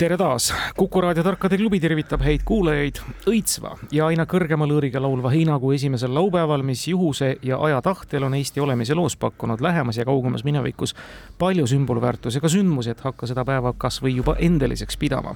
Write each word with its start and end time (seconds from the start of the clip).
tere 0.00 0.16
taas, 0.16 0.54
Kuku 0.76 1.00
raadio 1.00 1.20
Tarkade 1.22 1.58
klubi 1.60 1.76
tervitab 1.80 2.22
häid 2.24 2.40
kuulajaid 2.48 3.02
õitsva 3.28 3.74
ja 3.92 4.06
aina 4.08 4.24
kõrgema 4.24 4.64
lõõriga 4.64 5.00
laulva 5.02 5.28
heinakuu 5.34 5.74
esimesel 5.76 6.14
laupäeval, 6.16 6.62
mis 6.64 6.86
juhuse 6.88 7.34
ja 7.44 7.58
aja 7.60 7.82
tahtel 7.84 8.24
on 8.24 8.32
Eesti 8.38 8.62
olemise 8.64 8.96
loos 8.96 9.18
pakkunud 9.20 9.60
lähemas 9.60 9.98
ja 10.00 10.06
kaugemas 10.08 10.44
minevikus 10.46 10.94
palju 11.38 11.66
sümbolväärtusega 11.68 12.48
sündmusi, 12.48 12.94
et 12.94 13.02
hakka 13.04 13.28
seda 13.28 13.44
päeva 13.44 13.74
kas 13.76 13.98
või 14.00 14.14
juba 14.16 14.38
endeliseks 14.40 14.96
pidama. 14.96 15.34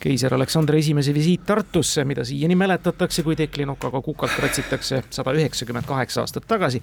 keiser 0.00 0.34
Aleksander 0.34 0.80
Esimese 0.80 1.12
visiit 1.12 1.44
Tartusse, 1.44 2.06
mida 2.08 2.24
siiani 2.24 2.56
mäletatakse, 2.56 3.22
kui 3.22 3.36
teklinokaga 3.36 4.00
kukalt 4.00 4.40
ratsitakse 4.40 5.02
sada 5.10 5.36
üheksakümmend 5.36 5.84
kaheksa 5.86 6.24
aastat 6.24 6.48
tagasi. 6.48 6.80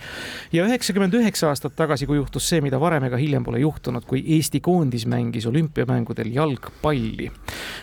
Ja 0.53 0.69
üheksakümmend 0.69 1.17
üheksa 1.17 1.49
aastat 1.49 1.73
tagasi, 1.75 2.05
kui 2.05 2.21
juhtus 2.21 2.53
see, 2.53 2.61
mida 2.61 2.79
varem 2.79 3.09
ega 3.09 3.17
hiljem 3.17 3.43
pole 3.43 3.65
juhtunud, 3.65 4.05
kui 4.05 4.21
Eesti 4.37 4.61
koondis 4.61 5.09
mängis 5.09 5.49
olümpiamängudel 5.49 6.29
jalgpalli 6.37 7.14
rolli. 7.15 7.31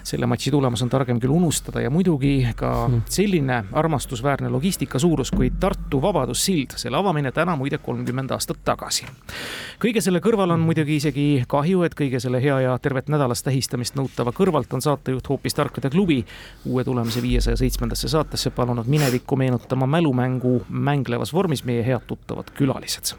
selle 0.03 0.27
matši 0.27 0.51
tulemus 0.51 0.83
on 0.83 0.89
targem 0.91 1.21
küll 1.21 1.33
unustada 1.33 1.81
ja 1.81 1.91
muidugi 1.91 2.49
ka 2.57 2.87
hmm. 2.87 3.03
selline 3.09 3.65
armastusväärne 3.73 4.49
logistika 4.49 4.99
suurus 4.99 5.31
kui 5.31 5.51
Tartu 5.61 6.03
Vabadussild, 6.03 6.77
selle 6.77 6.97
avamine 6.97 7.33
täna 7.33 7.57
muide 7.57 7.79
kolmkümmend 7.79 8.31
aastat 8.31 8.59
tagasi. 8.65 9.07
kõige 9.83 10.01
selle 10.01 10.21
kõrval 10.21 10.53
on 10.53 10.61
muidugi 10.61 10.97
isegi 10.97 11.45
kahju, 11.49 11.83
et 11.83 11.95
kõige 11.95 12.21
selle 12.21 12.43
hea 12.43 12.61
ja 12.61 12.79
tervet 12.79 13.09
nädalast 13.09 13.45
tähistamist 13.45 13.97
nõutava 13.97 14.33
kõrvalt 14.33 14.73
on 14.75 14.83
saatejuht 14.83 15.29
hoopis 15.29 15.55
Tarkade 15.55 15.91
klubi 15.91 16.25
uue 16.67 16.85
tulemise 16.85 17.23
viiesaja 17.23 17.57
seitsmendasse 17.57 18.09
saatesse 18.09 18.51
palunud 18.51 18.87
minevikku 18.87 19.37
meenutama 19.37 19.87
mälumängu 19.87 20.63
mänglevas 20.69 21.33
vormis 21.33 21.65
meie 21.65 21.87
head 21.87 22.07
tuttavad 22.07 22.51
külalised 22.57 23.15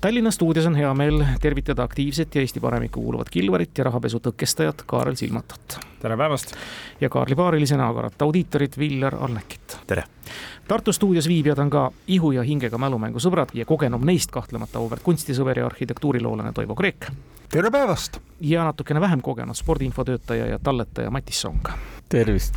Tallinna 0.00 0.30
stuudios 0.30 0.66
on 0.66 0.76
hea 0.76 0.94
meel 0.94 1.24
tervitada 1.40 1.82
aktiivset 1.82 2.34
ja 2.34 2.40
Eesti 2.40 2.60
paremikku 2.60 3.02
kuuluvat 3.02 3.30
Kilvarit 3.30 3.78
ja 3.78 3.84
rahapesu 3.84 4.20
tõkestajat 4.22 4.84
Kaarel 4.86 5.16
Silmatot. 5.18 5.78
tere 5.98 6.16
päevast! 6.16 6.54
ja 7.00 7.08
Kaarli 7.08 7.34
paarilise 7.34 7.76
näokarat 7.76 8.22
audiitorit 8.22 8.78
Viljar 8.78 9.16
Alnekit. 9.20 9.78
tere! 9.86 10.04
Tartu 10.68 10.92
stuudios 10.92 11.28
viibijad 11.28 11.58
on 11.58 11.70
ka 11.70 11.90
ihu 12.06 12.30
ja 12.32 12.42
hingega 12.42 12.78
mälumängusõbrad 12.78 13.50
ja 13.54 13.66
kogenum 13.66 14.06
neist 14.06 14.30
kahtlemata 14.30 14.78
auväärt 14.78 15.02
kunstisõber 15.02 15.58
ja 15.58 15.66
arhitektuuriloolane 15.66 16.52
Toivo 16.52 16.74
Kreek. 16.74 17.10
tere 17.50 17.70
päevast! 17.70 18.20
ja 18.40 18.64
natukene 18.64 19.00
vähem 19.00 19.20
kogenud 19.20 19.54
spordiinfotöötaja 19.54 20.46
ja 20.46 20.58
talletaja 20.58 21.10
Matis 21.10 21.40
Song. 21.40 21.68
tervist! 22.08 22.54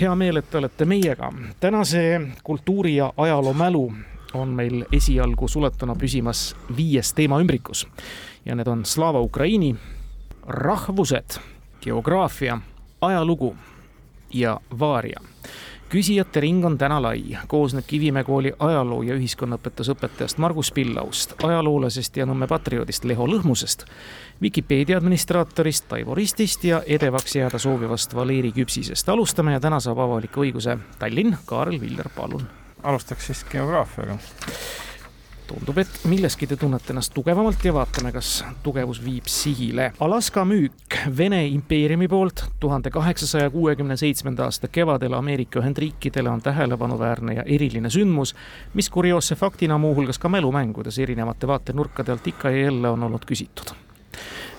hea 0.00 0.14
meel, 0.14 0.36
et 0.36 0.50
te 0.50 0.58
olete 0.58 0.84
meiega. 0.84 1.32
tänase 1.60 2.20
kultuuri 2.44 2.96
ja 2.96 3.12
ajaloo 3.16 3.52
mälu 3.52 3.92
on 4.36 4.54
meil 4.56 4.84
esialgu 4.92 5.48
suletuna 5.48 5.94
püsimas 5.98 6.54
viies 6.76 7.12
teemaümbrikus. 7.16 7.86
Ja 8.44 8.54
need 8.54 8.68
on 8.68 8.84
Slava 8.84 9.20
Ukraini, 9.20 9.74
rahvused, 10.46 11.38
geograafia, 11.80 12.60
ajalugu 13.00 13.56
ja 14.32 14.60
vaaria. 14.78 15.20
Küsijate 15.86 16.40
ring 16.40 16.64
on 16.66 16.74
täna 16.78 16.96
lai, 17.02 17.38
koosneb 17.46 17.84
Kivimäe 17.86 18.24
kooli 18.26 18.50
ajaloo 18.58 19.04
ja 19.06 19.14
ühiskonnaõpetusõpetajast 19.14 20.40
Margus 20.42 20.72
Pillaust, 20.74 21.36
ajaloolasest 21.46 22.18
ja 22.18 22.26
Nõmme 22.26 22.48
patrioodist 22.50 23.06
Leho 23.06 23.28
Lõhmusest, 23.30 23.86
Vikipeedia 24.42 24.98
administraatorist 24.98 25.86
Taivo 25.88 26.18
Ristist 26.18 26.66
ja 26.66 26.82
edevaks 26.82 27.38
jääda 27.38 27.62
soovivast 27.62 28.14
Valeri 28.14 28.52
Küpsisest. 28.52 29.08
alustame 29.08 29.52
ja 29.52 29.60
täna 29.60 29.80
saab 29.80 29.98
avaliku 29.98 30.42
õiguse 30.42 30.78
Tallinn, 30.98 31.36
Kaarel 31.46 31.80
Viljar, 31.80 32.10
palun 32.16 32.65
alustaks 32.82 33.26
siis 33.26 33.44
geograafiaga. 33.50 34.18
tundub, 35.46 35.78
et 35.78 36.00
milleski 36.10 36.46
te 36.50 36.56
tunnete 36.58 36.90
ennast 36.90 37.12
tugevamalt 37.14 37.62
ja 37.64 37.70
vaatame, 37.74 38.10
kas 38.12 38.40
tugevus 38.66 38.98
viib 39.04 39.28
sihile. 39.30 39.92
Alaska 40.02 40.42
müük 40.44 40.96
Vene 41.18 41.44
impeeriumi 41.46 42.08
poolt 42.08 42.44
tuhande 42.60 42.90
kaheksasaja 42.90 43.50
kuuekümne 43.50 43.96
seitsmenda 43.96 44.44
aasta 44.50 44.68
kevadel 44.68 45.14
Ameerika 45.14 45.60
Ühendriikidele 45.62 46.30
on 46.30 46.42
tähelepanuväärne 46.42 47.38
ja 47.38 47.46
eriline 47.46 47.90
sündmus, 47.90 48.34
mis 48.74 48.90
kurioosse 48.90 49.34
faktina 49.34 49.78
muuhulgas 49.78 50.18
ka 50.18 50.28
mälumängudes 50.28 50.98
erinevate 50.98 51.46
vaatenurkade 51.46 52.12
alt 52.12 52.26
ikka 52.26 52.50
ja 52.50 52.64
jälle 52.66 52.88
on 52.88 53.02
olnud 53.02 53.24
küsitud 53.26 53.85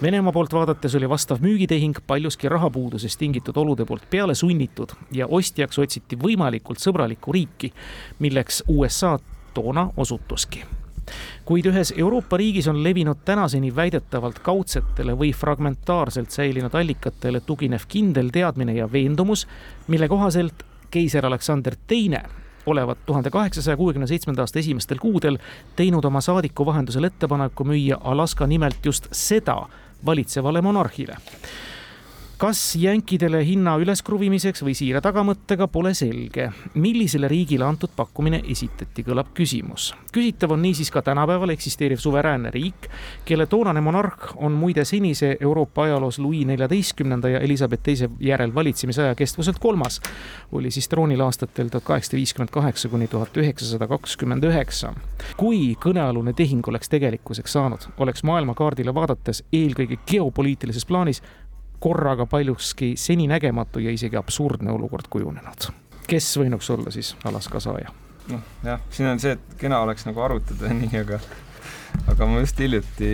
Venemaa 0.02 0.32
poolt 0.32 0.54
vaadates 0.54 0.96
oli 0.96 1.10
vastav 1.10 1.38
müügitehing 1.42 1.96
paljuski 2.08 2.50
rahapuudusest 2.50 3.20
tingitud 3.20 3.58
olude 3.58 3.86
poolt 3.86 4.04
peale 4.10 4.36
sunnitud 4.36 4.92
ja 5.12 5.26
ostjaks 5.28 5.80
otsiti 5.80 6.20
võimalikult 6.22 6.78
sõbralikku 6.78 7.34
riiki, 7.34 7.72
milleks 8.20 8.62
USA 8.68 9.16
toona 9.54 9.88
osutuski. 9.98 10.62
Kuid 11.46 11.66
ühes 11.66 11.96
Euroopa 11.98 12.38
riigis 12.38 12.68
on 12.70 12.84
levinud 12.84 13.26
tänaseni 13.26 13.74
väidetavalt 13.76 14.38
kaudsetele 14.46 15.18
või 15.18 15.32
fragmentaarselt 15.34 16.30
säilinud 16.30 16.78
allikatele 16.78 17.42
tuginev 17.42 17.90
kindel 17.90 18.30
teadmine 18.30 18.78
ja 18.78 18.92
veendumus, 18.92 19.48
mille 19.88 20.08
kohaselt 20.08 20.62
keiser 20.94 21.26
Aleksander 21.26 21.76
Teine 21.88 22.22
olevat 22.68 23.06
tuhande 23.06 23.30
kaheksasaja 23.30 23.78
kuuekümne 23.78 24.08
seitsmenda 24.08 24.42
aasta 24.42 24.60
esimestel 24.60 24.98
kuudel 25.02 25.38
teinud 25.76 26.06
oma 26.06 26.22
saadiku 26.22 26.66
vahendusel 26.66 27.04
ettepaneku 27.04 27.64
müüa 27.64 27.98
Alaska 28.04 28.48
nimelt 28.48 28.86
just 28.86 29.08
seda 29.12 29.62
valitsevale 30.06 30.62
monarhile 30.62 31.18
kas 32.38 32.76
jänkidele 32.76 33.40
hinna 33.46 33.74
üleskruvimiseks 33.82 34.62
või 34.62 34.76
siire 34.78 35.02
tagamõttega, 35.02 35.68
pole 35.68 35.94
selge. 35.98 36.52
millisele 36.74 37.28
riigile 37.28 37.66
antud 37.66 37.90
pakkumine 37.96 38.42
esitati, 38.52 39.04
kõlab 39.04 39.32
küsimus. 39.34 39.96
küsitav 40.14 40.52
on 40.52 40.62
niisiis 40.62 40.92
ka 40.92 41.02
tänapäeval 41.02 41.50
eksisteeriv 41.50 41.98
suveräänne 41.98 42.52
riik, 42.52 42.90
kelle 43.26 43.46
toonane 43.46 43.82
monarh 43.82 44.36
on 44.36 44.52
muide 44.52 44.86
senise 44.86 45.38
Euroopa 45.40 45.84
ajaloos 45.84 46.20
Louis 46.20 46.46
neljateistkümnenda 46.46 47.30
ja 47.30 47.40
Elizabeth 47.40 47.84
teise 47.84 48.10
järel 48.20 48.54
valitsemisaja 48.56 49.16
kestvuselt 49.16 49.60
kolmas. 49.60 50.02
oli 50.52 50.72
siis 50.72 50.88
troonil 50.88 51.22
aastatel 51.22 51.70
tuhat 51.70 51.84
kaheksasada 51.84 52.18
viiskümmend 52.18 52.50
kaheksa 52.50 52.90
kuni 52.90 53.08
tuhat 53.08 53.38
üheksasada 53.38 53.88
kakskümmend 53.88 54.44
üheksa. 54.44 54.94
kui 55.38 55.76
kõnealune 55.86 56.34
tehing 56.34 56.68
oleks 56.68 56.90
tegelikkuseks 56.90 57.54
saanud, 57.54 57.90
oleks 57.98 58.24
maailmakaardile 58.24 58.94
vaadates 58.94 59.44
eelkõige 59.54 59.98
geopoliitilises 60.12 60.86
plaanis 60.86 61.24
korraga 61.80 62.26
paljuski 62.26 62.94
seninägematu 62.98 63.80
ja 63.84 63.92
isegi 63.94 64.18
absurdne 64.18 64.72
olukord 64.72 65.10
kujunenud. 65.10 65.70
kes 66.08 66.38
võinuks 66.40 66.70
olla 66.74 66.92
siis 66.92 67.16
Alaska 67.28 67.60
saaja? 67.60 67.92
noh, 68.32 68.48
jah, 68.64 68.82
siin 68.92 69.10
on 69.10 69.20
see, 69.20 69.36
et 69.38 69.60
kena 69.60 69.82
oleks 69.86 70.08
nagu 70.08 70.22
arutada 70.24 70.72
nii, 70.82 70.94
aga 71.04 71.20
aga 72.12 72.30
ma 72.30 72.42
just 72.44 72.60
hiljuti 72.60 73.12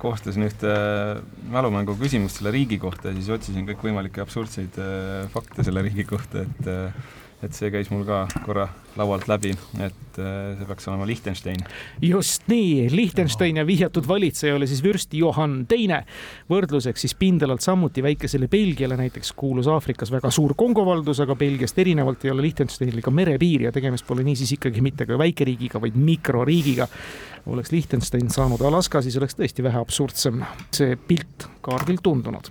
koostasin 0.00 0.44
ühte 0.44 0.72
mälumängu 1.50 1.94
küsimust 2.00 2.40
selle 2.40 2.52
riigi 2.54 2.78
kohta 2.80 3.10
ja 3.10 3.16
siis 3.16 3.30
otsisin 3.32 3.66
kõikvõimalikke 3.68 4.22
absurdseid 4.24 4.76
äh, 4.80 5.24
fakte 5.32 5.64
selle 5.66 5.84
riigi 5.86 6.04
kohta, 6.08 6.44
et 6.44 6.68
äh, 6.68 7.16
et 7.40 7.56
see 7.56 7.70
käis 7.72 7.88
mul 7.92 8.04
ka 8.04 8.26
korra 8.44 8.66
laualt 8.98 9.28
läbi, 9.30 9.52
et 9.80 10.18
äh, 10.20 10.58
see 10.58 10.66
peaks 10.68 10.88
olema 10.90 11.06
Liechtenstein. 11.08 11.62
just 12.02 12.48
nii, 12.50 12.88
Liechtenstein 12.92 13.60
ja 13.60 13.64
vihjatud 13.66 14.08
valitseja 14.08 14.56
oli 14.58 14.66
siis 14.68 14.82
vürst 14.84 15.14
Johann 15.14 15.64
Teine. 15.70 16.02
võrdluseks 16.50 17.06
siis 17.06 17.14
pindalalt 17.14 17.64
samuti 17.64 18.02
väikesele 18.02 18.48
Belgiale 18.48 18.98
näiteks 19.00 19.32
kuulus 19.32 19.70
Aafrikas 19.70 20.12
väga 20.12 20.30
suur 20.30 20.54
Kongo 20.56 20.84
valdus, 20.86 21.22
aga 21.24 21.36
Belgiast 21.36 21.78
erinevalt 21.78 22.24
ei 22.24 22.34
ole 22.34 22.44
Liechtensteinil 22.48 23.00
ka 23.02 23.14
merepiiri 23.14 23.68
ja 23.68 23.72
tegemist 23.72 24.06
pole 24.06 24.26
niisiis 24.26 24.56
ikkagi 24.58 24.84
mitte 24.84 25.06
ka 25.06 25.18
väikeriigiga, 25.18 25.80
vaid 25.80 25.96
mikroriigiga. 25.96 26.88
Oleks 27.46 27.72
Liechtenstein 27.72 28.30
saanud 28.30 28.60
Alaska, 28.60 29.02
siis 29.02 29.16
oleks 29.16 29.36
tõesti 29.38 29.64
vähe 29.64 29.80
absurdsem 29.80 30.44
see 30.74 30.96
pilt 30.96 31.48
kaardil 31.60 31.98
tundunud. 32.02 32.50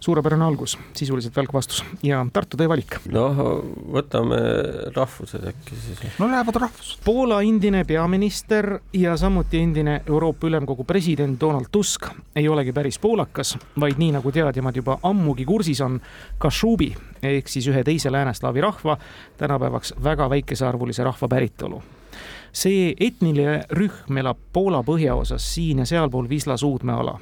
suurepärane 0.00 0.44
algus, 0.44 0.78
sisuliselt 0.96 1.36
välk 1.36 1.52
vastus 1.52 1.84
ja 2.02 2.26
Tartu 2.32 2.56
teie 2.56 2.68
valik. 2.68 2.96
noh, 3.12 3.36
võtame 3.92 4.40
rahvused 4.96 5.44
äkki 5.52 5.76
siis. 5.76 6.00
no 6.18 6.28
lähevad 6.30 6.56
rahvused. 6.56 7.00
Poola 7.04 7.42
endine 7.42 7.84
peaminister 7.84 8.78
ja 8.92 9.16
samuti 9.16 9.58
endine 9.58 10.00
Euroopa 10.06 10.46
Ülemkogu 10.46 10.84
president 10.84 11.40
Donald 11.40 11.68
Tusk 11.72 12.06
ei 12.36 12.48
olegi 12.48 12.72
päris 12.72 12.98
poolakas, 12.98 13.56
vaid 13.80 13.98
nii 13.98 14.12
nagu 14.18 14.32
teadjamad 14.32 14.76
juba 14.76 14.98
ammugi 15.02 15.44
kursis 15.44 15.80
on, 15.80 16.00
Kašubi 16.38 16.94
ehk 17.22 17.48
siis 17.48 17.68
ühe 17.68 17.84
teise 17.84 18.12
lääneslaavi 18.12 18.60
rahva, 18.60 18.98
tänapäevaks 19.38 19.94
väga 20.04 20.30
väikesearvulise 20.30 21.04
rahva 21.04 21.28
päritolu 21.28 21.82
see 22.52 22.94
etniline 23.00 23.62
rühm 23.70 24.18
elab 24.22 24.38
Poola 24.52 24.82
põhjaosas 24.86 25.44
siin 25.54 25.78
ja 25.78 25.86
sealpool 25.86 26.28
Wisla 26.28 26.56
suudmeala 26.56 27.18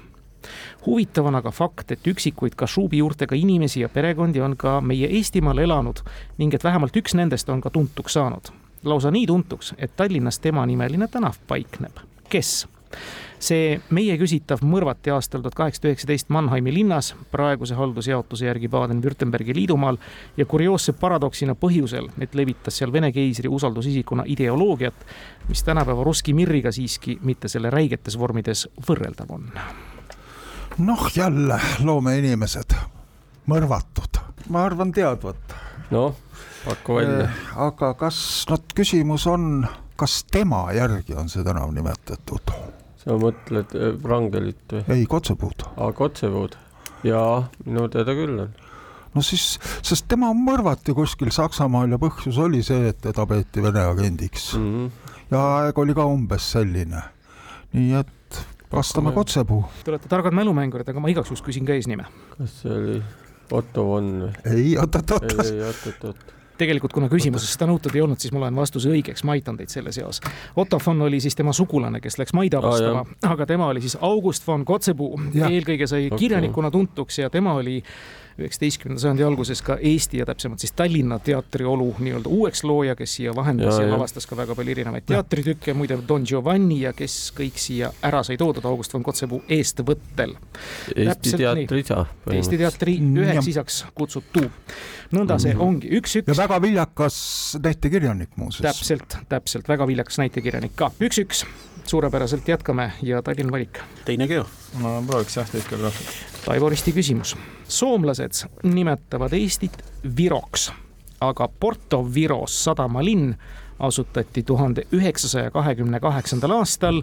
huvitav 0.86 1.26
on 1.26 1.34
aga 1.38 1.50
fakt, 1.50 1.92
et 1.92 2.06
üksikuid 2.06 2.54
kašuubi 2.56 3.02
juurtega 3.02 3.36
inimesi 3.36 3.80
ja 3.80 3.88
perekondi 3.88 4.40
on 4.40 4.56
ka 4.56 4.80
meie 4.80 5.10
Eestimaal 5.18 5.58
elanud 5.58 6.02
ning 6.38 6.54
et 6.54 6.64
vähemalt 6.64 6.96
üks 6.96 7.16
nendest 7.18 7.48
on 7.48 7.60
ka 7.60 7.70
tuntuks 7.70 8.12
saanud. 8.18 8.52
lausa 8.84 9.10
nii 9.10 9.26
tuntuks, 9.26 9.74
et 9.78 9.96
Tallinnas 9.96 10.38
temanimeline 10.38 11.08
tänav 11.08 11.34
paikneb. 11.46 11.98
kes? 12.28 12.68
See 13.38 13.78
meie 13.94 14.16
küsitav 14.18 14.62
mõrvati 14.66 15.12
aastal 15.14 15.42
tuhat 15.44 15.56
kaheksasada 15.58 15.92
üheksateist 15.92 16.30
Mannheimi 16.34 16.72
linnas, 16.74 17.12
praeguse 17.30 17.76
haldusjaotuse 17.78 18.48
järgi 18.48 18.68
Baden-Württembergi 18.68 19.54
liidumaal 19.54 19.98
ja 20.36 20.46
kurioosse 20.46 20.92
paradoksina 20.98 21.54
põhjusel, 21.58 22.10
et 22.20 22.34
levitas 22.34 22.78
seal 22.78 22.92
Vene 22.92 23.12
keisri 23.14 23.48
usaldusisikuna 23.48 24.26
ideoloogiat, 24.26 25.06
mis 25.48 25.62
tänapäeva 25.62 26.04
Russki 26.04 26.34
Mirriga 26.34 26.72
siiski 26.72 27.18
mitte 27.22 27.48
selle 27.48 27.70
räigetes 27.70 28.18
vormides 28.18 28.66
võrreldav 28.88 29.32
on. 29.34 29.50
noh, 30.78 31.10
jälle 31.16 31.60
loomeinimesed, 31.84 32.74
mõrvatud. 33.46 34.22
ma 34.48 34.64
arvan 34.64 34.92
teadvat. 34.92 35.54
noh, 35.90 36.16
paku 36.64 36.98
välja. 37.00 37.28
aga 37.56 37.94
kas, 37.94 38.46
no 38.50 38.58
küsimus 38.74 39.26
on, 39.26 39.66
kas 39.96 40.24
tema 40.24 40.66
järgi 40.72 41.14
on 41.14 41.28
see 41.28 41.44
tänav 41.44 41.72
nimetatud? 41.72 42.77
Sa 43.08 43.16
mõtled 43.16 43.74
Wrangelit 44.04 44.74
või? 44.74 44.84
ei, 44.92 45.04
Kotsepuud. 45.08 45.64
aa, 45.76 45.92
Kotsepuud. 45.96 46.56
jaa, 47.06 47.46
minu 47.64 47.86
teada 47.92 48.14
küll 48.16 48.42
on. 48.44 48.52
no 49.14 49.24
siis, 49.24 49.54
sest 49.86 50.08
tema 50.10 50.30
mõrvati 50.36 50.94
kuskil 50.96 51.32
Saksamaal 51.34 51.96
ja 51.96 52.00
põhjus 52.02 52.40
oli 52.44 52.60
see, 52.66 52.92
et 52.92 53.00
teda 53.08 53.24
peeti 53.30 53.64
Vene 53.64 53.86
agendiks 53.88 54.52
mm. 54.58 54.68
-hmm. 54.74 55.14
ja 55.32 55.44
aeg 55.62 55.80
oli 55.80 55.96
ka 55.96 56.06
umbes 56.08 56.52
selline. 56.52 57.02
nii 57.72 57.94
et 58.02 58.42
vastame 58.72 59.12
Kotsepuu. 59.16 59.64
Te 59.84 59.94
olete 59.94 60.08
targad 60.08 60.36
mälumängurid, 60.36 60.88
aga 60.88 61.00
ma 61.00 61.08
igaks 61.08 61.32
juhuks 61.32 61.46
küsin 61.46 61.66
ka 61.66 61.72
eesnime. 61.72 62.04
kas 62.36 62.60
see 62.62 62.74
oli 62.74 63.02
Otto 63.50 63.84
von 63.88 64.10
või? 64.26 64.32
ei, 64.44 64.74
oot-oot-oot. 64.76 65.30
ei, 65.32 65.54
ei, 65.54 65.62
oot-oot-oot 65.64 66.37
tegelikult 66.58 66.94
kuna 66.96 67.08
küsimuses 67.12 67.54
seda 67.54 67.68
nõutud 67.70 67.94
ei 67.96 68.04
olnud, 68.04 68.20
siis 68.20 68.34
ma 68.34 68.44
loen 68.44 68.58
vastuse 68.58 68.90
õigeks, 68.92 69.24
ma 69.26 69.36
aitan 69.38 69.58
teid 69.58 69.72
selles 69.72 69.98
eas. 70.02 70.22
Otto 70.58 70.80
von 70.84 71.02
oli 71.08 71.20
siis 71.24 71.36
tema 71.38 71.54
sugulane, 71.56 72.02
kes 72.04 72.18
läks 72.20 72.34
maid 72.36 72.54
avastama 72.58 73.04
ah,, 73.04 73.34
aga 73.34 73.46
tema 73.48 73.70
oli 73.72 73.82
siis 73.84 73.98
August 74.00 74.46
von 74.48 74.64
Kotzebue, 74.68 75.30
eelkõige 75.48 75.88
sai 75.90 76.08
okay. 76.08 76.24
kirjanikuna 76.26 76.72
tuntuks 76.74 77.22
ja 77.22 77.30
tema 77.30 77.56
oli 77.58 77.80
üheksateistkümnenda 78.38 79.02
sajandi 79.02 79.24
alguses 79.26 79.62
ka 79.66 79.76
Eesti 79.82 80.20
ja 80.20 80.26
täpsemalt 80.28 80.62
siis 80.62 80.72
Tallinna 80.78 81.18
teatriolu 81.18 81.88
nii-öelda 81.98 82.30
uueks 82.30 82.64
looja, 82.64 82.94
kes 82.98 83.16
siia 83.18 83.34
vahendas 83.36 83.78
ja, 83.78 83.86
ja 83.86 83.92
lavastas 83.92 84.26
ka 84.30 84.36
väga 84.38 84.54
palju 84.58 84.74
erinevaid 84.76 85.06
teatritükke, 85.08 85.74
muide 85.74 85.98
Don 86.08 86.26
Giovanni 86.28 86.80
ja 86.84 86.92
kes 86.96 87.16
kõik 87.36 87.58
siia 87.60 87.90
ära 88.06 88.22
sai 88.26 88.38
toodud 88.40 88.66
August 88.68 88.94
von 88.94 89.06
Kotzebue 89.06 89.42
eestvõttel. 89.58 90.36
Eesti 90.94 91.34
teatri 91.40 91.82
isa. 91.82 92.04
Eesti 92.32 92.60
teatri 92.60 92.98
üheks 93.24 93.50
isaks 93.54 93.80
kutsutu. 93.94 94.44
nõnda 95.12 95.38
see 95.40 95.52
-hmm. 95.54 95.62
ongi, 95.64 95.88
üks-üks. 96.00 96.28
ja 96.28 96.36
väga 96.36 96.62
viljakas 96.62 97.18
näitekirjanik 97.62 98.36
muuseas. 98.36 98.76
täpselt, 98.76 99.18
täpselt, 99.28 99.68
väga 99.68 99.86
viljakas 99.86 100.18
näitekirjanik 100.18 100.76
ka, 100.76 100.90
üks-üks 101.00 101.44
suurepäraselt 101.88 102.48
jätkame 102.48 102.92
ja 103.02 103.22
Tallinna 103.22 103.52
valik. 103.52 103.78
teine 104.04 104.28
Geo. 104.28 104.46
ma 104.74 105.02
prooviks 105.06 105.36
jah 105.36 105.50
teist 105.50 105.68
geograafiat. 105.68 106.37
Taivo 106.48 106.68
Risti 106.68 106.92
küsimus. 106.92 107.36
soomlased 107.68 108.48
nimetavad 108.62 109.32
Eestit 109.32 109.84
Viroks, 110.16 110.72
aga 111.20 111.48
Porto 111.60 112.14
Viros 112.14 112.64
sadamalinn 112.64 113.34
asutati 113.78 114.42
tuhande 114.42 114.86
üheksasaja 114.92 115.50
kahekümne 115.50 116.00
kaheksandal 116.00 116.50
aastal 116.50 117.02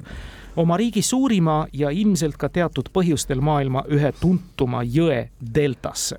oma 0.56 0.78
riigi 0.78 1.02
suurima 1.02 1.68
ja 1.74 1.90
ilmselt 1.90 2.38
ka 2.38 2.50
teatud 2.50 2.90
põhjustel 2.90 3.42
maailma 3.42 3.86
ühe 3.88 4.12
tuntuma 4.20 4.82
jõe 4.82 5.30
deltasse 5.56 6.18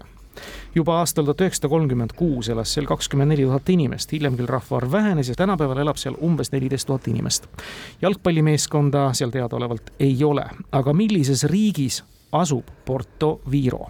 juba 0.74 1.00
aastal 1.00 1.24
tuhat 1.26 1.40
üheksasada 1.40 1.74
kolmkümmend 1.74 2.14
kuus 2.14 2.48
elas 2.48 2.78
seal 2.78 2.86
kakskümmend 2.86 3.34
neli 3.34 3.42
tuhat 3.42 3.68
inimest, 3.74 4.12
hiljem 4.12 4.36
küll 4.38 4.46
rahvaarv 4.46 4.92
vähenes 4.92 5.28
ja 5.28 5.34
tänapäeval 5.34 5.82
elab 5.82 5.98
seal 5.98 6.14
umbes 6.22 6.52
neliteist 6.52 6.86
tuhat 6.86 7.08
inimest. 7.08 7.50
jalgpallimeeskonda 8.02 9.08
seal 9.12 9.34
teadaolevalt 9.34 9.96
ei 9.98 10.24
ole, 10.24 10.46
aga 10.72 10.92
millises 10.92 11.42
riigis 11.44 12.04
asub 12.40 12.74
Porto 12.84 13.38
Viro? 13.50 13.86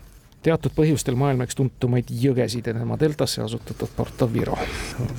teatud 0.47 0.75
põhjustel 0.77 1.17
maailma 1.19 1.47
üks 1.49 1.57
tuntumaid 1.59 2.11
jõgesid 2.23 2.69
ja 2.71 2.75
tema 2.77 2.95
deltasse 3.01 3.43
asutatud 3.43 3.91
Porto 3.97 4.29
Viro. 4.31 4.55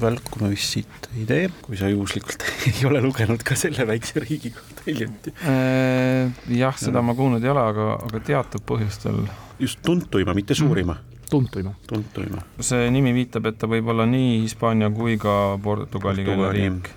välku 0.02 0.40
me 0.44 0.52
vist 0.54 0.78
siit 0.78 1.10
ei 1.18 1.26
tee, 1.28 1.50
kui 1.66 1.80
sa 1.80 1.90
juhuslikult 1.92 2.46
ei 2.70 2.86
ole 2.88 3.02
lugenud 3.04 3.44
ka 3.44 3.58
selle 3.60 3.88
väikse 3.90 4.24
riigi 4.24 4.54
kohta 4.56 4.88
hiljuti. 4.88 5.36
Äh, 5.44 6.32
jah, 6.56 6.80
seda 6.80 7.04
ma 7.04 7.18
kuulnud 7.18 7.44
ei 7.44 7.52
ole, 7.52 7.66
aga, 7.74 7.92
aga 8.08 8.24
teatud 8.32 8.64
põhjustel. 8.68 9.26
just 9.60 9.84
tuntuima, 9.86 10.36
mitte 10.38 10.56
suurima 10.56 10.96
mm 10.96 11.14
tuntuima. 11.30 11.74
tuntuima. 11.88 12.42
see 12.64 12.88
nimi 12.92 13.12
viitab, 13.12 13.50
et 13.50 13.58
ta 13.60 13.68
võib 13.68 13.90
olla 13.92 14.06
nii 14.08 14.46
Hispaania 14.46 14.88
kui 14.96 15.18
ka 15.20 15.58
Portugali 15.60 16.24
keele 16.24 16.52
riik. 16.56 16.88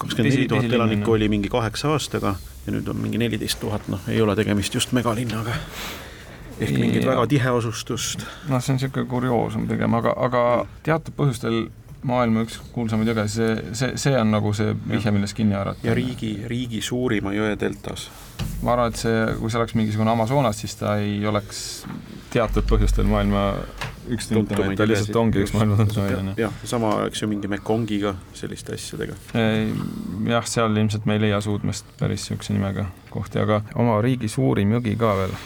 kakskümmend 0.00 0.34
neli 0.34 0.48
tuhat 0.50 0.74
elanikku 0.80 1.14
oli 1.14 1.28
mingi 1.30 1.52
kaheksa 1.52 1.92
aastaga 1.94 2.34
ja 2.66 2.74
nüüd 2.74 2.88
on 2.90 2.98
mingi 3.00 3.18
neliteist 3.22 3.60
tuhat, 3.62 3.88
noh, 3.92 4.02
ei 4.10 4.20
ole 4.22 4.36
tegemist 4.36 4.74
just 4.74 4.92
megalinnaga. 4.96 5.54
ehk 6.60 6.72
mingit 6.78 7.02
ja. 7.04 7.10
väga 7.10 7.26
tiheasustust. 7.26 8.26
noh, 8.48 8.62
see 8.62 8.74
on 8.74 8.80
niisugune 8.80 9.08
kurioosum 9.10 9.66
pigem, 9.68 9.94
aga, 9.94 10.14
aga 10.28 10.42
teatud 10.86 11.14
põhjustel 11.18 11.66
maailma 12.06 12.44
üks 12.46 12.58
kuulsamaid 12.74 13.10
jõgesid, 13.10 13.36
see, 13.36 13.74
see, 13.80 13.96
see 14.06 14.14
on 14.18 14.30
nagu 14.34 14.52
see 14.56 14.74
vihje, 14.88 15.12
millest 15.14 15.36
kinni 15.36 15.56
haarata. 15.58 15.82
ja 15.86 15.94
riigi, 15.96 16.36
riigi 16.46 16.82
suurima 16.84 17.34
jõe 17.36 17.54
deltas. 17.60 18.08
Ma 18.62 18.74
arvan, 18.74 18.92
et 18.92 19.00
see, 19.00 19.24
kui 19.40 19.52
see 19.52 19.60
oleks 19.60 19.76
mingisugune 19.78 20.12
Amazonas, 20.12 20.60
siis 20.62 20.76
ta 20.80 20.96
ei 21.02 21.18
oleks 21.28 21.60
teatud 22.32 22.66
põhjustel 22.68 23.08
maailma 23.08 23.48
üks 24.12 24.28
tuntumaid, 24.30 24.76
ta 24.78 24.86
lihtsalt 24.88 25.18
ongi 25.18 25.42
üks 25.44 25.54
maailma 25.56 25.78
tuntumaid, 25.80 26.16
on 26.18 26.30
ju. 26.32 26.36
jah, 26.44 26.60
sama, 26.68 26.92
eks 27.08 27.22
ju, 27.22 27.30
mingi 27.30 27.50
Mekongiga, 27.50 28.14
selliste 28.36 28.76
asjadega. 28.76 29.16
jah, 29.34 30.48
seal 30.48 30.76
ilmselt 30.76 31.08
me 31.08 31.18
ei 31.18 31.26
leia 31.26 31.40
Suudmest 31.44 31.88
päris 32.00 32.26
niisuguse 32.26 32.56
nimega 32.56 32.88
kohti, 33.12 33.42
aga 33.42 33.62
oma 33.78 33.98
riigi 34.04 34.30
suurim 34.32 34.76
jõgi 34.78 34.96
ka 35.00 35.14
veel 35.22 35.36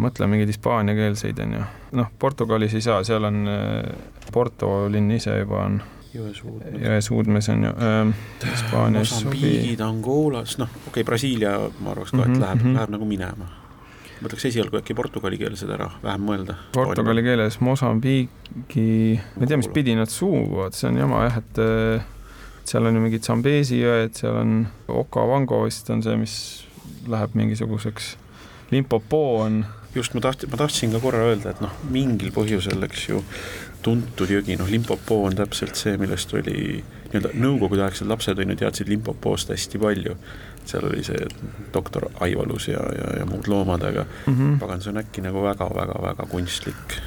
mõtle 0.00 0.28
mingeid 0.30 0.52
hispaaniakeelseid, 0.52 1.40
on 1.46 1.56
ju. 1.58 1.64
noh, 1.98 2.12
Portugalis 2.22 2.76
ei 2.78 2.84
saa, 2.84 3.00
seal 3.06 3.26
on 3.26 3.42
Porto 4.30 4.84
linn 4.92 5.10
ise 5.16 5.34
juba 5.40 5.64
on 5.66 5.80
jõesuudmes. 6.14 6.82
jõesuudmes 6.84 7.48
on 7.52 7.64
ju 7.64 7.72
äh,, 7.72 8.12
Hispaanias. 8.44 9.14
Mosambiigid, 9.14 9.80
Angolas, 9.84 10.58
noh, 10.60 10.70
okei 10.82 10.90
okay,, 10.90 11.08
Brasiilia 11.08 11.56
ma 11.80 11.94
arvaks 11.94 12.14
ka, 12.14 12.22
et 12.22 12.28
mm 12.28 12.34
-hmm. 12.34 12.44
läheb, 12.44 12.62
mhm. 12.62 12.76
läheb 12.78 12.94
nagu 12.96 13.08
minema. 13.08 13.50
mõtleks 14.20 14.44
esialgu 14.50 14.76
äkki 14.76 14.94
portugalikeelsed 14.94 15.70
ära, 15.70 15.90
vähem 16.02 16.20
mõelda. 16.20 16.54
Portugali 16.72 17.22
keeles 17.22 17.60
Mosambiigi, 17.60 19.20
ma 19.36 19.42
ei 19.42 19.46
tea, 19.46 19.56
mis 19.56 19.68
pidi 19.68 19.94
nad 19.96 20.08
suuvad, 20.12 20.76
see 20.76 20.88
on 20.90 20.96
jama 20.96 21.22
jah, 21.24 21.38
et 21.38 21.60
seal 22.64 22.86
on 22.86 22.94
ju 22.94 23.00
mingid 23.00 23.24
Zambezi 23.24 23.80
jõed, 23.80 24.12
seal 24.12 24.36
on 24.36 24.66
Okavango 24.88 25.64
vist 25.64 25.90
on 25.90 26.02
see, 26.02 26.16
mis 26.16 26.34
läheb 27.08 27.34
mingisuguseks, 27.34 28.16
Limpopo 28.70 29.40
on 29.40 29.64
just 29.94 30.14
ma 30.14 30.20
tahtsin, 30.20 30.50
ma 30.50 30.56
tahtsin 30.56 30.92
ka 30.94 31.00
korra 31.02 31.24
öelda, 31.30 31.54
et 31.54 31.60
noh, 31.64 31.72
mingil 31.90 32.30
põhjusel, 32.34 32.82
eks 32.86 33.08
ju, 33.08 33.22
tuntud 33.82 34.30
jõgi, 34.30 34.56
noh, 34.60 34.70
Limpopo 34.70 35.22
on 35.26 35.36
täpselt 35.38 35.78
see, 35.78 35.96
millest 36.00 36.32
oli 36.36 36.82
nii-öelda 37.10 37.32
nõukogudeaegsed 37.34 38.08
lapsed 38.10 38.38
on 38.38 38.52
ju 38.52 38.58
teadsid 38.60 38.90
Limpopost 38.90 39.50
hästi 39.50 39.80
palju. 39.82 40.16
seal 40.70 40.84
oli 40.86 41.02
see 41.02 41.26
doktor 41.74 42.04
Aivalus 42.20 42.68
ja, 42.68 42.82
ja, 42.94 43.06
ja 43.18 43.26
muud 43.26 43.48
loomad, 43.48 43.82
aga 43.82 44.04
mm 44.26 44.36
-hmm. 44.36 44.58
pagan, 44.60 44.82
see 44.82 44.92
on 44.92 45.00
äkki 45.02 45.20
nagu 45.20 45.42
väga-väga-väga 45.42 46.26
kunstlik. 46.30 47.00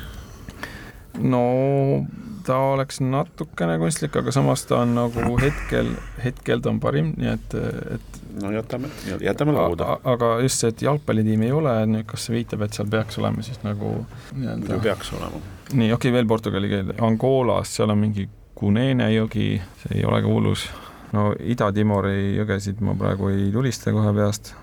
no 1.20 2.06
ta 2.46 2.58
oleks 2.58 3.00
natukene 3.02 3.78
kunstlik, 3.78 4.16
aga 4.16 4.32
samas 4.32 4.66
ta 4.66 4.82
on 4.82 4.96
nagu 4.96 5.38
hetkel, 5.42 5.96
hetkel 6.24 6.60
ta 6.60 6.70
on 6.70 6.80
parim, 6.80 7.14
nii 7.18 7.30
et, 7.30 7.56
et 7.96 8.23
no 8.42 8.52
jätame, 8.52 8.90
jätame 9.22 9.56
lauda. 9.56 9.98
aga 10.04 10.36
just 10.42 10.64
see, 10.64 10.72
et 10.74 10.86
jalgpallitiimi 10.86 11.50
ei 11.50 11.58
ole, 11.58 12.04
kas 12.10 12.28
see 12.28 12.38
viitab, 12.40 12.66
et 12.66 12.78
seal 12.78 12.90
peaks 12.90 13.20
olema 13.22 13.46
siis 13.46 13.60
nagu 13.66 13.96
nii-öelda 14.34 14.80
peaks 14.84 15.14
olema 15.18 15.42
nii, 15.74 15.92
okei 15.94 16.10
okay,, 16.10 16.14
veel 16.14 16.30
portugali 16.30 16.70
keel, 16.72 16.94
Angolas, 17.02 17.76
seal 17.76 17.94
on 17.94 18.02
mingi 18.02 18.28
Cunene 18.60 19.10
jõgi, 19.10 19.58
see 19.82 20.00
ei 20.00 20.06
ole 20.08 20.22
ka 20.24 20.30
hullus. 20.30 20.68
no 21.14 21.32
Ida-Timori 21.38 22.36
jõgesid 22.40 22.82
ma 22.86 22.96
praegu 22.98 23.32
ei 23.34 23.50
tulista 23.54 23.92
kohe 23.94 24.14
peast. 24.16 24.54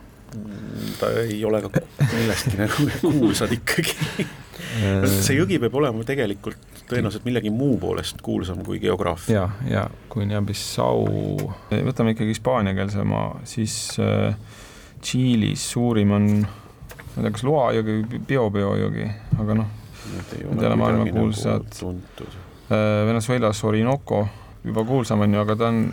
Ta 1.00 1.10
ei 1.24 1.40
ole 1.44 1.62
ka 1.64 1.72
millestki 2.12 2.60
nagu 2.60 2.86
kuulsad 3.00 3.52
ikkagi 3.56 4.26
see 4.70 5.36
jõgi 5.36 5.58
peab 5.62 5.74
olema 5.80 6.04
tegelikult 6.06 6.84
tõenäoliselt 6.90 7.26
millegi 7.26 7.52
muu 7.54 7.76
poolest 7.80 8.22
kuulsam 8.24 8.62
kui 8.66 8.78
geograafia. 8.82 9.34
ja, 9.34 9.48
ja 9.70 9.84
Guinea-Bissau, 10.12 11.04
võtame 11.70 12.14
ikkagi 12.14 12.34
hispaaniakeelse 12.34 13.04
maa, 13.08 13.34
siis 13.48 13.74
äh, 14.02 14.34
Tšiilis 15.00 15.62
suurim 15.72 16.10
on, 16.12 16.30
ma 16.44 17.16
ei 17.16 17.24
tea, 17.24 17.34
kas 17.34 17.44
Loa 17.48 17.70
jõgi, 17.78 18.02
Biobio 18.28 18.74
jõgi, 18.84 19.06
aga 19.40 19.60
noh 19.62 19.76
Need 20.10 20.32
ei 20.38 20.46
ole 20.48 20.76
maailmakuulsad 20.76 21.76
nagu. 21.82 22.30
Äh, 22.70 23.06
Venezuelas 23.06 23.64
Orinoco, 23.64 24.24
juba 24.64 24.84
kuulsam 24.84 25.20
on 25.26 25.34
ju, 25.34 25.40
aga 25.42 25.56
ta 25.56 25.68
on 25.70 25.84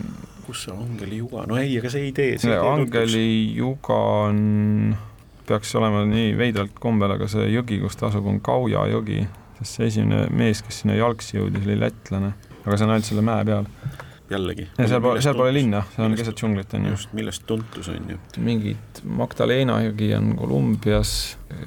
kus 0.48 0.64
see 0.64 0.72
Angeli 0.72 1.20
juga, 1.20 1.44
no 1.48 1.58
ei, 1.60 1.76
aga 1.76 1.92
see 1.92 2.08
ei 2.08 2.16
tee. 2.16 2.56
Angeli 2.56 3.52
juga 3.56 4.00
on 4.24 4.96
peaks 5.48 5.74
olema 5.80 6.04
nii 6.08 6.32
veidralt 6.38 6.76
kombel, 6.80 7.14
aga 7.16 7.28
see 7.30 7.48
jõgi, 7.52 7.80
kus 7.84 7.96
ta 8.00 8.08
asub, 8.08 8.26
on 8.28 8.40
Kauja 8.44 8.86
jõgi, 8.92 9.22
sest 9.60 9.78
see 9.78 9.88
esimene 9.92 10.26
mees, 10.34 10.60
kes 10.64 10.82
sinna 10.82 10.98
jalgsi 10.98 11.38
jõudis, 11.38 11.64
oli 11.68 11.78
lätlane, 11.80 12.34
aga 12.64 12.76
see 12.76 12.88
on 12.88 12.94
ainult 12.94 13.08
selle 13.08 13.24
mäe 13.28 13.48
peal. 13.48 13.72
jällegi. 14.28 14.66
ja 14.76 14.88
seal 14.90 15.00
pole, 15.04 15.22
seal 15.24 15.36
pole 15.38 15.52
linna, 15.56 15.82
see 15.94 16.04
on 16.04 16.16
keset 16.20 16.40
džunglit, 16.40 16.74
on 16.76 16.88
ju. 16.88 16.94
just, 16.96 17.12
millest 17.16 17.46
tuntus, 17.48 17.88
on 17.92 18.12
ju. 18.12 18.20
mingid 18.44 19.02
Magdalena 19.04 19.80
jõgi 19.86 20.12
on 20.18 20.34
Kolumbias, 20.36 21.12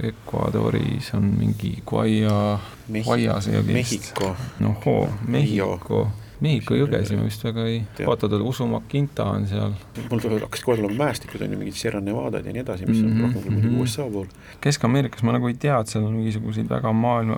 Ecuadoris 0.09 1.13
on 1.17 1.29
mingi 1.39 1.75
Guaya, 1.85 2.57
Guayase 2.89 3.57
jõgi 3.57 3.77
vist. 3.81 3.97
Mehhiko. 3.97 4.35
ohoo, 4.73 5.05
Mehhiko 5.25 6.05
Mehhiko 6.41 6.73
jõgesid 6.73 7.19
ma 7.19 7.27
vist 7.27 7.43
väga 7.45 7.65
ei, 7.69 7.81
oota-oota, 8.01 8.39
Usumakinta 8.49 9.27
on 9.29 9.43
seal. 9.49 9.75
mul 10.09 10.21
tulevad, 10.23 10.47
hakkasid 10.47 10.65
kohe 10.65 10.79
tulema 10.79 11.03
mäestikud, 11.03 11.43
on 11.45 11.53
ju, 11.53 11.59
mingid 11.59 11.77
Sierra 11.77 12.01
Nevadad 12.01 12.47
ja 12.47 12.53
nii 12.55 12.63
edasi, 12.63 12.87
mis 12.89 12.97
mm 12.97 13.09
-hmm. 13.09 13.13
on 13.13 13.27
rohkem 13.27 13.43
kui 13.43 13.51
muidugi 13.51 13.81
USA 13.83 14.07
pool. 14.09 14.25
Kesk-Ameerikas 14.61 15.21
ma 15.23 15.35
nagu 15.37 15.47
ei 15.47 15.53
tea, 15.53 15.79
et 15.79 15.87
seal 15.87 16.07
on 16.07 16.15
mingisuguseid 16.17 16.69
väga 16.69 16.93
maailma, 16.93 17.37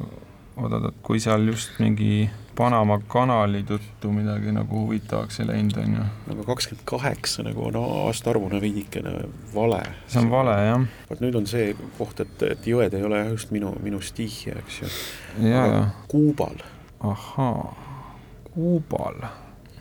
oot-oot, 0.56 0.96
kui 1.04 1.20
seal 1.20 1.48
just 1.48 1.76
mingi 1.80 2.30
Panama 2.56 3.00
kanali 3.08 3.64
tõttu 3.66 4.12
midagi 4.14 4.52
nagu 4.54 4.86
huvitavaks 4.86 5.40
ei 5.40 5.48
läinud, 5.48 5.78
on 5.78 5.94
ju. 5.94 6.04
aga 6.32 6.44
kakskümmend 6.44 6.84
kaheksa 6.86 7.44
nagu 7.44 7.66
on 7.66 7.76
aastaarvuna 7.76 8.62
veidikene 8.62 9.14
vale. 9.56 9.82
see 10.08 10.22
on 10.22 10.30
vale, 10.30 10.58
jah. 10.66 10.86
vot 11.10 11.20
nüüd 11.20 11.36
on 11.36 11.48
see 11.48 11.76
koht, 11.98 12.20
et, 12.20 12.44
et 12.44 12.68
jõed 12.68 12.94
ei 12.94 13.04
ole 13.04 13.24
just 13.32 13.52
minu, 13.52 13.74
minu 13.84 14.02
stihia, 14.02 14.54
eks 14.62 14.82
ju. 14.82 14.92
Kuubal. 16.08 16.62
ahaa 17.00 17.93
Kuubal. 18.54 19.22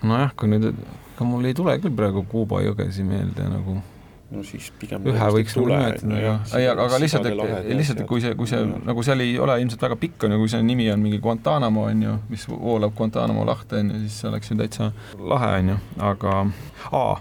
nojah, 0.03 0.35
kui 0.37 0.51
nüüd, 0.51 0.69
ega 1.15 1.27
mul 1.29 1.49
ei 1.49 1.57
tule 1.57 1.75
küll 1.83 1.97
praegu 1.97 2.25
Kuuba 2.29 2.63
jõgesi 2.65 3.05
meelde 3.07 3.47
nagu. 3.49 3.79
no 4.33 4.43
siis 4.49 4.71
pigem 4.81 5.05
ühe 5.13 5.29
võiks 5.37 5.57
nagu 5.59 5.69
nimetada, 5.69 6.19
aga, 6.19 6.37
ei, 6.59 6.69
aga 6.73 7.01
lihtsalt, 7.03 7.29
et 7.29 7.69
lihtsalt, 7.77 8.01
et 8.01 8.09
kui 8.09 8.23
see, 8.25 8.33
kui 8.39 8.49
see 8.49 8.63
nagu 8.65 9.05
seal 9.05 9.21
ei 9.21 9.35
ole 9.39 9.59
ilmselt 9.61 9.85
väga 9.85 9.99
pikk, 10.01 10.25
on 10.25 10.37
ju, 10.37 10.41
kui 10.41 10.53
selle 10.55 10.65
nimi 10.65 10.89
on 10.93 11.05
mingi 11.05 11.21
Guantanamo, 11.21 11.85
on 11.91 12.03
ju, 12.07 12.17
mis 12.33 12.49
voolab 12.49 12.97
Guantanamo 12.97 13.45
lahte, 13.45 13.83
on 13.83 13.93
ju, 13.93 14.01
siis 14.07 14.23
see 14.23 14.31
oleks 14.33 14.51
ju 14.51 14.59
täitsa 14.63 14.89
lahe, 15.21 15.53
on 15.61 15.75
ju, 15.75 15.79
aga 16.09 16.39
aa, 16.97 17.15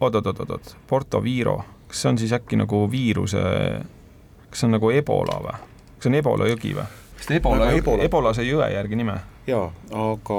oot-oot-oot-oot, 0.00 0.76
Porto 0.88 1.20
Viro, 1.22 1.58
kas 1.90 2.02
see 2.02 2.14
on 2.14 2.24
siis 2.24 2.32
äkki 2.36 2.56
nagu 2.62 2.86
viiruse, 2.90 3.44
kas 4.48 4.64
see 4.64 4.70
on 4.70 4.78
nagu 4.78 4.96
Ebola 4.96 5.40
või? 5.44 5.58
kas 5.96 6.08
see 6.08 6.14
on 6.14 6.20
Ebola 6.24 6.48
jõgi 6.48 6.72
või? 6.80 6.88
sest 7.20 7.36
Ebola, 7.36 7.70
Ebola, 7.76 8.04
Ebola 8.08 8.32
sai 8.36 8.48
jõe 8.48 8.72
järgi 8.72 8.96
nime. 8.96 9.20
Jaa, 9.46 9.66
aga 9.90 10.38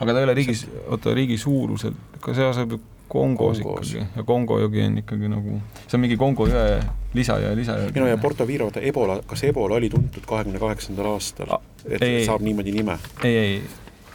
aga 0.00 0.12
ta 0.12 0.22
ei 0.22 0.28
ole 0.28 0.38
riigis, 0.38 0.64
oota, 0.88 1.14
riigi 1.14 1.38
suuruselt, 1.40 1.98
ka 2.20 2.34
see 2.36 2.48
asub 2.50 2.76
ju 2.76 2.80
Kongos, 3.10 3.58
Kongos 3.58 3.90
ikkagi 3.90 4.06
ja 4.20 4.24
Kongo 4.26 4.60
jõgi 4.60 4.84
on 4.86 4.98
ikkagi 5.02 5.30
nagu, 5.32 5.58
see 5.82 5.96
on 5.98 6.04
mingi 6.04 6.18
Kongo 6.18 6.46
jõe 6.46 6.78
lisajõe, 7.18 7.56
lisajõe. 7.58 7.90
ei 7.90 8.02
no 8.02 8.06
ja 8.06 8.18
Porto 8.22 8.46
Viro, 8.46 8.68
vaata 8.70 8.82
Ebola, 8.86 9.18
kas 9.26 9.42
Ebola 9.48 9.78
oli 9.80 9.90
tuntud 9.90 10.26
kahekümne 10.26 10.62
kaheksandal 10.62 11.12
aastal, 11.16 11.56
et 11.88 12.02
ei, 12.06 12.20
saab 12.26 12.44
niimoodi 12.46 12.74
nime? 12.76 12.98
ei, 13.26 13.34
ei, 13.40 13.56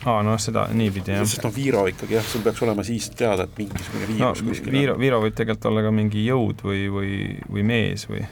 aa 0.08 0.22
noh, 0.24 0.40
seda 0.40 0.70
niipidi 0.72 1.12
jah. 1.12 1.28
sest 1.28 1.44
noh, 1.44 1.56
Viro 1.56 1.84
ikkagi 1.92 2.16
jah, 2.16 2.24
sul 2.28 2.46
peaks 2.46 2.64
olema 2.64 2.88
siis 2.88 3.10
teada, 3.16 3.50
et 3.50 3.60
mingisugune 3.60 4.08
viirus 4.14 4.24
no, 4.24 4.50
kuskil 4.52 4.80
Viro, 4.80 4.96
Viro 5.00 5.20
võib 5.25 5.36
tegelikult 5.36 5.72
olla 5.72 5.84
ka 5.88 5.94
mingi 5.96 6.24
jõud 6.30 6.64
või, 6.64 6.88
või, 6.96 7.14
või 7.52 7.68
mees 7.68 8.08
või 8.12 8.24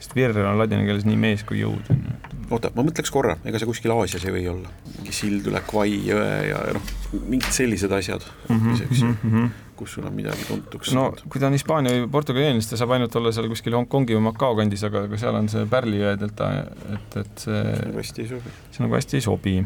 sest 0.00 0.16
vir 0.16 0.36
on 0.42 0.58
ladina 0.58 0.84
keeles 0.86 1.06
nii 1.08 1.18
mees 1.20 1.44
kui 1.46 1.60
jõud, 1.60 1.90
on 1.92 2.04
ju. 2.06 2.18
oota, 2.56 2.72
ma 2.76 2.84
mõtleks 2.86 3.12
korra, 3.12 3.36
ega 3.44 3.60
see 3.60 3.68
kuskil 3.68 3.94
Aasias 3.94 4.24
ei 4.26 4.34
või 4.34 4.46
olla? 4.50 4.72
mingi 4.96 5.14
sild 5.16 5.48
üle 5.50 5.62
Kwai 5.68 5.98
jõe 6.08 6.30
ja 6.48 6.62
noh, 6.76 6.92
mingid 7.20 7.50
sellised 7.54 7.92
asjad 7.96 8.24
mm, 8.48 8.56
-hmm, 8.56 8.94
mm 9.00 9.34
-hmm., 9.34 9.50
kus 9.80 9.94
sul 9.96 10.08
on 10.08 10.16
midagi 10.16 10.44
tuntuks 10.48 10.92
no 10.96 11.06
kui 11.28 11.40
ta 11.40 11.48
on 11.48 11.56
Hispaania 11.56 11.94
või 11.94 12.10
Portugali 12.12 12.48
jõel, 12.48 12.60
siis 12.60 12.72
ta 12.72 12.80
saab 12.80 12.96
ainult 12.96 13.16
olla 13.16 13.32
seal 13.32 13.48
kuskil 13.52 13.76
Hongkongi 13.78 14.16
või 14.16 14.26
Macao 14.28 14.56
kandis, 14.58 14.84
aga, 14.88 15.06
aga 15.08 15.20
seal 15.20 15.38
on 15.38 15.48
see 15.52 15.64
Pärli 15.70 16.02
jõe 16.02 16.16
delta, 16.20 16.50
et, 16.96 17.16
et 17.22 17.46
see 17.46 17.64
see 17.76 17.88
nagu 17.88 18.02
hästi 18.02 18.22
ei 18.22 18.28
sobi. 18.34 18.54
see 18.70 18.84
nagu 18.84 18.94
hästi 18.98 19.16
ei 19.16 19.24
sobi. 19.24 19.56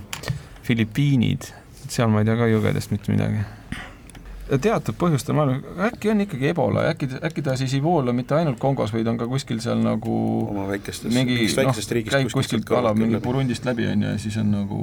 Filipiinid, 0.65 1.51
seal 1.89 2.09
ma 2.09 2.23
ei 2.23 2.29
tea 2.29 2.39
ka 2.39 2.47
jõgedest 2.49 2.95
mitte 2.95 3.13
midagi 3.13 3.43
teatud 4.63 4.97
põhjustel, 5.01 5.37
ma 5.37 5.47
arvan, 5.47 5.61
äkki 5.89 6.13
on 6.13 6.23
ikkagi 6.25 6.51
Ebola, 6.53 6.87
äkki, 6.93 7.09
äkki 7.25 7.45
ta 7.45 7.57
siis 7.61 7.75
ei 7.77 7.83
voola 7.83 8.13
mitte 8.17 8.37
ainult 8.37 8.61
Kongos, 8.63 8.93
vaid 8.95 9.09
on 9.11 9.19
ka 9.21 9.29
kuskil 9.31 9.61
seal 9.65 9.83
nagu 9.85 10.15
oma 10.51 10.69
väikestes, 10.71 11.13
mingi 11.15 11.47
noh, 11.57 11.83
käib 12.11 12.33
kuskilt 12.35 12.67
kalab 12.69 12.99
mingi 13.01 13.21
Burundist 13.25 13.67
läbi, 13.69 13.89
on 13.91 14.07
ju, 14.07 14.15
ja 14.15 14.23
siis 14.23 14.39
on 14.43 14.51
nagu 14.55 14.81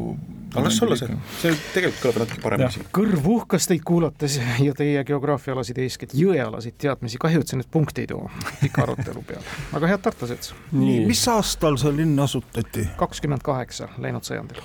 aga 0.51 0.63
las 0.66 0.82
olla 0.84 0.98
see, 1.00 1.18
see 1.40 1.54
tegelikult 1.72 2.01
kõlab 2.04 2.20
natuke 2.24 2.44
paremini. 2.44 2.86
kõrv 2.96 3.28
uhkas 3.36 3.68
teid 3.72 3.84
kuulates 3.88 4.38
ja 4.66 4.75
teie 4.78 5.04
geograafiaalasid, 5.08 5.80
eeskätt 5.86 6.16
jõealasid 6.18 6.75
teadmisi, 6.82 7.20
kahju, 7.22 7.44
et 7.44 7.54
see 7.54 7.62
nüüd 7.62 7.72
punkti 7.72 8.06
ei 8.06 8.12
too 8.12 8.25
pika 8.60 8.86
arutelu 8.86 9.24
peale. 9.28 9.58
aga 9.78 9.94
head 9.94 10.04
tartlased. 10.08 10.51
nii, 10.75 11.06
mis 11.10 11.24
aastal 11.32 11.80
see 11.82 11.94
linn 12.01 12.20
asutati? 12.20 12.90
kakskümmend 13.00 13.46
kaheksa 13.46 13.92
läinud 14.01 14.28
sajandil 14.28 14.63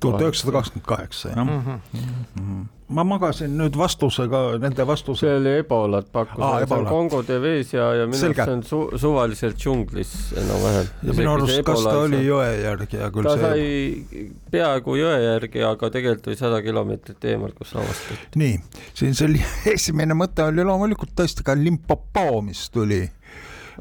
tuhat 0.00 0.26
üheksasada 0.26 0.58
kakskümmend 0.58 0.88
kaheksa, 0.88 1.32
jah 1.32 1.44
mm? 1.46 1.80
-hmm. 1.96 2.64
Ma 2.88 3.02
magasin 3.06 3.56
nüüd 3.58 3.74
vastusega, 3.78 4.40
nende 4.62 4.84
vastuse. 4.86 5.24
see 5.24 5.38
oli 5.40 5.52
Ebolat 5.60 6.06
pakkus 6.12 6.42
ah,, 6.44 6.58
see 6.62 6.76
on 6.76 6.86
Kongo 6.86 7.22
TV-s 7.26 7.74
ja, 7.74 7.88
ja 7.98 8.04
minu 8.06 8.28
arust 8.28 8.42
see 8.42 8.52
on 8.54 8.62
su 8.66 8.80
suvaliselt 9.02 9.58
džunglis 9.58 10.12
enam-vähem. 10.38 10.90
ja 11.08 11.16
minu 11.18 11.32
arust, 11.32 11.56
kas 11.66 11.82
ta 11.82 11.96
oli 12.04 12.20
jõe 12.22 12.52
järgi 12.62 13.00
ja 13.00 13.08
küll 13.14 13.26
ta 13.26 13.34
see. 13.34 13.42
ta 13.42 13.50
sai 13.50 14.28
peaaegu 14.54 14.98
jõe 15.00 15.16
järgi, 15.24 15.64
aga 15.66 15.90
tegelikult 15.96 16.30
oli 16.30 16.38
sada 16.38 16.60
kilomeetrit 16.62 17.26
eemal, 17.32 17.56
kus 17.58 17.74
avastati. 17.74 18.30
nii, 18.38 18.60
siin 18.94 19.18
see 19.18 19.30
oli, 19.32 19.42
esimene 19.74 20.14
mõte 20.18 20.46
oli 20.46 20.66
loomulikult 20.66 21.16
tõesti 21.18 21.46
ka 21.46 21.58
Limpopo, 21.58 22.28
mis 22.46 22.68
tuli 22.70 23.02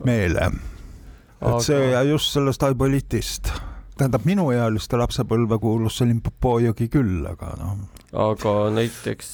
meele. 0.06 0.50
et 0.50 1.46
aga... 1.46 1.62
see 1.68 1.92
ja 1.94 2.02
just 2.10 2.34
sellest 2.34 2.66
Aibolitist 2.66 3.54
tähendab, 3.96 4.26
minuealiste 4.28 4.98
lapsepõlve 5.00 5.60
kuulus 5.62 6.02
see 6.02 6.10
Limpopo 6.10 6.58
jõgi 6.64 6.90
küll, 6.92 7.22
aga 7.30 7.54
noh. 7.62 7.78
Aga 8.16 8.56
näiteks 8.76 9.34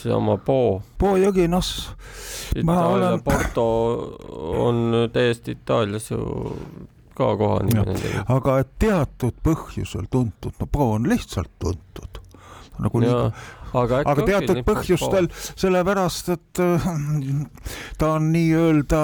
seesama 0.00 0.38
Po. 0.44 0.82
Po 0.98 1.16
jõgi, 1.20 1.46
noh. 1.50 1.66
Itaalia 2.56 3.12
olen... 3.12 3.22
Porto 3.22 3.66
on 4.64 4.94
täiesti 5.12 5.54
Itaalias 5.58 6.10
ju 6.10 6.22
ka 7.14 7.34
kohanimi 7.36 7.84
nendega. 7.84 8.24
aga 8.32 8.56
teatud 8.80 9.36
põhjusel 9.44 10.08
tuntud, 10.10 10.56
no 10.60 10.66
Po 10.66 10.92
on 10.96 11.08
lihtsalt 11.10 11.52
tuntud. 11.60 12.20
nagu 12.80 13.02
ja, 13.04 13.12
nii 13.12 13.78
aga, 13.82 14.00
aga 14.08 14.26
teatud 14.26 14.62
põhjustel, 14.66 15.28
sellepärast 15.52 16.32
et 16.34 16.62
äh, 16.64 16.90
ta 18.00 18.14
on 18.16 18.30
nii-öelda 18.32 19.02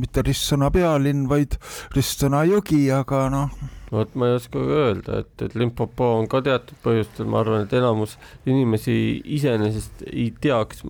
mitte 0.00 0.24
ristsõna 0.26 0.72
pealinn, 0.74 1.28
vaid 1.30 1.58
ristsõna 1.94 2.42
jõgi, 2.48 2.86
aga 2.94 3.28
noh 3.30 3.64
vot 3.94 4.14
ma 4.18 4.28
ei 4.30 4.36
oska 4.38 4.58
ka 4.58 4.78
öelda, 4.84 5.22
et, 5.24 5.32
et 5.46 5.56
Limpopo 5.58 6.10
on 6.18 6.28
ka 6.30 6.42
teatud 6.44 6.78
põhjustel, 6.84 7.28
ma 7.30 7.40
arvan, 7.42 7.66
et 7.66 7.74
enamus 7.78 8.16
inimesi 8.46 8.96
iseenesest 9.38 10.06
ei 10.10 10.30
teaks 10.40 10.84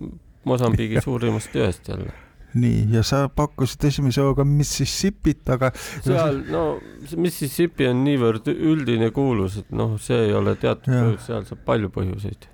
Mosambiigi 0.45 1.01
suurimast 1.01 1.55
jõest 1.57 1.89
jälle. 1.89 2.13
Nii, 2.55 2.85
ja 2.95 3.03
sa 3.03 3.25
pakkusid 3.35 3.83
esimese 3.89 4.23
hooga 4.23 4.45
Mississippit, 4.47 5.43
aga 5.51 5.73
seal, 5.75 6.37
no 6.53 6.77
Mississippi 7.19 7.89
on 7.91 8.05
niivõrd 8.07 8.47
üldine 8.53 9.09
kuulus, 9.15 9.57
et 9.65 9.73
noh, 9.75 9.97
see 10.03 10.29
ei 10.29 10.37
ole 10.37 10.55
teatud 10.61 10.93
põhjus, 10.93 11.25
seal 11.27 11.49
saab 11.49 11.65
palju 11.67 11.91
põhjuseid. 11.97 12.47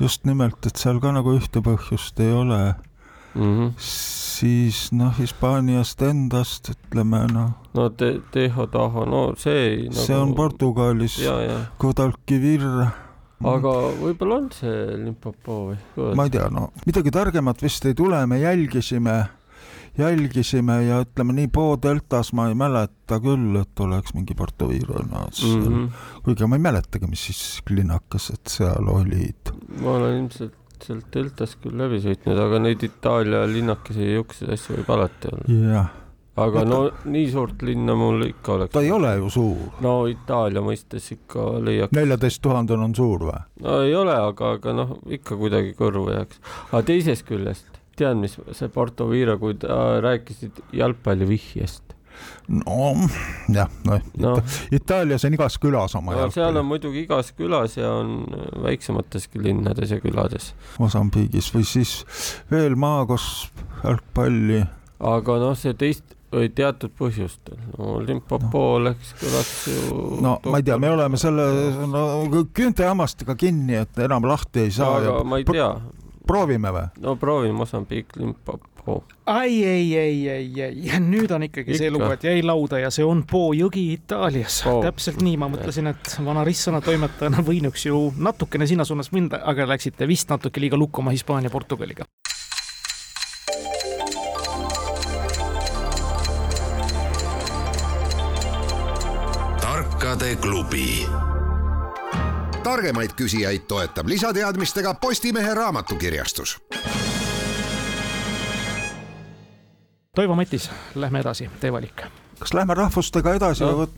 just 0.00 0.24
nimelt, 0.26 0.66
et 0.66 0.80
seal 0.80 0.98
ka 0.98 1.12
nagu 1.14 1.36
ühte 1.36 1.62
põhjust 1.62 2.18
ei 2.24 2.32
ole 2.34 2.58
mm. 3.34 3.42
-hmm. 3.42 3.70
siis 3.78 4.92
noh, 4.92 5.14
Hispaaniast 5.18 6.02
endast 6.02 6.70
ütleme 6.74 7.26
noh. 7.32 7.54
no 7.74 7.88
te, 7.90 8.20
Teho 8.32 8.66
Taho, 8.66 9.06
no 9.06 9.24
see 9.36 9.64
ei 9.68 9.80
nagu.... 9.88 10.06
see 10.06 10.16
on 10.16 10.34
Portugalis, 10.34 11.18
Guadalquivir 11.78 12.68
aga 13.44 13.72
võib-olla 14.00 14.40
on 14.42 14.50
see 14.54 14.98
Limpopo 15.04 15.60
või? 15.70 15.78
ma 16.16 16.26
ei 16.26 16.34
tea, 16.34 16.48
no 16.52 16.70
midagi 16.86 17.12
targemat 17.14 17.64
vist 17.64 17.86
ei 17.88 17.96
tule, 17.98 18.20
me 18.30 18.38
jälgisime, 18.40 19.16
jälgisime 19.98 20.78
ja 20.86 21.02
ütleme 21.04 21.36
nii, 21.36 21.50
Po 21.54 21.66
deltas 21.80 22.32
ma 22.36 22.48
ei 22.50 22.58
mäleta 22.58 23.20
küll, 23.22 23.54
et 23.60 23.84
oleks 23.84 24.14
mingi 24.16 24.36
Porto 24.38 24.68
Vironas 24.70 25.42
mm, 25.44 25.62
-hmm. 25.66 25.88
kuigi 26.24 26.48
ma 26.48 26.58
ei 26.58 26.66
mäletagi, 26.70 27.10
mis 27.10 27.26
siis 27.28 27.62
linnakesed 27.70 28.46
seal 28.48 28.88
olid. 28.88 29.54
ma 29.80 29.98
olen 29.98 30.22
ilmselt 30.22 30.63
sealt 30.84 31.10
deltast 31.14 31.60
küll 31.62 31.76
läbi 31.80 32.00
sõitnud, 32.04 32.38
aga 32.46 32.62
neid 32.62 32.82
Itaalia 32.86 33.44
linnakesi 33.50 34.08
ja 34.08 34.16
siukseid 34.18 34.54
asju 34.56 34.78
võib 34.78 34.90
alati 34.96 35.30
olla. 35.32 35.58
jah. 35.74 35.92
aga 36.44 36.64
no 36.66 36.80
nii 37.14 37.28
suurt 37.30 37.62
linna 37.62 37.94
mul 37.98 38.26
ikka 38.26 38.56
oleks. 38.56 38.72
ta 38.74 38.82
ei 38.84 38.90
ole 38.94 39.14
ju 39.20 39.30
suur. 39.36 39.70
no 39.84 39.94
Itaalia 40.10 40.64
mõistes 40.64 41.10
ikka 41.16 41.46
leiaks. 41.64 41.96
neljateist 41.96 42.42
tuhandene 42.44 42.88
on 42.88 42.98
suur 42.98 43.28
või? 43.30 43.38
no 43.66 43.78
ei 43.86 43.94
ole, 43.98 44.18
aga, 44.32 44.56
aga 44.58 44.76
noh, 44.82 44.98
ikka 45.18 45.38
kuidagi 45.40 45.74
kõrvu 45.78 46.10
jääks. 46.14 46.42
aga 46.70 46.82
teisest 46.90 47.26
küljest, 47.28 47.80
tead, 47.96 48.18
mis 48.20 48.38
see 48.52 48.72
Porto 48.74 49.08
Viro, 49.10 49.38
kui 49.38 49.58
ta 49.60 50.00
rääkisid 50.04 50.62
jalgpallivihjest 50.80 51.83
no 52.48 53.08
jah, 53.52 53.70
noh 53.88 54.00
no. 54.20 54.34
Itaalias 54.74 55.24
on 55.24 55.36
igas 55.36 55.58
külas 55.62 55.94
oma 55.98 56.16
no, 56.16 56.30
seal 56.34 56.56
on 56.60 56.68
muidugi 56.68 57.04
igas 57.04 57.32
külas 57.36 57.78
ja 57.78 57.92
on 58.00 58.24
väiksemateski 58.64 59.42
linnades 59.42 59.94
ja 59.94 60.00
külades. 60.02 60.52
Mosambiigis 60.82 61.50
või 61.54 61.68
siis 61.68 62.00
veel 62.52 62.76
maa, 62.76 63.04
kus 63.08 63.48
jalgpalli. 63.82 64.64
aga 65.04 65.38
noh, 65.42 65.56
see 65.58 65.74
teist, 65.78 66.14
või 66.34 66.50
teatud 66.54 66.92
põhjustel, 66.98 67.58
no 67.78 67.98
Limpopo 68.02 68.60
no. 68.60 68.70
oleks, 68.78 69.14
kõlaks 69.20 69.58
ju. 69.70 69.98
no 70.24 70.36
ma 70.50 70.60
ei 70.60 70.66
tea, 70.66 70.78
me 70.82 70.90
oleme 70.94 71.20
selle 71.20 71.46
no, 71.90 72.04
küüntehammastega 72.56 73.36
kinni, 73.38 73.78
et 73.84 74.00
enam 74.04 74.26
lahti 74.28 74.66
ei 74.66 74.74
saa. 74.74 74.98
aga 74.98 75.12
ja... 75.12 75.24
ma 75.28 75.40
ei 75.40 75.46
tea. 75.48 75.70
proovime 76.26 76.74
või? 76.74 76.86
no 77.04 77.16
proovime 77.20 77.56
Mosambiik, 77.60 78.16
Limpopo. 78.84 79.04
ai, 79.26 79.64
ei, 79.64 79.98
ei, 79.98 80.28
ei, 80.28 80.62
ei, 80.62 81.00
nüüd 81.00 81.30
on 81.32 81.42
ikkagi 81.42 81.72
Ikka. 81.72 81.78
see 81.78 81.90
lugu, 81.90 82.10
et 82.12 82.24
jäi 82.24 82.42
lauda 82.44 82.78
ja 82.78 82.90
see 82.92 83.04
on 83.04 83.24
Po 83.30 83.52
jõgi 83.56 83.86
Itaalias 83.94 84.60
oh.. 84.68 84.82
täpselt 84.84 85.22
nii, 85.24 85.38
ma 85.40 85.48
mõtlesin, 85.48 85.88
et 85.88 86.16
vana 86.24 86.44
ristsõna 86.44 86.82
toimetajana 86.84 87.44
võinuks 87.44 87.86
ju 87.88 88.10
natukene 88.16 88.68
sinna 88.68 88.84
suunas 88.84 89.10
minna, 89.12 89.40
aga 89.44 89.68
läksite 89.68 90.08
vist 90.08 90.28
natuke 90.28 90.60
liiga 90.60 90.76
lukkuma 90.76 91.14
Hispaania-Portugaliga 91.16 92.04
tarkade 99.60 100.36
klubi. 100.36 101.06
targemaid 102.62 103.16
küsijaid 103.16 103.64
toetab 103.68 104.08
lisateadmistega 104.08 104.94
Postimehe 104.94 105.54
raamatukirjastus. 105.54 106.58
Toivo 110.14 110.34
Mätis, 110.36 110.70
lähme 110.94 111.20
edasi, 111.20 111.50
tee 111.60 111.72
valik. 111.72 112.02
kas 112.38 112.54
lähme 112.54 112.74
rahvustega 112.74 113.34
edasi 113.34 113.64
no. 113.64 113.70
või 113.72 113.80
võt-? 113.82 113.96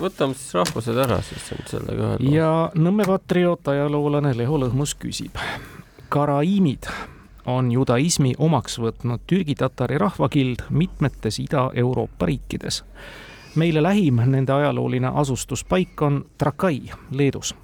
võtame 0.00 0.34
siis 0.38 0.54
rahvused 0.54 0.98
ära, 1.02 1.18
siis 1.26 1.48
on 1.56 1.66
sellega 1.66 2.06
ühel 2.06 2.30
ja 2.34 2.50
Nõmme 2.74 3.06
patrioot, 3.08 3.68
ajaloolane 3.68 4.36
Leho 4.38 4.60
Lõhmus 4.62 4.94
küsib. 4.94 5.40
Karaiimid 6.08 6.86
on 7.50 7.72
judaismi 7.74 8.36
omaks 8.38 8.78
võtnud 8.78 9.26
türgi-tatari 9.26 9.98
rahvakild 9.98 10.68
mitmetes 10.70 11.40
Ida-Euroopa 11.42 12.30
riikides 12.30 12.84
meile 13.56 13.82
lähim 13.82 14.22
nende 14.26 14.52
ajalooline 14.52 15.10
asustuspaik 15.14 16.02
on 16.02 16.24
Trakai 16.38 16.82
Leedus 17.10 17.54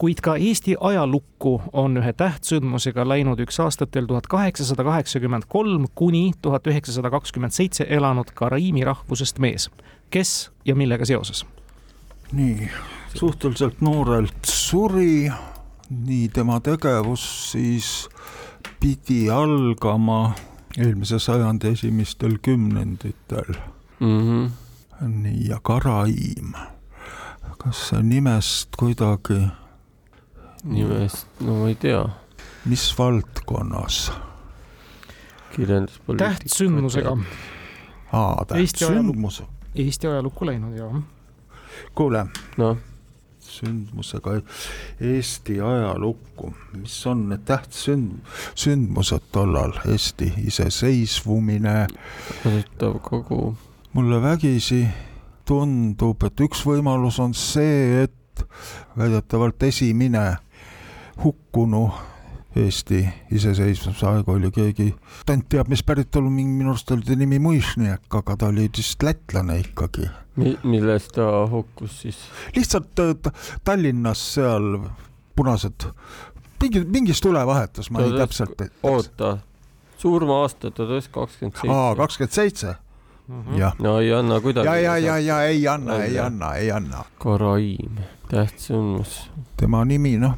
kuid 0.00 0.22
ka 0.24 0.36
Eesti 0.40 0.76
ajalukku 0.80 1.62
on 1.76 1.98
ühe 2.00 2.12
tähtsündmusega 2.16 3.04
läinud 3.08 3.40
üks 3.44 3.58
aastatel 3.60 4.06
tuhat 4.08 4.26
kaheksasada 4.32 4.84
kaheksakümmend 4.86 5.44
kolm 5.48 5.84
kuni 5.94 6.32
tuhat 6.42 6.66
üheksasada 6.66 7.10
kakskümmend 7.12 7.52
seitse 7.52 7.84
elanud 7.88 8.32
Karaimi 8.34 8.84
rahvusest 8.84 9.38
mees. 9.38 9.70
kes 10.10 10.50
ja 10.64 10.74
millega 10.74 11.04
seoses? 11.04 11.44
nii, 12.32 12.70
suhteliselt 13.14 13.80
noorelt 13.80 14.48
suri, 14.48 15.30
nii 15.90 16.28
tema 16.28 16.60
tegevus 16.60 17.52
siis 17.52 18.08
pidi 18.80 19.30
algama 19.30 20.32
eelmise 20.78 21.18
sajandi 21.18 21.76
esimestel 21.76 22.38
kümnenditel 22.42 23.54
mm. 24.00 24.18
-hmm 24.20 24.50
nii, 25.08 25.48
ja 25.48 25.60
Karaim. 25.62 26.52
kas 27.58 27.92
nimest 28.02 28.68
kuidagi? 28.76 29.59
Nimest, 30.64 31.26
no 31.40 31.60
ma 31.60 31.68
ei 31.68 31.74
tea. 31.74 32.04
mis 32.64 32.98
valdkonnas? 32.98 34.12
kirjanduspoliitika. 35.56 36.30
tähtsündmusega. 36.30 37.16
aa, 38.12 38.44
tähtsündmus. 38.44 39.42
Eesti 39.74 40.06
ajalukku 40.06 40.46
läinud, 40.46 40.76
jah. 40.76 41.02
kuule. 41.94 42.26
noh 42.56 42.76
sündmusega 43.50 44.36
Eesti 45.00 45.60
ajalukku, 45.60 46.52
mis 46.76 47.06
on 47.06 47.24
need 47.32 47.42
tähtsünd-, 47.48 48.20
sündmused 48.54 49.32
tollal, 49.32 49.72
Eesti 49.88 50.32
iseseisvumine. 50.46 51.86
kasutav 52.44 53.00
kogu 53.02 53.56
mulle 53.92 54.22
vägisi 54.22 54.84
tundub, 55.48 56.22
et 56.22 56.40
üks 56.44 56.62
võimalus 56.66 57.18
on 57.22 57.34
see, 57.34 58.04
et 58.04 58.44
väidetavalt 58.98 59.62
esimene 59.66 60.24
hukkunu 61.24 61.90
Eesti 62.56 63.04
iseseisvuse 63.30 64.06
aega 64.06 64.32
oli 64.32 64.48
keegi, 64.50 64.88
tant 65.26 65.44
teab, 65.52 65.68
mis 65.70 65.84
päritolu, 65.86 66.30
minu 66.34 66.72
arust 66.72 66.90
oli 66.90 67.06
ta 67.06 67.14
nimi 67.14 67.38
Muižniak, 67.38 68.08
aga 68.18 68.34
ta 68.36 68.48
oli 68.50 68.64
vist 68.76 69.02
lätlane 69.06 69.60
ikkagi 69.60 70.08
Mi. 70.34 70.56
milles 70.64 71.06
ta 71.14 71.46
hukkus 71.50 72.00
siis? 72.02 72.18
lihtsalt 72.56 73.30
Tallinnas 73.64 74.24
seal 74.34 74.80
punased, 75.36 75.86
mingi, 76.62 76.82
mingis 76.84 77.22
tulevahetus, 77.22 77.90
ma 77.90 78.02
ei 78.02 78.18
täpselt. 78.18 78.66
oota, 78.82 79.36
surma-aasta 80.02 80.70
tuhat 80.70 80.96
üheksasada 80.96 81.20
kakskümmend 81.20 81.60
seitse. 81.60 81.76
aa, 81.76 81.94
kakskümmend 81.96 82.32
seitse. 82.32 82.74
-hmm. 83.28 83.58
jah. 83.58 83.78
no 83.78 83.98
ei 84.00 84.12
anna 84.14 84.40
kuidagi. 84.40 84.66
ja, 84.66 84.76
ja, 84.76 84.98
ja, 84.98 85.18
ja 85.18 85.42
ei 85.44 85.68
anna, 85.68 86.02
ei 86.02 86.18
anna, 86.18 86.54
ei 86.54 86.72
anna. 86.72 87.04
Karaim, 87.18 88.02
tähtsündmus. 88.28 89.30
tema 89.56 89.84
nimi, 89.84 90.16
noh, 90.18 90.34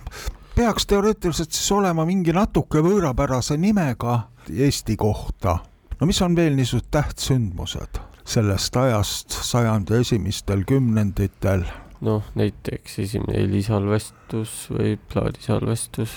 peaks 0.56 0.86
teoreetiliselt 0.86 1.52
siis 1.52 1.72
olema 1.72 2.04
mingi 2.08 2.32
natuke 2.36 2.82
võõrapärase 2.84 3.56
nimega 3.56 4.18
Eesti 4.50 4.96
kohta. 4.96 5.58
no 6.00 6.06
mis 6.06 6.22
on 6.22 6.36
veel 6.36 6.56
niisugused 6.56 6.90
tähtsündmused 6.90 8.00
sellest 8.24 8.76
ajast, 8.76 9.32
sajandi 9.32 10.00
esimestel 10.00 10.64
kümnenditel? 10.68 11.64
noh, 12.00 12.22
näiteks 12.34 12.98
esimene 12.98 13.38
helisalvestus 13.38 14.54
või 14.74 14.96
plaadisalvestus. 15.12 16.14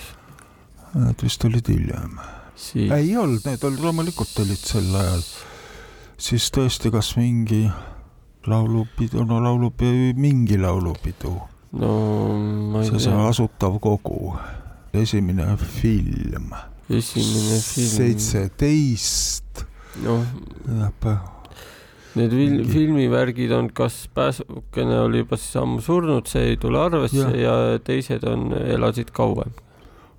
Need 0.94 1.22
vist 1.22 1.44
olid 1.44 1.68
hiljem 1.68 2.16
siis.... 2.56 2.90
ei 2.92 3.12
olnud, 3.16 3.44
need 3.46 3.64
olid 3.68 3.84
loomulikult 3.84 4.40
olid 4.42 4.62
sel 4.62 4.94
ajal 4.96 5.22
siis 6.16 6.48
tõesti, 6.52 6.90
kas 6.92 7.14
mingi 7.18 7.66
laulupidu, 8.46 9.24
no 9.28 9.40
laulupidu, 9.42 10.14
mingi 10.20 10.58
laulupidu. 10.58 11.34
No 11.80 11.92
ma 12.72 12.82
ei 12.82 12.90
tea. 12.90 13.02
see 13.06 13.22
Asutav 13.28 13.78
Kogu, 13.82 14.34
esimene 14.92 15.56
film. 15.56 16.52
esimene 16.88 17.60
film. 17.60 17.94
seitseteist. 17.96 19.66
noh. 20.04 20.22
Need 22.16 22.32
fil 22.32 22.50
mingi... 22.50 22.70
filmivärgid 22.72 23.50
on, 23.52 23.68
kas 23.76 24.06
Pääsukene 24.14 25.00
oli 25.04 25.20
juba 25.20 25.36
siis 25.36 25.56
ammu 25.60 25.82
surnud, 25.84 26.24
see 26.30 26.52
ei 26.52 26.56
tule 26.56 26.80
arvesse 26.80 27.28
ja, 27.36 27.52
ja 27.74 27.78
teised 27.84 28.24
on, 28.24 28.48
elasid 28.56 29.12
kauem. 29.16 29.52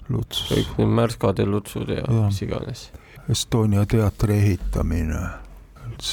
kõik 0.08 0.78
need 0.78 0.94
Märskad 1.00 1.42
ja 1.42 1.50
Lutsud 1.50 1.90
ja, 1.90 2.06
ja 2.06 2.28
mis 2.30 2.42
iganes. 2.46 2.88
Estonia 3.28 3.84
teatri 3.90 4.38
ehitamine 4.38 5.26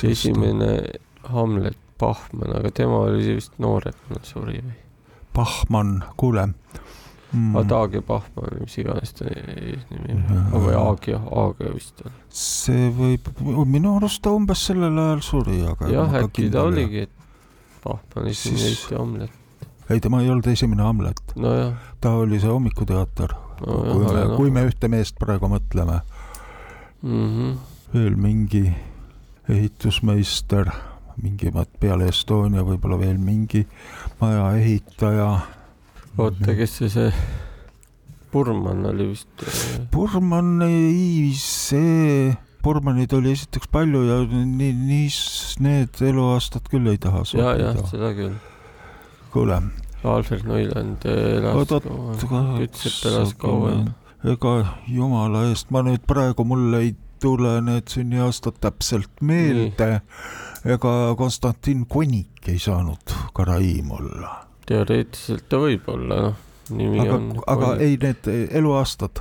esimene 0.03 0.83
Hamlet 1.23 1.77
Bachmann, 1.99 2.57
aga 2.57 2.71
tema 2.71 3.05
oli 3.07 3.37
vist 3.37 3.53
noorem, 3.59 3.95
kui 4.07 4.17
ta 4.17 4.27
suri 4.27 4.59
või? 4.61 4.84
Bachmann, 5.35 6.03
kuule 6.21 6.49
mm.. 7.35 7.57
Adagio 7.57 8.03
Bachmann, 8.07 8.63
mis 8.63 8.79
iganes 8.79 9.15
ta 9.19 9.29
nimi 9.29 10.17
on, 10.17 10.65
või 10.67 10.77
Agio, 10.79 11.21
Agio 11.45 11.75
vist 11.75 12.03
on. 12.05 12.17
see 12.29 12.89
võib, 12.95 13.31
minu 13.67 13.97
arust 13.99 14.23
ta 14.25 14.35
umbes 14.35 14.67
sellel 14.71 14.99
ajal 15.07 15.25
suri, 15.27 15.61
aga. 15.69 15.91
jah, 15.93 16.19
äkki 16.23 16.51
ta 16.55 16.67
oligi, 16.69 17.07
et 17.09 17.83
Bachmann 17.85 18.31
esimene 18.31 18.63
siis... 18.63 18.71
Eesti 18.71 18.99
Hamlet. 18.99 19.41
ei, 19.89 20.01
tema 20.01 20.23
ei 20.23 20.31
olnud 20.33 20.49
esimene 20.53 20.87
Hamlet 20.87 21.37
no. 21.37 21.55
ta 22.01 22.17
oli 22.23 22.41
see 22.43 22.53
hommikuteater 22.53 23.35
no,, 23.35 23.79
kui 23.91 24.03
me, 24.07 24.25
no. 24.25 24.39
kui 24.39 24.55
me 24.55 24.67
ühte 24.71 24.91
meest 24.93 25.19
praegu 25.21 25.51
mõtleme 25.53 26.01
mm. 27.03 27.29
-hmm. 27.29 27.55
veel 27.95 28.17
mingi 28.17 28.67
ehitusmeister, 29.49 30.71
mingi 31.21 31.53
peale 31.81 32.09
Estonia 32.09 32.65
võib-olla 32.65 32.99
veel 32.99 33.19
mingi 33.21 33.67
maja 34.21 34.51
ehitaja. 34.59 35.31
oota, 36.19 36.55
kes 36.55 36.79
see, 36.79 36.89
see 36.93 37.13
Burman 38.33 38.87
oli 38.87 39.13
vist? 39.13 39.47
Burman 39.93 40.63
ei, 40.67 41.33
see, 41.39 42.33
Burmanid 42.65 43.13
oli 43.13 43.35
esiteks 43.37 43.69
palju 43.71 44.01
ja 44.09 44.19
nii, 44.27 44.73
nii 44.73 45.09
need 45.63 46.01
eluaastad 46.09 46.67
küll 46.73 46.89
ei 46.91 46.99
taha 46.99 47.23
ja, 47.37 47.53
jah, 47.61 47.81
seda 47.91 48.11
küll. 48.17 48.35
kuule. 49.35 49.61
Alfred 50.05 50.45
Neuland 50.49 51.05
elas 51.09 51.71
kaua, 51.71 52.43
Kütsepp 52.59 53.07
elas 53.13 53.37
kauem. 53.41 53.87
ega 54.25 54.55
jumala 54.89 55.47
eest, 55.51 55.71
ma 55.71 55.85
nüüd 55.85 56.05
praegu 56.09 56.45
mul 56.49 56.75
ei 56.81 56.95
tule 57.23 57.61
need 57.65 57.91
sünniaastad 57.93 58.61
täpselt 58.61 59.21
meelde. 59.21 60.01
ega 60.65 61.15
Konstantin 61.17 61.87
Konik 61.87 62.49
ei 62.49 62.59
saanud 62.59 63.15
Karaim 63.35 63.91
olla. 63.91 64.45
teoreetiliselt 64.67 65.49
ta 65.49 65.61
võib 65.61 65.89
olla, 65.93 66.21
noh, 66.29 66.37
nimi 66.71 67.01
aga, 67.01 67.15
on. 67.15 67.33
aga 67.47 67.67
Konik. 67.67 67.83
ei, 67.83 67.99
need 68.01 68.49
eluaastad, 68.51 69.21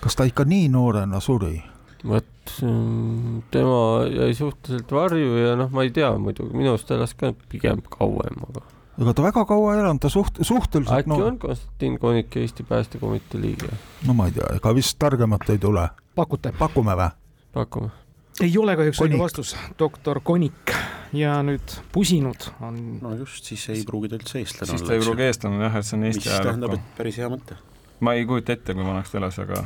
kas 0.00 0.16
ta 0.16 0.24
ikka 0.24 0.44
nii 0.48 0.68
noorena 0.72 1.20
suri? 1.20 1.58
vot 2.06 2.24
mm, 2.62 3.42
tema 3.50 4.06
jäi 4.06 4.34
suhteliselt 4.34 4.92
varju 4.92 5.36
ja 5.36 5.54
noh, 5.56 5.70
ma 5.70 5.82
ei 5.82 5.90
tea 5.90 6.10
muidugi, 6.18 6.56
minu 6.56 6.74
arust 6.74 6.90
elas 6.94 7.14
ka 7.18 7.32
pigem 7.50 7.82
kauem, 7.90 8.42
aga. 8.48 8.62
ega 9.00 9.14
ta 9.14 9.24
väga 9.26 9.44
kaua 9.48 9.74
ei 9.74 9.82
elanud, 9.82 10.02
ta 10.02 10.10
suht-, 10.12 10.40
suhteliselt 10.40 11.02
äkki 11.02 11.12
no... 11.12 11.20
on 11.26 11.38
Konstantin 11.42 11.98
Konik 11.98 12.36
Eesti 12.36 12.66
Päästekomitee 12.68 13.40
liige? 13.40 13.72
no 14.06 14.14
ma 14.14 14.28
ei 14.28 14.36
tea, 14.38 14.52
ega 14.60 14.74
vist 14.74 14.98
targemat 14.98 15.48
ei 15.50 15.58
tule. 15.58 15.88
pakute? 16.14 16.54
pakume 16.58 16.96
või? 16.98 17.10
Pakume. 17.58 17.90
ei 18.44 18.54
ole 18.60 18.76
kahjuks 18.78 19.02
õige 19.04 19.20
vastus, 19.20 19.54
doktor 19.80 20.22
Konik 20.24 20.74
ja 21.16 21.38
nüüd 21.46 21.78
pusinud 21.92 22.50
on. 22.60 22.78
no 23.02 23.14
just, 23.18 23.44
siis 23.50 23.68
ei 23.74 23.84
pruugi 23.88 24.12
ta 24.12 24.20
üldse 24.20 24.42
eestlane 24.42 24.70
olla. 24.70 24.78
siis 24.78 24.88
ta 24.88 24.96
ei 24.96 25.04
pruugi 25.04 25.26
eestlane 25.26 25.62
jah, 25.66 25.78
et 25.80 25.88
see 25.90 25.98
on 25.98 26.08
Eesti 26.10 26.28
ajalukku. 26.28 26.48
tähendab, 26.48 26.78
et 26.78 26.96
päris 26.98 27.20
hea 27.20 27.30
mõte. 27.32 27.60
ma 28.00 28.14
ei 28.18 28.26
kujuta 28.30 28.54
ette, 28.54 28.76
kui 28.78 28.86
vanaks 28.86 29.14
ta 29.14 29.22
elas, 29.22 29.38
aga, 29.44 29.62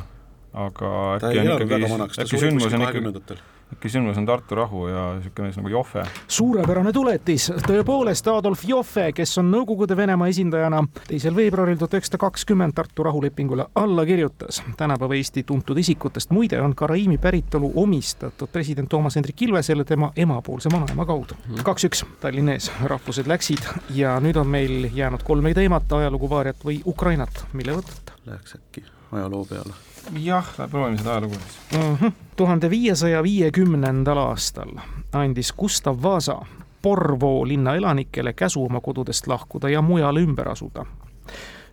aga 0.67 0.93
äkki 1.19 1.43
on 1.43 1.51
ikkagi, 1.55 1.91
äkki 2.25 2.45
sündmus 2.47 2.71
on 2.73 2.87
ikkagi 2.89 3.41
sündmus 3.87 4.17
on 4.17 4.25
Tartu 4.25 4.55
rahu 4.55 4.87
ja 4.87 5.03
niisugune 5.17 5.47
mees 5.47 5.57
nagu 5.57 5.69
Joffe. 5.69 6.03
suurepärane 6.27 6.91
tuletis, 6.93 7.49
tõepoolest 7.67 8.27
Adolf 8.31 8.63
Joffe, 8.67 9.11
kes 9.15 9.37
on 9.37 9.51
Nõukogude 9.51 9.97
Venemaa 9.97 10.27
esindajana 10.31 10.83
teisel 11.07 11.35
veebruaril 11.35 11.77
tuhat 11.77 11.97
üheksasada 11.97 12.21
kakskümmend 12.25 12.73
Tartu 12.73 13.03
rahulepingule 13.03 13.65
alla 13.75 14.05
kirjutas. 14.05 14.63
tänapäeva 14.77 15.15
Eesti 15.15 15.43
tuntud 15.43 15.77
isikutest 15.77 16.31
muide 16.31 16.61
on 16.61 16.75
Karaimi 16.75 17.17
päritolu 17.17 17.71
omistatud 17.75 18.47
president 18.51 18.89
Toomas 18.89 19.15
Hendrik 19.15 19.41
Ilvesele 19.41 19.83
tema 19.83 20.11
emapoolse 20.15 20.69
vanaema 20.71 21.05
kaudu. 21.05 21.37
Kaks-üks 21.63 22.05
Tallinna 22.19 22.57
ees, 22.57 22.71
rahvused 22.83 23.27
läksid 23.27 23.63
ja 23.89 24.19
nüüd 24.19 24.39
on 24.39 24.47
meil 24.47 24.89
jäänud 24.93 25.23
kolm 25.23 25.43
teemat, 25.53 25.91
ajalugu, 25.91 26.29
Vaariat 26.29 26.65
või 26.65 26.81
Ukrainat, 26.85 27.45
mille 27.53 27.75
võtate? 27.77 28.15
Läheks 28.25 28.55
äkki 28.55 28.85
ajaloo 29.11 29.45
peale 29.45 29.92
jah, 30.23 30.47
proovime 30.69 30.97
seda 30.97 31.11
ajalugu 31.11 31.33
siis. 31.33 31.79
Mhm. 31.79 32.13
tuhande 32.35 32.69
viiesaja 32.69 33.23
viiekümnendal 33.23 34.17
aastal 34.17 34.75
andis 35.11 35.53
Gustav 35.53 36.01
Vasa 36.01 36.41
Porvoo 36.81 37.47
linna 37.47 37.75
elanikele 37.75 38.33
käsu 38.33 38.65
oma 38.65 38.81
kodudest 38.81 39.27
lahkuda 39.27 39.69
ja 39.69 39.81
mujale 39.81 40.19
ümber 40.19 40.49
asuda. 40.49 40.85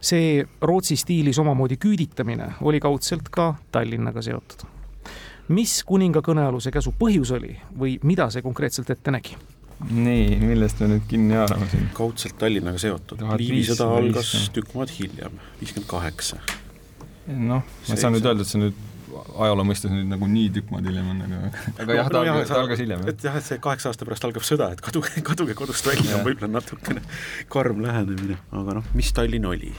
see 0.01 0.47
Rootsi 0.61 0.97
stiilis 0.97 1.39
omamoodi 1.39 1.77
küüditamine 1.77 2.53
oli 2.63 2.81
kaudselt 2.81 3.29
ka 3.31 3.55
Tallinnaga 3.73 4.23
seotud. 4.23 4.67
mis 5.49 5.85
kuninga 5.85 6.21
kõnealuse 6.21 6.71
käsu 6.71 6.95
põhjus 6.99 7.35
oli 7.35 7.57
või 7.79 7.99
mida 8.03 8.31
see 8.31 8.43
konkreetselt 8.43 8.91
ette 8.91 9.11
nägi? 9.11 9.37
nii, 9.91 10.37
millest 10.37 10.81
me 10.81 10.87
nüüd 10.87 11.07
kinni 11.09 11.35
haarame 11.35 11.69
siin? 11.71 11.91
kaudselt 11.93 12.39
Tallinnaga 12.39 12.79
seotud. 12.79 13.21
Liivi 13.37 13.65
sõda 13.65 13.91
algas 13.97 14.51
tükk 14.53 14.75
maad 14.75 14.91
hiljem, 14.99 15.33
viiskümmend 15.61 15.89
kaheksa 15.91 16.37
noh, 17.31 17.67
ma 17.67 17.97
ei 17.97 18.01
saa 18.01 18.13
nüüd 18.13 18.27
öelda, 18.27 18.47
et 18.47 18.51
see 18.51 18.63
nüüd 18.63 18.87
ajaloo 19.11 19.67
mõistes 19.67 19.93
nüüd 19.93 20.09
nagu 20.11 20.27
nii 20.31 20.51
tükk 20.55 20.73
maad 20.73 20.89
hiljem 20.89 21.09
on, 21.13 21.23
aga 21.27 21.39
aga 21.85 21.97
jah, 21.99 22.11
ta 22.11 22.21
algas, 22.23 22.53
algas 22.57 22.83
hiljem. 22.83 23.07
et 23.11 23.25
jah, 23.27 23.39
et 23.39 23.47
see 23.47 23.61
kaheksa 23.63 23.91
aasta 23.91 24.09
pärast 24.09 24.27
algab 24.29 24.47
sõda, 24.47 24.71
et 24.75 24.83
kaduge, 24.85 25.13
kaduge 25.31 25.57
kodust 25.59 25.87
välja 25.87 26.19
on 26.19 26.27
võib-olla 26.27 26.59
natukene 26.59 27.03
karm 27.53 27.83
lähenemine, 27.85 28.39
aga 28.63 28.81
noh, 28.81 28.93
mis 28.99 29.13
Tallinn 29.17 29.49
oli? 29.51 29.73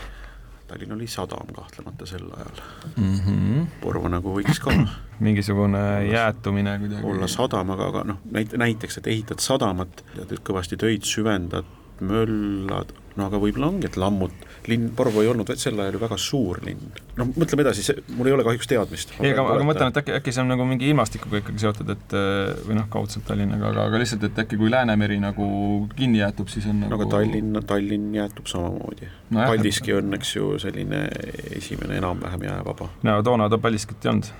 Tallinn 0.72 0.96
oli 0.96 1.08
sadam 1.12 1.50
kahtlemata 1.52 2.08
sel 2.08 2.30
ajal 2.32 2.62
mm. 2.96 3.16
-hmm. 3.20 3.66
Porvo 3.82 4.08
nagu 4.12 4.38
võiks 4.38 4.62
ka 4.64 4.72
mingisugune 5.26 5.84
jäätumine 6.08 6.78
kuidagi. 6.80 7.06
olla 7.14 7.28
sadam, 7.28 7.76
aga, 7.76 7.92
aga 7.92 8.04
noh, 8.14 8.24
näit-, 8.32 8.58
näiteks, 8.58 9.02
et 9.02 9.12
ehitad 9.12 9.44
sadamat, 9.44 10.04
tead, 10.16 10.40
kõvasti 10.48 10.80
töid 10.80 11.08
süvendad, 11.08 11.68
möllad, 12.00 12.96
no 13.16 13.28
aga 13.28 13.42
võib-olla 13.42 13.74
ongi, 13.74 13.90
et 13.92 14.00
lammut, 14.00 14.48
linn, 14.69 14.91
Porvo 14.95 15.24
ei 15.24 15.30
olnud 15.32 15.50
sel 15.58 15.80
ajal 15.80 15.97
ju 15.97 16.02
väga 16.02 16.17
suur 16.21 16.60
linn. 16.65 16.91
noh, 17.17 17.32
mõtleme 17.36 17.65
edasi, 17.65 17.86
see, 17.86 18.04
mul 18.17 18.30
ei 18.30 18.36
ole 18.36 18.45
kahjuks 18.47 18.69
teadmist. 18.69 19.13
ei, 19.19 19.32
aga, 19.34 19.45
aga 19.56 19.63
ma 19.63 19.71
mõtlen, 19.71 19.93
et 19.93 20.02
äkki, 20.02 20.15
äkki 20.19 20.36
see 20.36 20.43
on 20.43 20.52
nagu 20.54 20.67
mingi 20.67 20.89
ilmastikuga 20.91 21.41
ikkagi 21.41 21.63
seotud, 21.63 21.93
et 21.95 22.15
või 22.67 22.78
noh, 22.78 22.88
kaudselt 22.93 23.26
Tallinnaga, 23.30 23.71
aga, 23.74 23.88
aga 23.89 24.04
lihtsalt, 24.04 24.28
et 24.30 24.43
äkki 24.45 24.60
kui 24.62 24.71
Läänemeri 24.74 25.19
nagu 25.24 25.47
kinni 25.95 26.21
jäetub, 26.21 26.52
siis 26.54 26.67
on 26.69 26.84
nagu 26.84 26.93
no 26.93 27.02
aga 27.02 27.10
Tallinn, 27.15 27.63
Tallinn 27.67 28.13
jäetub 28.17 28.52
samamoodi 28.52 29.10
no,. 29.32 29.41
Paldiski 29.41 29.97
on, 29.97 30.13
eks 30.19 30.36
ju, 30.36 30.54
selline 30.62 31.04
esimene 31.58 32.00
enam-vähem 32.02 32.47
jäävaba. 32.50 32.89
no 33.08 33.19
toona 33.26 33.50
ta 33.50 33.62
Paldiskit 33.62 34.06
ei 34.06 34.13
olnud. 34.15 34.32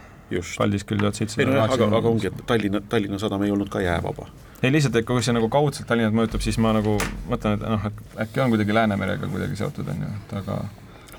Paldiskil 0.58 1.00
tuhat 1.00 1.16
seitsesada 1.16 1.58
kaheksakümmend. 1.58 1.98
aga 2.00 2.10
ongi, 2.10 2.28
et 2.28 2.46
Tallinna, 2.48 2.82
Tallinna 2.90 3.20
sadam 3.20 3.44
ei 3.44 3.52
olnud 3.52 3.70
ka 3.70 3.82
jäävaba 3.82 4.28
ei 4.64 4.72
lihtsalt, 4.72 4.96
et 4.96 5.06
kui 5.06 5.24
see 5.26 5.34
nagu 5.34 5.50
kaudselt 5.50 5.88
Tallinnat 5.90 6.14
mõjutab, 6.14 6.44
siis 6.46 6.60
ma 6.62 6.74
nagu 6.78 6.94
mõtlen, 7.30 7.58
et 7.58 7.64
noh, 7.66 7.88
et 7.90 8.20
äkki 8.26 8.44
on 8.44 8.54
kuidagi 8.54 8.76
Läänemerega 8.78 9.30
kuidagi 9.32 9.58
seotud, 9.58 9.88
on 9.90 10.04
ju, 10.06 10.10
et 10.20 10.36
aga 10.38 10.58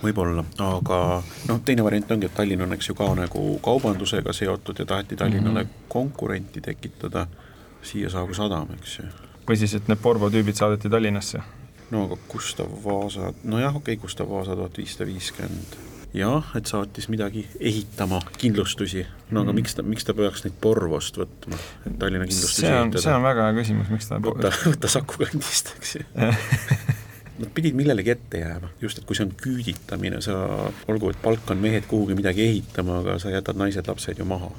võib-olla, 0.03 0.45
aga 0.67 0.99
noh, 1.49 1.61
teine 1.67 1.85
variant 1.87 2.15
ongi, 2.15 2.29
et 2.31 2.37
Tallinn 2.37 2.65
on, 2.67 2.75
eks 2.77 2.91
ju, 2.91 2.97
ka 2.99 3.09
nagu 3.19 3.45
kaubandusega 3.65 4.35
seotud 4.37 4.83
ja 4.83 4.87
taheti 4.89 5.19
Tallinnale 5.19 5.63
mm 5.65 5.69
-hmm. 5.69 5.89
konkurenti 5.89 6.61
tekitada, 6.61 7.27
siia 7.83 8.11
saagu 8.11 8.35
sadam, 8.35 8.69
eks 8.79 8.99
ju. 8.99 9.05
või 9.49 9.57
siis, 9.57 9.75
et 9.75 9.89
need 9.89 9.99
Porvo 10.03 10.31
tüübid 10.31 10.55
saadeti 10.55 10.91
Tallinnasse? 10.91 11.43
no 11.91 12.05
aga 12.05 12.17
Gustav 12.33 12.69
Vaasa, 12.85 13.33
nojah, 13.45 13.77
okei 13.77 13.95
okay,, 13.95 14.03
Gustav 14.03 14.29
Vaasa 14.29 14.57
tuhat 14.57 14.79
viissada 14.79 15.07
viiskümmend 15.07 15.92
jah, 16.15 16.49
et 16.59 16.69
saatis 16.69 17.09
midagi 17.13 17.45
ehitama, 17.61 18.21
kindlustusi. 18.39 19.07
no 19.31 19.43
aga 19.43 19.53
mm. 19.53 19.61
miks 19.61 19.77
ta, 19.77 19.85
miks 19.87 20.09
ta 20.09 20.15
peaks 20.17 20.45
neid 20.47 20.57
Porvost 20.61 21.19
võtma, 21.21 21.61
et 21.87 21.97
Tallinna 22.01 22.29
kindlustusi 22.29 22.67
see 22.67 22.75
on, 22.77 22.93
see 22.97 23.15
on 23.15 23.25
väga 23.25 23.49
hea 23.49 23.57
küsimus, 23.61 23.93
miks 23.93 24.11
ta 24.11 24.21
võta, 24.23 24.53
võta 24.67 24.91
Saku 24.93 25.23
kandist, 25.25 25.75
eks 25.79 25.97
ju 25.99 26.05
Nad 27.43 27.49
pidid 27.57 27.75
millelegi 27.75 28.13
ette 28.13 28.39
jääma, 28.43 28.69
just 28.79 29.01
et 29.01 29.07
kui 29.09 29.17
see 29.17 29.25
on 29.25 29.33
küüditamine, 29.41 30.21
sa, 30.23 30.35
olgu, 30.93 31.09
et 31.11 31.19
palkan 31.23 31.59
mehed 31.59 31.89
kuhugi 31.91 32.15
midagi 32.15 32.45
ehitama, 32.45 33.01
aga 33.01 33.17
sa 33.19 33.33
jätad 33.33 33.57
naised-lapsed 33.59 34.21
ju 34.21 34.27
maha. 34.29 34.53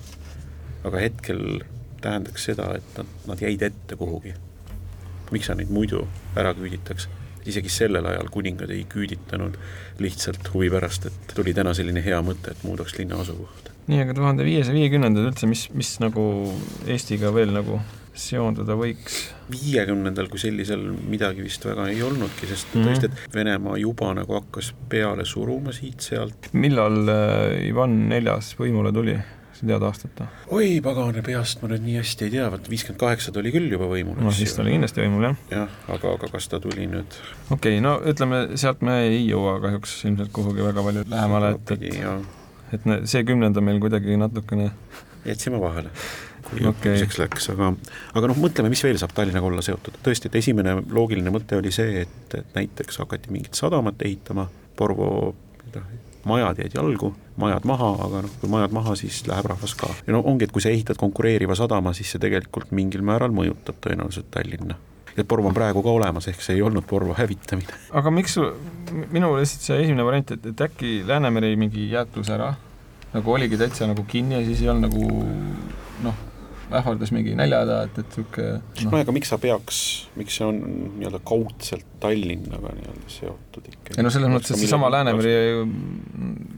aga 0.83 0.99
hetkel 0.99 1.61
tähendaks 2.01 2.49
seda, 2.49 2.73
et 2.75 2.97
nad, 2.97 3.13
nad 3.29 3.43
jäid 3.45 3.61
ette 3.61 3.95
kuhugi. 3.95 4.33
miks 5.31 5.47
sa 5.47 5.55
neid 5.55 5.69
muidu 5.69 6.07
ära 6.35 6.51
küüditaks? 6.57 7.07
Isegi 7.49 7.71
sellel 7.71 8.05
ajal 8.13 8.29
kuningad 8.33 8.71
ei 8.73 8.85
küüditanud 8.89 9.57
lihtsalt 10.03 10.53
huvi 10.53 10.69
pärast, 10.73 11.09
et 11.09 11.35
tuli 11.35 11.53
täna 11.53 11.73
selline 11.77 12.03
hea 12.05 12.21
mõte, 12.25 12.53
et 12.53 12.63
muudaks 12.67 12.97
linna 12.99 13.19
asukohta. 13.23 13.73
nii, 13.87 13.99
aga 14.05 14.15
tuhande 14.17 14.45
viiesaja 14.47 14.77
viiekümnendad 14.77 15.27
üldse, 15.31 15.49
mis, 15.49 15.67
mis 15.75 15.97
nagu 16.03 16.23
Eestiga 16.87 17.33
veel 17.35 17.51
nagu 17.55 17.81
seonduda 18.13 18.77
võiks? 18.77 19.19
viiekümnendal 19.51 20.29
kui 20.31 20.39
sellisel 20.41 20.85
midagi 21.09 21.43
vist 21.43 21.65
väga 21.65 21.89
ei 21.91 22.01
olnudki, 22.05 22.47
sest 22.47 22.73
mm 22.73 22.81
-hmm. 22.81 22.89
tõesti, 22.89 23.05
et 23.11 23.35
Venemaa 23.35 23.77
juba 23.77 24.13
nagu 24.13 24.33
hakkas 24.39 24.73
peale 24.89 25.25
suruma 25.25 25.71
siit-sealt. 25.71 26.51
millal 26.53 27.09
äh, 27.09 27.67
Ivan 27.67 28.07
Neljas 28.09 28.55
võimule 28.59 28.93
tuli? 28.93 29.17
Sa 29.63 29.69
tead 29.71 29.85
aastat 29.87 30.23
oi, 30.51 30.81
pagana 30.83 31.23
peast 31.25 31.61
ma 31.63 31.69
nüüd 31.71 31.85
nii 31.85 31.99
hästi 32.01 32.27
ei 32.27 32.33
tea, 32.35 32.49
vot 32.51 32.67
viiskümmend 32.71 32.99
kaheksa 32.99 33.31
ta 33.31 33.39
oli 33.41 33.53
küll 33.55 33.71
juba 33.71 33.87
võimul. 33.91 34.19
no 34.19 34.33
siis 34.35 34.55
ta 34.55 34.63
oli 34.63 34.75
kindlasti 34.75 35.03
võimul, 35.05 35.29
jah. 35.29 35.39
jah, 35.53 35.79
aga, 35.95 36.15
aga 36.17 36.29
kas 36.35 36.49
ta 36.51 36.59
tuli 36.63 36.87
nüüd? 36.91 37.17
okei 37.49 37.77
okay,, 37.77 37.83
no 37.83 37.95
ütleme, 38.11 38.43
sealt 38.59 38.83
me 38.85 38.99
ei 39.07 39.23
jõua 39.23 39.57
kahjuks 39.63 39.95
ilmselt 40.09 40.33
kuhugi 40.35 40.65
väga 40.65 40.85
palju 40.85 41.07
lähemale, 41.13 41.55
et, 41.57 41.73
et 41.77 42.77
et 42.79 43.09
see 43.09 43.23
kümnend 43.27 43.57
on 43.59 43.67
meil 43.67 43.79
kuidagi 43.81 44.17
natukene 44.19 44.71
jätsime 45.27 45.61
vahele 45.61 45.93
kui 46.49 46.65
okay. 46.71 46.97
jutuseks 46.97 47.21
läks, 47.21 47.49
aga 47.53 47.71
aga 48.17 48.31
noh, 48.31 48.41
mõtleme, 48.43 48.71
mis 48.73 48.83
veel 48.83 48.99
saab 49.01 49.15
Tallinnaga 49.15 49.47
olla 49.47 49.63
seotud, 49.65 50.01
tõesti, 50.05 50.29
et 50.29 50.41
esimene 50.41 50.75
loogiline 50.91 51.31
mõte 51.33 51.57
oli 51.59 51.71
see, 51.75 52.03
et, 52.03 52.37
et 52.39 52.57
näiteks 52.57 52.99
hakati 53.03 53.31
mingit 53.33 53.59
sadamat 53.59 54.03
ehitama, 54.03 54.49
Porvo 54.73 55.07
majad 56.29 56.59
jäid 56.63 56.77
jalgu, 56.77 57.13
majad 57.37 57.67
maha, 57.67 57.91
aga 58.07 58.23
noh, 58.25 58.33
kui 58.41 58.49
majad 58.51 58.73
maha, 58.75 58.95
siis 58.99 59.21
läheb 59.27 59.49
rahvas 59.51 59.75
ka. 59.79 59.91
ja 60.07 60.15
no 60.15 60.23
ongi, 60.25 60.47
et 60.47 60.55
kui 60.55 60.63
sa 60.63 60.71
ehitad 60.73 60.99
konkureeriva 60.99 61.55
sadama, 61.59 61.93
siis 61.93 62.11
see 62.13 62.23
tegelikult 62.23 62.71
mingil 62.71 63.05
määral 63.05 63.35
mõjutab 63.35 63.79
tõenäoliselt 63.83 64.31
Tallinna 64.33 64.79
ja 65.17 65.23
Porvo 65.23 65.47
on 65.47 65.53
praegu 65.53 65.83
ka 65.85 65.93
olemas, 65.93 66.27
ehk 66.27 66.41
see 66.41 66.57
ei 66.57 66.65
olnud 66.65 66.85
Porvo 66.89 67.13
hävitamine. 67.17 67.79
aga 67.91 68.11
miks 68.11 68.37
minul 69.11 69.37
lihtsalt 69.39 69.69
see 69.69 69.81
esimene 69.85 70.05
variant, 70.05 70.35
et, 70.35 70.51
et 70.53 70.67
äkki 70.67 71.01
Läänemeri 71.07 71.55
mingi 71.59 71.89
jäätus 71.91 72.33
ära, 72.33 72.53
nagu 73.13 73.33
oligi 73.33 73.59
täitsa 73.61 73.87
nagu 73.89 74.05
kinni 74.07 74.39
ja 74.39 74.45
siis 74.45 74.61
ei 74.61 74.71
olnud 74.73 74.89
nagu 74.89 75.25
noh 76.03 76.29
ähvardas 76.71 77.11
mingi 77.11 77.35
näljahäda, 77.35 77.81
et, 77.87 77.97
et 77.99 78.17
niisugune 78.17 78.53
noh. 78.85 78.91
no 78.91 79.01
aga 79.01 79.15
miks 79.15 79.31
sa 79.33 79.39
peaks, 79.41 79.79
miks 80.19 80.37
see 80.39 80.47
on 80.47 80.61
nii-öelda 80.99 81.19
kaudselt 81.27 81.85
Tallinnaga 82.03 82.73
nii-öelda 82.77 83.11
seotud 83.11 83.67
ikkagi? 83.71 83.97
ei 83.97 84.05
no 84.05 84.13
selles 84.13 84.31
mõttes, 84.31 84.55
et 84.55 84.63
seesama 84.63 84.91
Läänemeri 84.93 85.33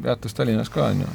jäätus 0.05 0.37
Tallinnas 0.37 0.71
ka, 0.73 0.89
on 0.93 1.05
ju. 1.05 1.11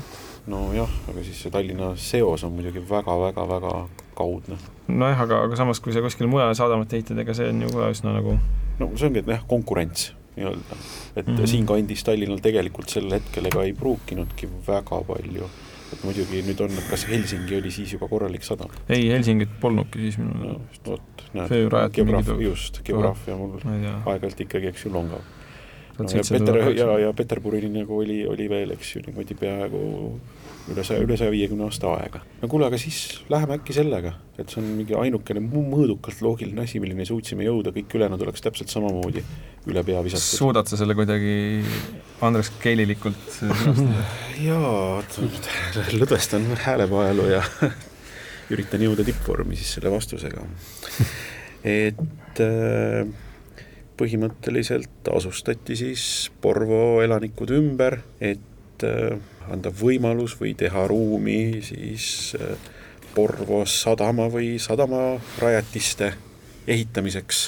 nojah, 0.50 0.94
aga 1.12 1.24
siis 1.26 1.42
see 1.44 1.55
Tallinna 1.55 1.92
seos 2.00 2.44
on 2.46 2.55
muidugi 2.57 2.83
väga-väga-väga 2.90 3.74
kaudne. 4.18 4.59
nojah, 4.88 5.26
aga, 5.26 5.44
aga 5.48 5.61
samas, 5.61 5.81
kui 5.81 5.94
sa 5.96 6.05
kuskile 6.05 6.31
mujale 6.31 6.57
sadamat 6.59 6.98
ehitad, 6.98 7.18
ega 7.22 7.37
see 7.37 7.50
on 7.53 7.62
ju 7.66 7.74
ka 7.76 7.92
üsna 7.94 8.16
nagu 8.18 8.38
no 8.81 8.90
see 8.96 9.11
ongi, 9.11 9.22
et 9.22 9.35
jah, 9.37 9.46
konkurents 9.48 10.11
nii-öelda, 10.37 10.76
et 11.16 11.26
mm 11.26 11.37
-hmm. 11.37 11.46
siinkandis 11.46 12.05
Tallinnal 12.05 12.38
tegelikult 12.42 12.88
sel 12.88 13.11
hetkel 13.12 13.46
ega 13.46 13.64
ei 13.64 13.72
pruukinudki 13.72 14.48
väga 14.66 15.03
palju 15.07 15.50
et 15.92 16.05
muidugi 16.07 16.42
nüüd 16.46 16.62
on, 16.64 16.79
kas 16.90 17.07
Helsingi 17.11 17.59
oli 17.59 17.72
siis 17.74 17.94
juba 17.96 18.09
korralik 18.11 18.46
sadam? 18.46 18.72
ei, 18.88 19.09
Helsingit 19.11 19.53
polnudki 19.62 20.07
siis 20.07 20.20
minul 20.22 20.55
no,. 20.55 20.57
vot, 20.87 21.26
näed, 21.35 21.55
geograaf, 21.96 22.33
just, 22.44 22.83
geograafia 22.87 23.37
mul 23.40 23.59
aeg-ajalt 23.64 24.46
ikkagi, 24.46 24.72
eks 24.72 24.87
ju, 24.87 24.94
longab. 24.94 25.39
No 26.05 26.13
ja 26.15 26.25
Peter 26.27 26.61
ja, 26.77 26.91
ja 27.07 27.13
Peterburi 27.17 27.63
nagu 27.71 28.01
oli, 28.03 28.23
oli 28.29 28.49
veel, 28.51 28.77
eks 28.77 28.95
ju, 28.97 29.03
niimoodi 29.07 29.37
peaaegu 29.39 29.81
üle 30.71 30.85
saja, 30.87 31.03
üle 31.05 31.17
saja 31.19 31.33
viiekümne 31.33 31.67
aasta 31.67 31.91
aega. 31.97 32.21
no 32.41 32.49
kuule, 32.51 32.67
aga 32.69 32.79
siis 32.81 33.21
läheme 33.33 33.57
äkki 33.59 33.75
sellega, 33.77 34.13
et 34.39 34.53
see 34.53 34.61
on 34.63 34.69
mingi 34.79 34.97
ainukene 34.99 35.43
mõõdukalt 35.45 36.21
loogiline 36.25 36.65
asi, 36.65 36.81
milleni 36.83 37.07
suutsime 37.09 37.47
jõuda, 37.47 37.73
kõik 37.77 37.97
ülejäänud 37.99 38.25
oleks 38.27 38.45
täpselt 38.45 38.73
samamoodi 38.73 39.25
üle 39.71 39.85
pea 39.87 40.03
visatud. 40.05 40.41
suudad 40.43 40.71
sa 40.71 40.79
selle 40.81 40.97
kuidagi 40.99 41.63
Andres 42.27 42.53
Keililikult 42.63 43.39
sõnastada? 43.39 44.05
jaa, 44.49 45.01
lõdvestan 45.97 46.47
häälepaelu 46.67 47.31
ja 47.33 47.43
üritan 48.53 48.87
jõuda 48.87 49.07
tippvormi 49.07 49.59
siis 49.59 49.75
selle 49.79 49.93
vastusega. 49.95 50.45
et 51.65 52.45
äh, 52.45 53.11
põhimõtteliselt 54.01 55.11
asustati 55.13 55.77
siis 55.77 56.05
Porvo 56.41 57.03
elanikud 57.05 57.53
ümber, 57.53 58.01
et 58.21 58.85
äh, 58.87 59.19
anda 59.53 59.73
võimalus 59.75 60.37
või 60.41 60.55
teha 60.59 60.87
ruumi 60.89 61.61
siis 61.65 62.35
äh, 62.39 62.55
Porvo 63.15 63.65
sadama 63.67 64.29
või 64.31 64.55
sadamarajatiste 64.63 66.13
ehitamiseks. 66.71 67.41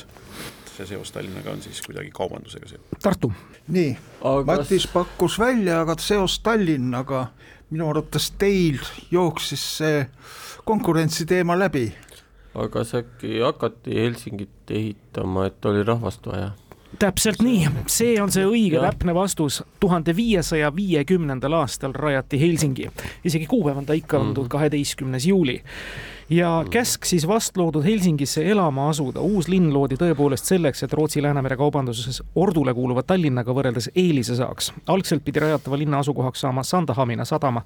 see 0.73 0.87
seos 0.89 1.13
Tallinnaga 1.13 1.53
on 1.53 1.63
siis 1.63 1.83
kuidagi 1.85 2.11
kaubandusega 2.11 2.69
seotud. 2.69 2.99
Tartu. 3.03 3.33
nii, 3.69 3.97
Matis 4.47 4.87
pakkus 4.93 5.39
välja, 5.39 5.81
aga 5.81 5.97
seos 6.01 6.39
Tallinnaga, 6.41 7.27
minu 7.71 7.89
arvates 7.89 8.33
teil 8.39 8.81
jooksis 9.11 9.67
see 9.79 10.07
konkurentsi 10.65 11.27
teema 11.27 11.59
läbi 11.59 11.93
aga 12.55 12.69
kas 12.69 12.95
äkki 12.95 13.41
hakati 13.41 13.95
Helsingit 13.95 14.71
ehitama, 14.71 15.47
et 15.47 15.65
oli 15.65 15.83
rahvast 15.83 16.27
vaja? 16.27 16.51
täpselt 16.99 17.41
nii, 17.43 17.69
see 17.89 18.17
on 18.21 18.33
see 18.33 18.45
õige 18.45 18.77
ja. 18.77 18.91
täpne 18.91 19.15
vastus. 19.17 19.63
tuhande 19.81 20.17
viiesaja 20.17 20.69
viiekümnendal 20.77 21.57
aastal 21.63 21.95
rajati 21.97 22.41
Helsingi, 22.41 22.91
isegi 23.25 23.47
kuupäev 23.47 23.81
on 23.81 23.87
ta 23.87 23.97
ikka 23.97 24.19
olnud 24.19 24.45
mhm. 24.45 24.51
kaheteistkümnes 24.53 25.27
juuli 25.27 25.63
ja 26.31 26.61
mhm. 26.61 26.71
käsk 26.71 27.05
siis 27.05 27.27
vast 27.29 27.57
loodud 27.57 27.85
Helsingisse 27.85 28.45
elama 28.51 28.89
asuda. 28.89 29.21
uus 29.21 29.49
linn 29.49 29.73
loodi 29.75 29.97
tõepoolest 30.01 30.53
selleks, 30.53 30.83
et 30.83 30.93
Rootsi-Läänemere 30.93 31.57
kaubanduses 31.57 32.23
Ordule 32.35 32.75
kuuluva 32.75 33.03
Tallinnaga 33.03 33.53
võrreldes 33.53 33.91
eelise 33.95 34.37
saaks. 34.37 34.73
algselt 34.87 35.25
pidi 35.25 35.41
rajatava 35.41 35.79
linna 35.79 35.99
asukohaks 35.99 36.41
saama 36.41 36.63
Sandahamina 36.63 37.25
sadama 37.25 37.65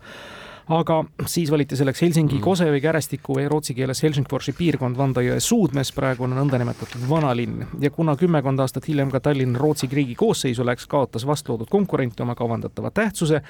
aga 0.68 1.04
siis 1.26 1.50
valiti 1.50 1.76
selleks 1.76 2.02
Helsingi 2.02 2.34
mm. 2.34 2.42
Kosevi 2.42 2.80
kärästiku 2.80 3.36
või 3.38 3.46
rootsi 3.48 3.74
keeles 3.74 4.02
Helsingforsi 4.02 4.52
piirkond 4.56 4.98
Vandajõe 4.98 5.38
suudmes, 5.40 5.92
praegune 5.94 6.34
nõndanimetatud 6.38 7.06
vanalinn. 7.10 7.66
ja 7.80 7.90
kuna 7.90 8.16
kümmekond 8.16 8.60
aastat 8.60 8.88
hiljem 8.88 9.10
ka 9.10 9.20
Tallinn 9.20 9.56
Rootsi 9.56 9.88
riigi 9.92 10.14
koosseisu 10.14 10.66
läks, 10.66 10.86
kaotas 10.86 11.26
vastloodud 11.26 11.70
konkurent 11.70 12.20
oma 12.20 12.34
kavandatava 12.34 12.90
tähtsuse 12.90 13.42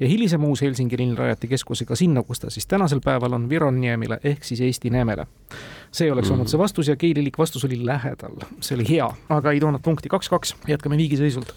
ja 0.00 0.08
hilisem 0.08 0.44
uus 0.44 0.62
Helsingi 0.62 0.98
linn 0.98 1.16
rajati 1.16 1.48
keskusega 1.48 1.96
sinna, 1.96 2.22
kus 2.22 2.40
ta 2.40 2.50
siis 2.50 2.66
tänasel 2.66 3.00
päeval 3.04 3.32
on 3.32 3.48
Vironiemile 3.48 4.18
ehk 4.24 4.44
siis 4.44 4.60
Eesti 4.60 4.90
Neemele. 4.90 5.26
see 5.92 6.12
oleks 6.12 6.28
mm. 6.28 6.34
olnud 6.34 6.48
see 6.50 6.58
vastus 6.58 6.88
ja 6.88 6.96
keelilik 6.96 7.38
vastus 7.38 7.64
oli 7.64 7.84
lähedal, 7.86 8.34
see 8.60 8.74
oli 8.74 8.88
hea, 8.88 9.10
aga 9.28 9.52
ei 9.52 9.60
toonud 9.60 9.82
punkti 9.82 10.08
kaks-kaks, 10.08 10.56
jätkame 10.68 10.96
viigiseisult 10.96 11.54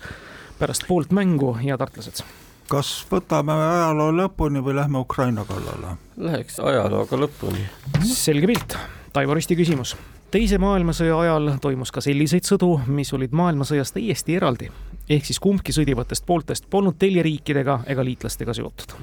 pärast 0.60 0.86
poolt 0.88 1.12
mängu 1.12 1.58
ja 1.64 1.78
tartlased 1.78 2.22
kas 2.70 2.92
võtame 3.12 3.56
ajaloo 3.56 4.12
lõpuni 4.16 4.62
või 4.64 4.76
lähme 4.78 5.00
Ukraina 5.00 5.46
kallale? 5.48 5.96
Läheks 6.18 6.60
ajalooga 6.60 7.20
lõpuni. 7.20 7.64
selge 8.04 8.48
pilt. 8.48 8.78
Taivo 9.14 9.34
Risti 9.34 9.56
küsimus. 9.56 9.96
teise 10.32 10.58
maailmasõja 10.58 11.20
ajal 11.20 11.52
toimus 11.62 11.92
ka 11.92 12.02
selliseid 12.02 12.44
sõdu, 12.44 12.80
mis 12.88 13.14
olid 13.14 13.32
maailmasõjas 13.32 13.92
täiesti 13.92 14.36
eraldi. 14.36 14.72
ehk 15.10 15.26
siis 15.26 15.40
kumbki 15.40 15.72
sõdivatest 15.72 16.26
pooltest 16.26 16.70
polnud 16.70 16.96
teljeriikidega 17.00 17.80
ega 17.88 18.04
liitlastega 18.04 18.54
seotud 18.54 18.94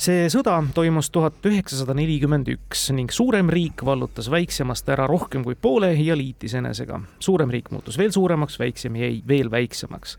see 0.00 0.28
sõda 0.32 0.54
toimus 0.74 1.10
tuhat 1.10 1.44
üheksasada 1.44 1.94
nelikümmend 1.94 2.48
üks 2.48 2.86
ning 2.96 3.10
suurem 3.12 3.50
riik 3.50 3.84
vallutas 3.84 4.30
väiksemast 4.30 4.88
ära 4.88 5.06
rohkem 5.06 5.44
kui 5.44 5.54
poole 5.54 5.92
ja 5.92 6.16
liitis 6.16 6.54
enesega. 6.54 7.00
suurem 7.18 7.50
riik 7.50 7.70
muutus 7.70 7.98
veel 7.98 8.12
suuremaks, 8.12 8.58
väiksem 8.58 8.96
jäi 8.96 9.22
veel 9.28 9.50
väiksemaks 9.50 10.16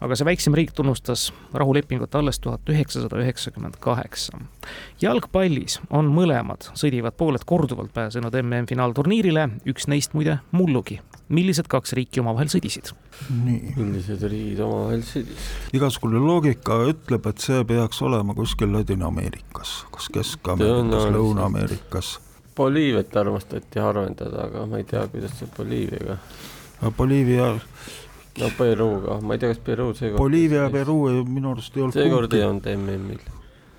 aga 0.00 0.16
see 0.16 0.26
väiksem 0.28 0.54
riik 0.54 0.72
tunnustas 0.76 1.28
rahulepingut 1.54 2.14
alles 2.14 2.38
tuhat 2.40 2.70
üheksasada 2.70 3.18
üheksakümmend 3.22 3.78
kaheksa. 3.82 4.38
jalgpallis 5.02 5.80
on 5.90 6.10
mõlemad 6.14 6.70
sõdivad 6.78 7.16
pooled 7.18 7.44
korduvalt 7.46 7.92
pääsenud 7.94 8.34
MM-finaalturniirile, 8.42 9.48
üks 9.66 9.88
neist 9.90 10.14
muide 10.14 10.38
mullugi. 10.52 11.00
millised 11.28 11.66
kaks 11.68 11.92
riiki 11.98 12.20
omavahel 12.20 12.50
sõdisid? 12.52 12.92
nii. 13.44 13.74
millised 13.76 14.22
riigid 14.22 14.62
omavahel 14.62 15.02
sõdisid? 15.02 15.74
igasugune 15.74 16.22
loogika 16.22 16.78
ütleb, 16.92 17.26
et 17.26 17.38
see 17.42 17.64
peaks 17.64 18.02
olema 18.02 18.34
kuskil 18.38 18.72
Ladina-Ameerikas, 18.72 19.84
kas 19.90 20.08
Kesk-Ameerikas, 20.14 21.10
Lõuna-Ameerikas. 21.16 22.18
Boliiviat 22.58 23.16
armastati 23.16 23.78
harvendada, 23.78 24.46
aga 24.48 24.64
ma 24.66 24.78
ei 24.78 24.86
tea, 24.86 25.04
kuidas 25.10 25.34
see 25.38 25.50
Boliiviaga. 25.56 26.18
Boliivia 26.96 27.52
no 28.40 28.50
Peruga, 28.58 29.18
ma 29.20 29.34
ei 29.34 29.42
tea, 29.42 29.52
kas 29.52 29.60
Peru 29.64 29.90
seekord. 29.94 30.20
Boliivia 30.20 30.66
ja 30.66 30.70
Peru 30.70 30.98
minu 31.26 31.52
arust 31.52 31.76
ei 31.76 31.82
olnud. 31.82 31.98
seekord 31.98 32.38
ei 32.38 32.44
olnud 32.46 32.70
MM-il. 32.76 33.20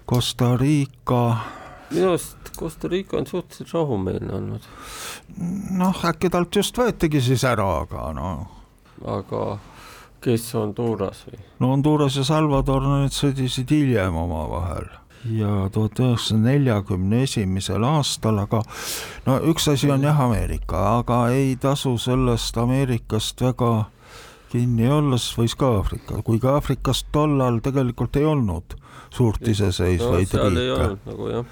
Costa 0.09 0.55
Rica. 0.57 1.23
minu 1.91 2.13
arust 2.13 2.53
Costa 2.57 2.87
Rica 2.91 3.17
on 3.17 3.27
suhteliselt 3.27 3.73
rahumeelne 3.73 4.33
olnud. 4.33 4.69
noh, 5.79 6.05
äkki 6.11 6.29
talt 6.29 6.55
just 6.55 6.77
võetigi 6.77 7.21
siis 7.21 7.43
ära, 7.47 7.67
aga 7.83 8.09
noh. 8.13 8.47
aga 9.05 9.43
kes 10.21 10.53
Honduras 10.53 11.25
või? 11.27 11.43
no 11.59 11.73
Honduras 11.73 12.17
ja 12.19 12.25
Salvador, 12.27 12.87
need 12.99 13.15
sõdisid 13.15 13.71
hiljem 13.71 14.17
omavahel 14.19 14.89
ja 15.35 15.69
tuhat 15.71 15.99
üheksasada 15.99 16.41
neljakümne 16.45 17.23
esimesel 17.23 17.83
aastal, 17.83 18.39
aga 18.43 18.61
no 19.25 19.39
üks 19.51 19.67
asi 19.71 19.91
on 19.91 20.03
jah 20.07 20.19
Ameerika, 20.23 20.83
aga 20.99 21.27
ei 21.35 21.55
tasu 21.59 21.97
sellest 21.99 22.57
Ameerikast 22.57 23.41
väga 23.43 23.71
kinni 24.49 24.87
olles 24.89 25.25
võis 25.37 25.55
ka 25.57 25.69
Aafrika, 25.77 26.21
kuigi 26.25 26.47
Aafrikas 26.49 27.03
tollal 27.13 27.59
tegelikult 27.65 28.17
ei 28.19 28.25
olnud 28.25 28.75
suurt 29.13 29.47
iseseisvaid 29.47 30.33
no, 30.33 30.47
riike. 30.49 30.87
Nagu, 31.09 31.27
jah. 31.33 31.51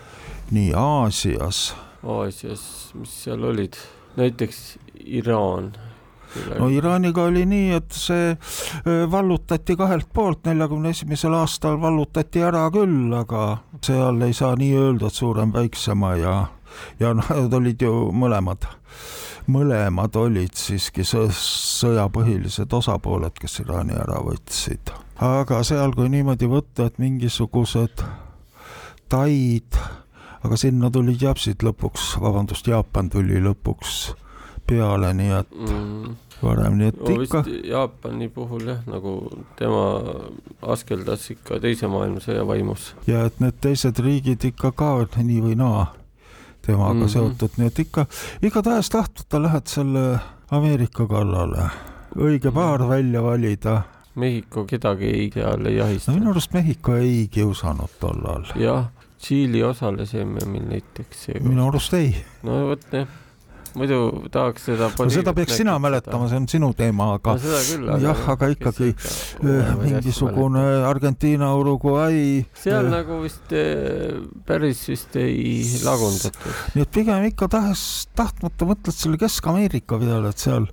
nii 0.56 0.72
Aasias. 0.78 1.76
Aasias, 2.08 2.64
mis 2.98 3.14
seal 3.26 3.44
olid, 3.44 3.78
näiteks 4.18 4.78
Iraan. 5.20 5.72
no 6.60 6.68
Iraaniga 6.70 7.24
oli 7.30 7.46
nii, 7.48 7.70
et 7.78 7.94
see 7.96 8.34
vallutati 9.12 9.78
kahelt 9.80 10.10
poolt, 10.14 10.44
neljakümne 10.50 10.92
esimesel 10.94 11.38
aastal 11.38 11.80
vallutati 11.82 12.44
ära 12.44 12.66
küll, 12.74 13.14
aga 13.16 13.46
seal 13.82 14.22
ei 14.26 14.36
saa 14.38 14.56
nii 14.60 14.74
öelda, 14.78 15.10
et 15.10 15.22
suurem 15.22 15.54
väiksema 15.56 16.16
ja, 16.20 16.36
ja 17.00 17.14
noh, 17.18 17.30
nad 17.30 17.54
olid 17.62 17.82
ju 17.82 18.10
mõlemad 18.14 18.68
mõlemad 19.52 20.16
olid 20.20 20.56
siiski 20.58 21.06
sõja 21.08 22.08
põhilised 22.14 22.74
osapooled, 22.74 23.36
kes 23.40 23.62
Iraani 23.64 23.96
ära 23.98 24.20
võtsid. 24.24 24.92
aga 25.24 25.64
seal, 25.64 25.96
kui 25.96 26.10
niimoodi 26.12 26.50
võtta, 26.52 26.88
et 26.88 27.00
mingisugused 27.02 28.04
taid, 29.10 29.80
aga 30.44 30.60
sinna 30.60 30.92
tulid 30.92 31.22
japsid 31.22 31.64
lõpuks, 31.64 32.16
vabandust, 32.22 32.68
Jaapan 32.68 33.10
tuli 33.10 33.42
lõpuks 33.44 34.00
peale, 34.68 35.14
nii 35.16 35.32
et 35.32 35.54
mm. 35.56 36.16
varem, 36.44 36.76
nii 36.80 36.92
et 36.92 37.00
no, 37.00 37.14
ikka. 37.24 37.44
Jaapani 37.70 38.28
puhul 38.34 38.68
jah, 38.68 38.82
nagu 38.90 39.14
tema 39.60 39.86
askeldas 40.74 41.30
ikka 41.32 41.62
teise 41.64 41.88
maailmasõja 41.92 42.44
vaimus. 42.48 42.92
ja 43.08 43.24
et 43.30 43.40
need 43.44 43.62
teised 43.64 44.04
riigid 44.04 44.44
ikka 44.52 44.74
ka 44.76 44.92
nii 45.24 45.40
või 45.46 45.56
naa 45.60 45.88
temaga 46.68 46.94
mm 46.94 47.04
-hmm. 47.04 47.14
seotud, 47.14 47.58
nii 47.58 47.68
et 47.72 47.80
ikka, 47.80 48.06
igatahes 48.44 48.90
tahtmata 48.94 49.42
lähed 49.42 49.68
selle 49.68 50.20
Ameerika 50.52 51.08
kallale, 51.08 51.70
õige 52.16 52.52
paar 52.52 52.82
mhm. 52.82 52.90
välja 52.90 53.24
valida. 53.24 53.82
Mehhiko 54.16 54.66
kedagi 54.66 55.06
ei, 55.06 55.30
seal 55.34 55.66
ei 55.66 55.76
jahista. 55.78 56.12
no 56.12 56.18
minu 56.20 56.32
arust 56.32 56.54
Mehhiko 56.54 56.96
ei 56.96 57.28
kiusanud 57.32 58.00
tollal. 58.00 58.46
jah, 58.56 58.90
Tšiili 59.18 59.64
osales 59.64 60.14
MM-il 60.14 60.68
näiteks. 60.70 61.28
minu 61.42 61.68
arust 61.68 61.94
ei. 61.94 62.16
no 62.44 62.68
vot 62.68 62.92
jah 62.92 63.08
muidu 63.78 64.30
tahaks 64.34 64.68
seda 64.70 64.90
no 64.90 65.08
seda 65.14 65.34
peaks 65.38 65.58
sina 65.60 65.78
mäletama, 65.82 66.30
see 66.32 66.40
on 66.42 66.48
sinu 66.52 66.70
teema, 66.78 67.12
aga 67.18 67.36
no 67.84 67.98
jah, 68.02 68.24
aga 68.34 68.50
ikkagi 68.54 68.90
äh, 68.94 69.74
mingisugune 69.82 70.64
Argentiina, 70.88 71.52
Uruguay. 71.60 72.42
seal 72.58 72.88
äh, 72.88 72.94
nagu 72.98 73.22
vist 73.24 73.54
äh, 73.56 74.18
päris 74.48 74.86
vist 74.90 75.18
ei 75.22 75.62
lagundatud. 75.86 76.64
nii 76.76 76.88
et 76.88 76.96
pigem 77.00 77.30
ikka 77.30 77.52
tahes, 77.58 77.84
tahtmata 78.18 78.70
mõtled 78.70 78.98
selle 78.98 79.22
Kesk-Ameerika 79.22 80.02
peale, 80.02 80.34
et 80.34 80.48
seal 80.48 80.66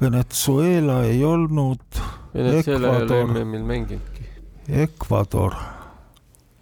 Venezuela 0.00 1.02
ei 1.04 1.20
olnud. 1.28 2.00
Venezuela 2.32 2.94
ei 2.96 3.04
ole 3.04 3.20
MM-il 3.26 3.68
mänginudki. 3.68 4.24
Ecuador. 4.86 5.56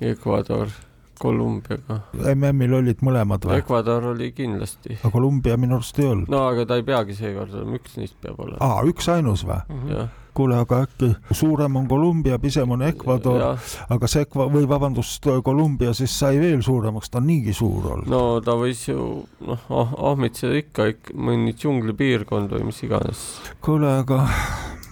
Ecuador 0.00 0.72
Kolumbiaga. 1.18 1.98
MM-il 2.34 2.76
olid 2.78 3.02
mõlemad 3.04 3.44
või? 3.48 3.58
Ecuador 3.62 4.12
oli 4.12 4.30
kindlasti. 4.36 4.98
aga 5.00 5.10
Kolumbia 5.12 5.56
minu 5.60 5.78
arust 5.78 5.98
ei 5.98 6.06
olnud. 6.06 6.30
no 6.30 6.44
aga 6.52 6.66
ta 6.68 6.78
ei 6.78 6.86
peagi 6.86 7.16
seekord 7.18 7.54
olema, 7.54 7.78
üks 7.78 7.98
neist 7.98 8.16
peab 8.22 8.40
olema. 8.44 8.58
aa, 8.64 8.82
üksainus 8.88 9.44
või 9.46 9.60
mm? 9.60 9.84
-hmm. 9.84 10.08
kuule, 10.38 10.58
aga 10.62 10.80
äkki 10.86 11.10
suurem 11.34 11.76
on 11.80 11.88
Kolumbia, 11.90 12.38
pisem 12.38 12.70
on 12.70 12.82
Ecuador, 12.86 13.58
aga 13.88 14.10
see 14.10 14.26
Ekva- 14.26 14.48
või 14.52 14.68
vabandust, 14.70 15.26
Kolumbia 15.44 15.94
siis 15.94 16.18
sai 16.18 16.38
veel 16.40 16.62
suuremaks, 16.62 17.10
ta 17.10 17.18
on 17.18 17.26
niigi 17.26 17.52
suur 17.52 17.92
olnud. 17.94 18.10
no 18.12 18.40
ta 18.40 18.54
võis 18.58 18.84
ju 18.88 19.24
noh 19.46 19.70
ah,, 19.70 19.96
ahmitseda 20.12 20.60
ikka, 20.62 20.90
ikka 20.94 21.14
mõni 21.14 21.56
džunglipiirkond 21.56 22.54
või 22.54 22.68
mis 22.70 22.82
iganes. 22.82 23.24
kuule, 23.60 23.98
aga 24.04 24.22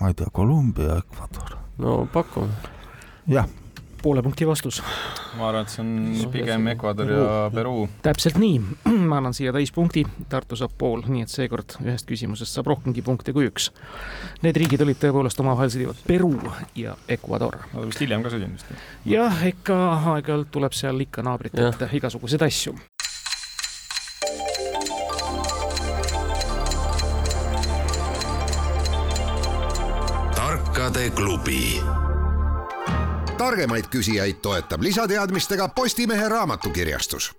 ma 0.01 0.11
ei 0.11 0.19
tea, 0.19 0.33
Kolumbia, 0.33 0.99
Ecuador. 1.05 1.57
no 1.79 2.03
pakume. 2.13 2.53
jah 3.27 3.47
poole 4.07 4.23
punkti 4.23 4.47
vastus. 4.47 4.83
ma 5.35 5.49
arvan, 5.49 5.67
et 5.67 5.73
see 5.73 5.83
on 5.83 5.93
no, 6.07 6.29
pigem 6.31 6.69
Ecuador 6.71 7.11
ja 7.11 7.31
Peruu. 7.55 7.89
täpselt 8.07 8.39
nii, 8.39 8.61
ma 9.11 9.19
annan 9.19 9.35
siia 9.35 9.55
täispunkti, 9.57 10.05
Tartu 10.31 10.59
saab 10.59 10.77
pool, 10.79 11.03
nii 11.11 11.27
et 11.27 11.33
seekord 11.33 11.75
ühest 11.83 12.07
küsimusest 12.07 12.55
saab 12.55 12.71
rohkemgi 12.71 13.03
punkte 13.07 13.35
kui 13.35 13.49
üks. 13.51 13.73
Need 14.47 14.59
riigid 14.63 14.85
olid 14.87 15.01
tõepoolest 15.03 15.43
omavahel 15.43 15.73
sõdivad, 15.75 16.03
Peruu 16.07 16.39
ja 16.79 16.95
Ecuador. 17.11 17.59
Nad 17.75 17.91
vist 17.91 18.05
hiljem 18.05 18.23
ka 18.23 18.31
sõdinud 18.35 18.61
vist? 18.61 18.87
jah, 19.11 19.43
ikka 19.51 19.81
aeg-ajalt 20.15 20.53
tuleb 20.55 20.77
seal 20.77 21.03
ikka 21.03 21.27
naabritelt 21.27 21.89
igasuguseid 21.99 22.47
asju 22.47 22.79
tarkade 30.77 31.11
klubi. 31.11 31.81
Targemaid 33.37 33.91
küsijaid 33.93 34.41
toetab 34.43 34.85
lisateadmistega 34.87 35.69
Postimehe 35.77 36.29
raamatukirjastus 36.29 37.35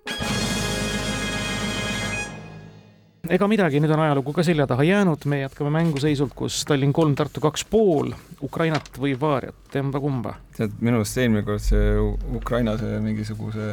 ega 3.33 3.47
midagi, 3.49 3.81
nüüd 3.83 3.91
on 3.91 4.01
ajalugu 4.05 4.31
ka 4.35 4.43
selja 4.45 4.63
taha 4.69 4.85
jäänud, 4.87 5.25
me 5.27 5.41
jätkame 5.41 5.71
mänguseisult, 5.73 6.31
kus 6.37 6.61
Tallinn 6.67 6.93
kolm, 6.95 7.15
Tartu 7.17 7.41
kaks 7.43 7.65
pool, 7.67 8.13
Ukrainat 8.45 8.87
või 9.01 9.17
Vaariat, 9.19 9.57
emba-kumba. 9.81 10.35
tead, 10.55 10.77
minu 10.79 11.01
arust 11.01 11.17
eelmine 11.19 11.43
kord 11.47 11.63
see 11.65 11.95
Ukraina 12.37 12.77
see 12.79 13.01
mingisuguse 13.03 13.67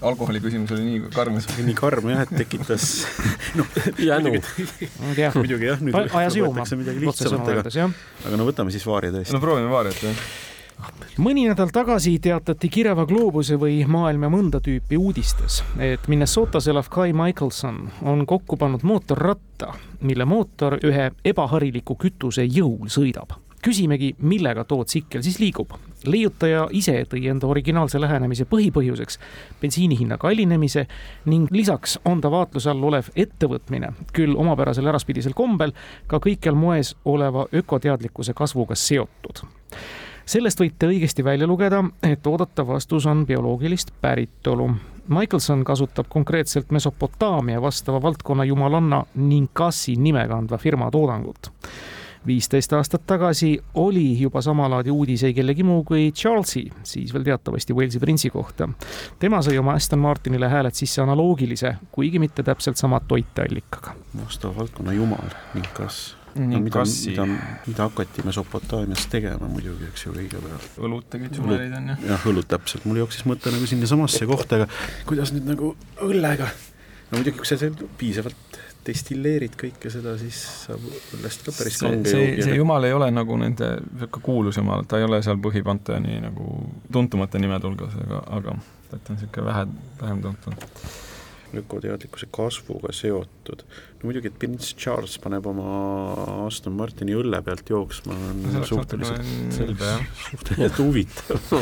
alkoholi 0.00 0.40
küsimus 0.40 0.72
oli 0.76 0.86
nii 0.86 1.02
karm. 1.14 1.40
nii 1.66 1.76
karm 1.78 2.12
jah, 2.14 2.24
et 2.24 2.36
tekitas 2.40 2.86
noh, 3.58 3.80
jänu. 3.98 4.36
muidugi 5.36 5.68
jah, 5.72 5.82
nüüd 5.82 5.98
ajas 6.06 6.38
jõuma, 6.40 6.64
otsesemalt 6.64 7.52
öeldes, 7.52 7.82
aga 8.24 8.40
no 8.40 8.48
võtame 8.48 8.72
siis 8.74 8.86
Vaaria 8.88 9.18
tõesti. 9.18 9.36
no 9.36 9.42
proovime 9.44 9.68
Vaariat 9.74 10.08
jah 10.08 10.24
mõni 11.18 11.44
nädal 11.48 11.70
tagasi 11.74 12.18
teatati 12.22 12.68
Kireva 12.68 13.04
gloobuse 13.06 13.58
või 13.60 13.82
maailma 13.88 14.30
mõnda 14.32 14.60
tüüpi 14.64 14.98
uudistes, 14.98 15.60
et 15.78 16.08
Minnesotas 16.08 16.68
elav 16.70 16.88
Kai 16.90 17.12
Michelson 17.12 17.82
on 18.02 18.26
kokku 18.26 18.56
pannud 18.56 18.84
mootorratta, 18.86 19.74
mille 20.00 20.24
mootor 20.24 20.78
ühe 20.84 21.10
ebahariliku 21.24 21.96
kütuse 22.00 22.46
jõul 22.46 22.88
sõidab. 22.88 23.36
küsimegi, 23.60 24.14
millega 24.18 24.64
too 24.64 24.84
tsikkel 24.84 25.22
siis 25.22 25.38
liigub. 25.38 25.70
leiutaja 26.06 26.68
ise 26.70 27.04
tõi 27.04 27.26
enda 27.28 27.46
originaalse 27.46 28.00
lähenemise 28.00 28.44
põhipõhjuseks 28.44 29.18
bensiini 29.60 29.98
hinna 29.98 30.18
kallinemise 30.18 30.86
ning 31.26 31.50
lisaks 31.50 31.98
on 32.04 32.20
ta 32.20 32.30
vaatluse 32.30 32.70
all 32.70 32.84
olev 32.84 33.10
ettevõtmine, 33.16 33.92
küll 34.12 34.36
omapärasel 34.36 34.86
äraspidisel 34.86 35.34
kombel, 35.34 35.72
ka 36.06 36.16
kõikjal 36.18 36.54
moes 36.54 36.96
oleva 37.04 37.46
ökoteadlikkuse 37.52 38.32
kasvuga 38.32 38.74
seotud 38.74 39.44
sellest 40.30 40.60
võite 40.62 40.86
õigesti 40.90 41.24
välja 41.26 41.46
lugeda, 41.48 41.82
et 42.06 42.26
oodatav 42.26 42.68
vastus 42.70 43.06
on 43.10 43.24
bioloogilist 43.26 43.90
päritolu. 44.00 44.70
Michelson 45.10 45.64
kasutab 45.66 46.06
konkreetselt 46.08 46.70
Mesopotaamia 46.70 47.62
vastava 47.62 48.02
valdkonna 48.02 48.46
jumalanna 48.46 49.02
Ninkasi 49.14 49.96
nime 49.98 50.28
kandva 50.30 50.58
firma 50.58 50.90
toodangut 50.90 51.50
viisteist 52.26 52.72
aastat 52.76 53.06
tagasi 53.08 53.54
oli 53.80 54.20
juba 54.20 54.42
samalaadi 54.44 54.92
uudis 54.92 55.22
ei 55.24 55.34
kellegi 55.34 55.64
muu 55.64 55.84
kui 55.88 56.10
Charlesi, 56.12 56.66
siis 56.82 57.14
veel 57.14 57.24
teatavasti 57.24 57.72
Walesi 57.72 57.98
printsi 57.98 58.30
kohta. 58.30 58.68
tema 59.18 59.42
sai 59.42 59.58
oma 59.58 59.72
Aston 59.72 59.98
Martinile 59.98 60.48
hääled 60.48 60.76
sisse 60.76 61.02
analoogilise, 61.02 61.74
kuigi 61.92 62.18
mitte 62.18 62.42
täpselt 62.42 62.76
sama 62.76 63.00
toiteallikaga. 63.00 63.94
vastava 64.24 64.56
valdkonna 64.56 64.92
jumal, 64.92 65.36
Ninkas 65.54 66.19
no 66.36 66.60
mida, 66.62 66.84
mida, 66.84 67.26
mida 67.66 67.86
hakati 67.88 68.24
Mesopotaamias 68.26 69.06
tegema 69.12 69.48
muidugi, 69.50 69.88
eks 69.90 70.06
ju, 70.06 70.14
kõigepealt. 70.16 70.80
õlut 70.80 71.08
tegid 71.12 71.38
sulerid 71.38 71.76
on 71.78 71.92
ju? 71.92 71.98
jah, 72.10 72.26
õlut 72.30 72.50
täpselt, 72.50 72.86
mul 72.88 73.02
jooksis 73.02 73.26
mõte 73.28 73.52
nagu 73.54 73.68
sinnasamasse 73.70 74.28
kohta, 74.30 74.60
aga 74.60 74.68
kuidas 75.08 75.34
nüüd 75.36 75.48
nagu 75.50 75.74
õllega, 76.06 76.50
no 77.10 77.20
muidugi, 77.20 77.40
kui 77.42 77.50
sa 77.50 77.58
piisavalt 78.00 78.60
destilleerid 78.86 79.58
kõike 79.60 79.90
seda, 79.92 80.14
siis 80.20 80.38
saab 80.64 80.84
õllest 81.18 81.44
ka 81.44 81.52
päris 81.52 81.76
kange 81.82 82.08
see, 82.08 82.30
see, 82.32 82.46
see 82.46 82.56
jumal 82.56 82.86
ei 82.88 82.94
ole 82.96 83.10
nagu 83.12 83.36
nende 83.40 83.74
niisugune 83.82 84.24
kuulus 84.24 84.56
jumal, 84.56 84.86
ta 84.88 85.00
ei 85.00 85.04
ole 85.04 85.20
seal 85.24 85.40
põhipanteoni 85.42 86.22
nagu 86.24 86.56
tuntumate 86.92 87.42
nimede 87.42 87.68
hulgas, 87.68 87.94
aga, 88.06 88.24
aga 88.38 88.56
ta 88.88 89.00
on 89.02 89.18
niisugune 89.18 89.46
vähe, 89.50 89.66
vähem 90.00 90.24
tuntud 90.24 90.68
ökoteadlikkuse 91.58 92.28
kasvuga 92.34 92.92
seotud. 92.94 93.64
no 94.00 94.08
muidugi, 94.08 94.30
et 94.30 94.38
prints 94.38 94.74
Charles 94.76 95.18
paneb 95.22 95.46
oma 95.50 96.44
Aston 96.46 96.76
Martini 96.78 97.16
õlle 97.18 97.42
pealt 97.46 97.70
jooksma, 97.70 98.14
on 98.30 98.44
no, 98.46 98.64
suhteliselt 98.64 99.56
selge, 99.56 99.96
suhteliselt 100.30 100.78
huvitav 100.78 101.52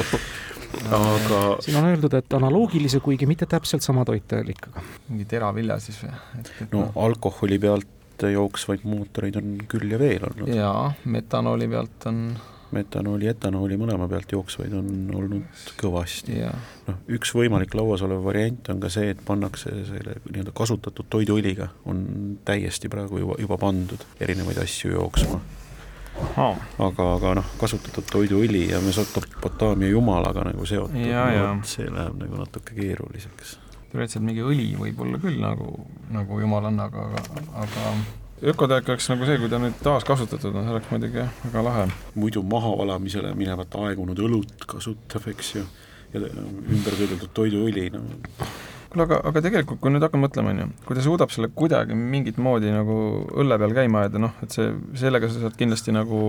aga 0.68 1.40
siin 1.64 1.78
on 1.80 1.88
öeldud, 1.88 2.14
et 2.18 2.34
analoogilise, 2.36 3.00
kuigi 3.04 3.28
mitte 3.28 3.46
täpselt 3.48 3.84
sama 3.84 4.04
toiteallikaga. 4.08 4.82
mingi 5.08 5.24
teravilja 5.28 5.78
siis 5.82 6.02
või? 6.02 6.12
no 6.72 6.90
alkoholi 7.06 7.58
pealt 7.62 8.26
jooksvaid 8.32 8.84
mootoreid 8.88 9.38
on 9.38 9.56
küll 9.70 9.92
ja 9.94 9.98
veel 10.00 10.28
olnud. 10.30 10.52
jaa, 10.52 10.92
metanooli 11.04 11.68
pealt 11.70 12.08
on 12.10 12.22
metanooli, 12.74 13.28
etanooli 13.30 13.78
mõlema 13.80 14.08
pealt 14.10 14.32
jooksvaid 14.32 14.74
on 14.78 14.90
olnud 15.14 15.62
kõvasti. 15.80 16.40
noh, 16.88 16.98
üks 17.18 17.32
võimalik 17.36 17.74
lauas 17.78 18.02
olev 18.06 18.24
variant 18.24 18.72
on 18.72 18.82
ka 18.82 18.90
see, 18.92 19.12
et 19.14 19.22
pannakse 19.24 19.72
selle 19.88 20.18
nii-öelda 20.28 20.54
kasutatud 20.56 21.08
toiduõliga, 21.10 21.70
on 21.88 22.04
täiesti 22.44 22.90
praegu 22.92 23.22
juba, 23.22 23.38
juba 23.40 23.58
pandud 23.60 24.04
erinevaid 24.20 24.60
asju 24.64 24.92
jooksma 24.96 25.40
oh.. 26.36 26.56
aga, 26.78 27.08
aga 27.14 27.34
noh, 27.40 27.48
kasutatud 27.60 28.06
toiduõli 28.10 28.66
ja 28.72 28.80
Mesopotaamia 28.84 29.92
jumalaga 29.92 30.46
nagu 30.50 30.66
seotud, 30.68 30.98
no, 30.98 31.50
see 31.68 31.88
läheb 31.88 32.20
nagu 32.22 32.40
natuke 32.40 32.76
keeruliseks. 32.76 33.58
teoreetiliselt 33.90 34.24
mingi 34.24 34.44
õli 34.44 34.70
võib 34.78 35.04
olla 35.04 35.20
küll 35.22 35.40
nagu, 35.42 35.74
nagu 36.14 36.40
jumalannaga, 36.42 37.10
aga, 37.10 37.44
aga 37.64 37.92
ökotäik 38.42 38.88
oleks 38.88 39.08
nagu 39.10 39.26
see, 39.26 39.38
kui 39.40 39.50
ta 39.50 39.60
nüüd 39.62 39.76
taaskasutatud 39.82 40.54
on, 40.54 40.64
see 40.64 40.74
oleks 40.76 40.90
muidugi 40.92 41.22
jah, 41.22 41.34
väga 41.44 41.64
lahe. 41.66 41.84
muidu 42.14 42.42
mahavalamisele 42.42 43.34
minevat 43.38 43.74
aegunud 43.82 44.18
õlut 44.18 44.66
kasutab, 44.66 45.26
eks 45.32 45.54
ju, 45.56 45.64
ja 46.14 46.22
ümber 46.22 46.98
töödeldud 46.98 47.32
toiduõli, 47.34 47.88
no 47.94 48.04
kuule, 48.92 49.04
aga, 49.04 49.18
aga 49.30 49.42
tegelikult, 49.44 49.80
kui 49.82 49.92
nüüd 49.92 50.04
hakkame 50.04 50.26
mõtlema, 50.26 50.52
on 50.54 50.62
ju, 50.62 50.66
kui 50.88 50.98
ta 50.98 51.04
suudab 51.04 51.32
selle 51.34 51.50
kuidagi 51.54 51.96
mingit 51.98 52.40
moodi 52.42 52.72
nagu 52.72 52.96
õlle 53.38 53.58
peal 53.60 53.74
käima 53.76 54.04
ajada, 54.04 54.22
noh, 54.22 54.34
et 54.44 54.54
see, 54.54 54.70
sellega 54.98 55.30
sa 55.32 55.44
saad 55.44 55.58
kindlasti 55.60 55.94
nagu 55.96 56.20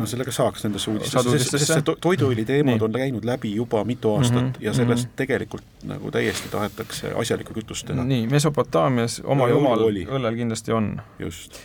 no 0.00 0.08
sellega 0.10 0.34
saaks 0.34 0.66
nendesse 0.66 0.90
uudistesse, 0.92 1.36
sest, 1.36 1.56
sest 1.56 1.74
see 1.74 1.86
to 1.86 1.96
toiduõli 2.02 2.44
teemad 2.48 2.82
on 2.86 2.98
käinud 2.98 3.26
läbi 3.28 3.54
juba 3.56 3.84
mitu 3.88 4.14
aastat 4.16 4.42
mm 4.42 4.52
-hmm, 4.52 4.66
ja 4.66 4.74
sellest 4.74 5.06
mm 5.06 5.10
-hmm. 5.10 5.16
tegelikult 5.22 5.88
nagu 5.94 6.10
täiesti 6.10 6.52
tahetakse 6.52 7.14
asjalikku 7.24 7.54
kütust 7.54 7.86
teha. 7.86 8.04
nii, 8.04 8.26
Mesopotaamias 8.30 9.22
oma 9.24 9.46
no, 9.46 9.54
jumal 9.54 9.86
õllel 9.88 10.36
kindlasti 10.36 10.72
on. 10.72 11.00
just 11.18 11.60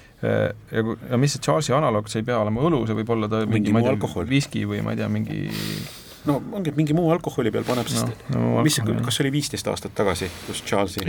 ja, 0.72 0.84
ja 1.10 1.18
mis 1.18 1.34
see 1.36 1.42
Charlesi 1.42 1.74
analoog, 1.74 2.08
see 2.08 2.24
ei 2.24 2.26
pea 2.26 2.40
olema 2.40 2.62
õlu, 2.62 2.86
see 2.88 2.98
võib 3.02 3.10
olla 3.10 3.30
ta 3.32 3.44
mingi, 3.46 3.72
mingi 3.72 3.74
ma 3.74 3.84
ei 3.84 3.98
tea, 3.98 4.26
viski 4.30 4.66
või 4.66 4.82
ma 4.86 4.96
ei 4.96 4.98
tea, 4.98 5.10
mingi 5.10 5.50
no 6.30 6.40
ongi, 6.58 6.72
et 6.74 6.80
mingi 6.80 6.96
muu 6.98 7.12
alkoholi 7.14 7.54
peal 7.54 7.68
paneb, 7.68 7.90
sest 7.92 8.26
no, 8.34 8.40
no, 8.40 8.64
mis, 8.66 8.80
kas 8.80 9.18
see 9.18 9.26
oli 9.26 9.36
viisteist 9.38 9.70
aastat 9.72 9.96
tagasi, 9.98 10.30
kus 10.48 10.64
Charlesi? 10.66 11.06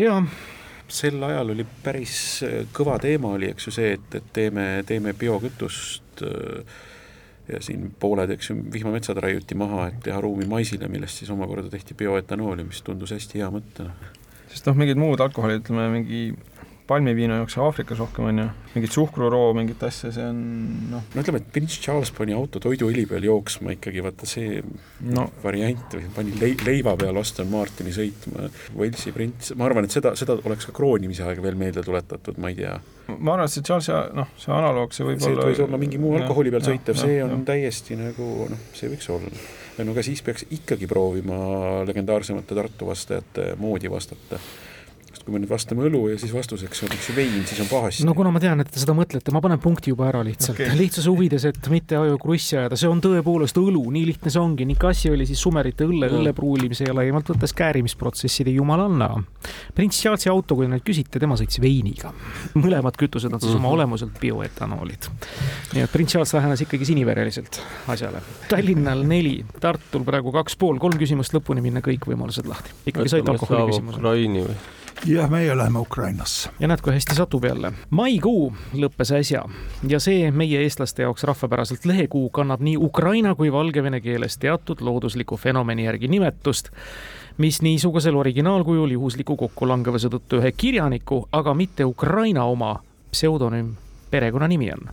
Sel 0.86 1.22
ajal 1.26 1.50
oli 1.56 1.64
päris 1.82 2.18
äh, 2.46 2.60
kõva 2.74 2.98
teema 3.02 3.32
oli, 3.34 3.50
eks 3.50 3.66
ju, 3.68 3.74
see, 3.74 3.96
et, 3.96 4.12
et 4.14 4.28
teeme, 4.36 4.66
teeme 4.86 5.16
biokütust 5.18 6.22
äh, 6.26 6.76
ja 7.50 7.62
siin 7.62 7.88
pooled, 8.00 8.30
eks 8.34 8.50
ju, 8.50 8.58
vihmametsad 8.72 9.18
raiuti 9.22 9.58
maha, 9.58 9.88
et 9.90 9.98
teha 10.06 10.20
ruumi 10.22 10.46
maisile, 10.50 10.88
millest 10.90 11.22
siis 11.22 11.30
omakorda 11.34 11.70
tehti 11.72 11.94
bioetanooli, 11.98 12.66
mis 12.66 12.82
tundus 12.86 13.14
hästi 13.14 13.42
hea 13.42 13.50
mõte. 13.54 13.88
sest 14.50 14.70
noh, 14.70 14.78
mingid 14.78 14.98
muud 15.00 15.22
alkoholid, 15.22 15.64
ütleme 15.64 15.88
mingi 15.94 16.22
palmiviina 16.86 17.40
jookse 17.40 17.60
Aafrikas 17.62 17.98
rohkem, 18.00 18.28
on 18.30 18.40
ju, 18.40 18.46
mingit 18.74 18.94
suhkruroo, 18.94 19.50
mingit 19.56 19.82
asja, 19.86 20.10
see 20.14 20.24
on 20.26 20.38
noh. 20.92 21.04
no 21.14 21.22
ütleme, 21.22 21.40
et 21.42 21.48
Prince 21.54 21.80
Charles 21.82 22.12
pani 22.14 22.34
auto 22.36 22.60
toiduõli 22.62 23.06
peal 23.10 23.26
jooksma 23.26 23.74
ikkagi, 23.76 24.02
vaata 24.04 24.28
see 24.30 24.60
no. 25.10 25.26
variant 25.42 25.96
või 25.98 26.10
pani 26.16 26.36
lei-, 26.40 26.58
leiva 26.66 26.96
peal 27.00 27.18
Aston 27.20 27.50
Martini 27.52 27.94
sõitma, 27.96 28.50
Walesi 28.78 29.14
prints, 29.16 29.54
ma 29.58 29.68
arvan, 29.68 29.88
et 29.88 29.96
seda, 29.96 30.14
seda 30.18 30.38
oleks 30.46 30.68
ka 30.70 30.76
kroonimise 30.76 31.26
aega 31.26 31.44
veel 31.44 31.58
meelde 31.58 31.84
tuletatud, 31.86 32.38
ma 32.42 32.52
ei 32.52 32.60
tea. 32.60 32.76
ma 33.16 33.34
arvan, 33.34 33.46
et 33.50 33.56
see 33.56 33.66
Charlesi, 33.66 33.94
noh, 34.16 34.32
see 34.40 34.54
analoog, 34.54 34.94
see 34.94 35.08
võib 35.08 35.22
see 35.22 35.34
olla 35.34 35.46
see 35.46 35.54
võis 35.54 35.64
olla 35.66 35.82
mingi 35.82 36.02
muu 36.02 36.14
alkoholi 36.20 36.54
peal 36.54 36.66
sõitev, 36.70 37.00
see 37.02 37.18
on 37.24 37.38
ja. 37.38 37.44
täiesti 37.54 37.98
nagu 37.98 38.50
noh, 38.52 38.66
see 38.76 38.92
võiks 38.92 39.10
olla 39.14 39.32
no 39.84 39.92
aga 39.92 40.04
siis 40.06 40.22
peaks 40.24 40.46
ikkagi 40.56 40.88
proovima 40.88 41.82
legendaarsemate 41.84 42.56
Tartu 42.56 42.88
vastajate 42.88 43.50
moodi 43.60 43.90
vastata 43.92 44.40
kui 45.24 45.34
me 45.34 45.40
nüüd 45.42 45.50
vastame 45.50 45.86
õlu 45.86 46.02
ja 46.10 46.18
siis 46.20 46.32
vastuseks 46.34 46.82
on 46.86 46.94
üks 46.96 47.08
vein, 47.16 47.42
siis 47.48 47.60
on 47.64 47.68
pahasti. 47.70 48.06
no 48.06 48.14
kuna 48.16 48.32
ma 48.34 48.40
tean, 48.42 48.60
et 48.62 48.70
te 48.72 48.82
seda 48.82 48.94
mõtlete, 48.96 49.32
ma 49.34 49.42
panen 49.44 49.60
punkti 49.62 49.92
juba 49.92 50.08
ära 50.10 50.22
lihtsalt 50.26 50.56
okay., 50.56 50.76
lihtsuse 50.78 51.10
huvides, 51.12 51.46
et 51.50 51.70
mitte 51.72 51.98
aju 51.98 52.18
krussi 52.22 52.58
ajada, 52.58 52.78
see 52.80 52.90
on 52.90 53.00
tõepoolest 53.04 53.58
õlu, 53.60 53.82
nii 53.94 54.04
lihtne 54.10 54.32
see 54.32 54.42
ongi, 54.42 54.66
Nikassi 54.68 55.12
oli 55.12 55.26
siis 55.28 55.40
sumerite 55.42 55.86
õlle, 55.86 56.10
õlle 56.12 56.32
pruulimise 56.36 56.88
ja 56.88 56.94
laiemalt 56.96 57.30
võttes 57.32 57.54
käärimisprotsesside 57.56 58.54
jumalanna. 58.56 59.10
prints 59.74 60.00
Charlesi 60.02 60.30
auto, 60.32 60.58
kui 60.58 60.68
nüüd 60.70 60.84
küsite, 60.86 61.20
tema 61.22 61.38
sõitis 61.38 61.60
veiniga. 61.62 62.12
mõlemad 62.64 62.98
kütused 62.98 63.32
on 63.32 63.40
siis 63.40 63.52
mm 63.52 63.56
-hmm. 63.56 63.64
oma 63.64 63.68
mhm. 63.68 63.74
olemuselt 63.74 64.20
bioetanoolid. 64.20 65.10
nii 65.74 65.82
et 65.82 65.92
prints 65.92 66.12
Charles 66.12 66.34
lähenes 66.34 66.60
ikkagi 66.66 66.84
sinivereliselt 66.84 67.60
asjale. 67.88 68.22
Tallinnal 68.48 69.04
neli, 69.06 69.44
Tartul 69.60 70.04
praegu 70.04 70.32
kaks 70.32 70.56
pool, 70.56 70.78
kolm 70.78 70.98
küsimust 70.98 71.34
lõpuni 71.34 71.62
minna, 71.62 71.80
kõik 71.80 72.06
võimalused 72.06 72.48
lahti. 72.48 72.70
ikkagi 72.86 73.08
said 73.08 73.28
alkoholi 73.28 73.72
küsimuse. 73.72 73.98
Ukraini 73.98 74.44
või? 74.46 74.56
Jah, 75.04 75.30
meie 75.30 75.56
läheme 75.56 75.78
Ukrainasse. 75.78 76.50
ja 76.60 76.68
näed, 76.68 76.80
kui 76.80 76.92
hästi 76.92 77.14
satub 77.14 77.44
jälle. 77.44 77.72
maikuu 77.90 78.52
lõppes 78.74 79.12
äsja 79.18 79.44
ja 79.88 80.00
see 80.00 80.30
meie 80.30 80.62
eestlaste 80.62 81.02
jaoks 81.02 81.24
rahvapäraselt 81.24 81.84
lehekuu 81.84 82.30
kannab 82.30 82.60
nii 82.60 82.76
ukraina 82.76 83.34
kui 83.34 83.52
valgevene 83.52 84.00
keeles 84.00 84.38
teatud 84.38 84.80
loodusliku 84.80 85.36
fenomeni 85.36 85.84
järgi 85.84 86.08
nimetust 86.08 86.70
mis 87.38 87.62
niisugusel 87.62 88.16
originaalkujul 88.16 88.90
juhusliku 88.90 89.36
kokkulangevuse 89.36 90.08
tõttu 90.08 90.40
ühe 90.40 90.52
kirjaniku, 90.56 91.26
aga 91.32 91.54
mitte 91.54 91.84
Ukraina 91.84 92.44
oma 92.44 92.78
pseudonüüm 93.12 93.74
perekonnanimi 94.10 94.70
on. 94.72 94.88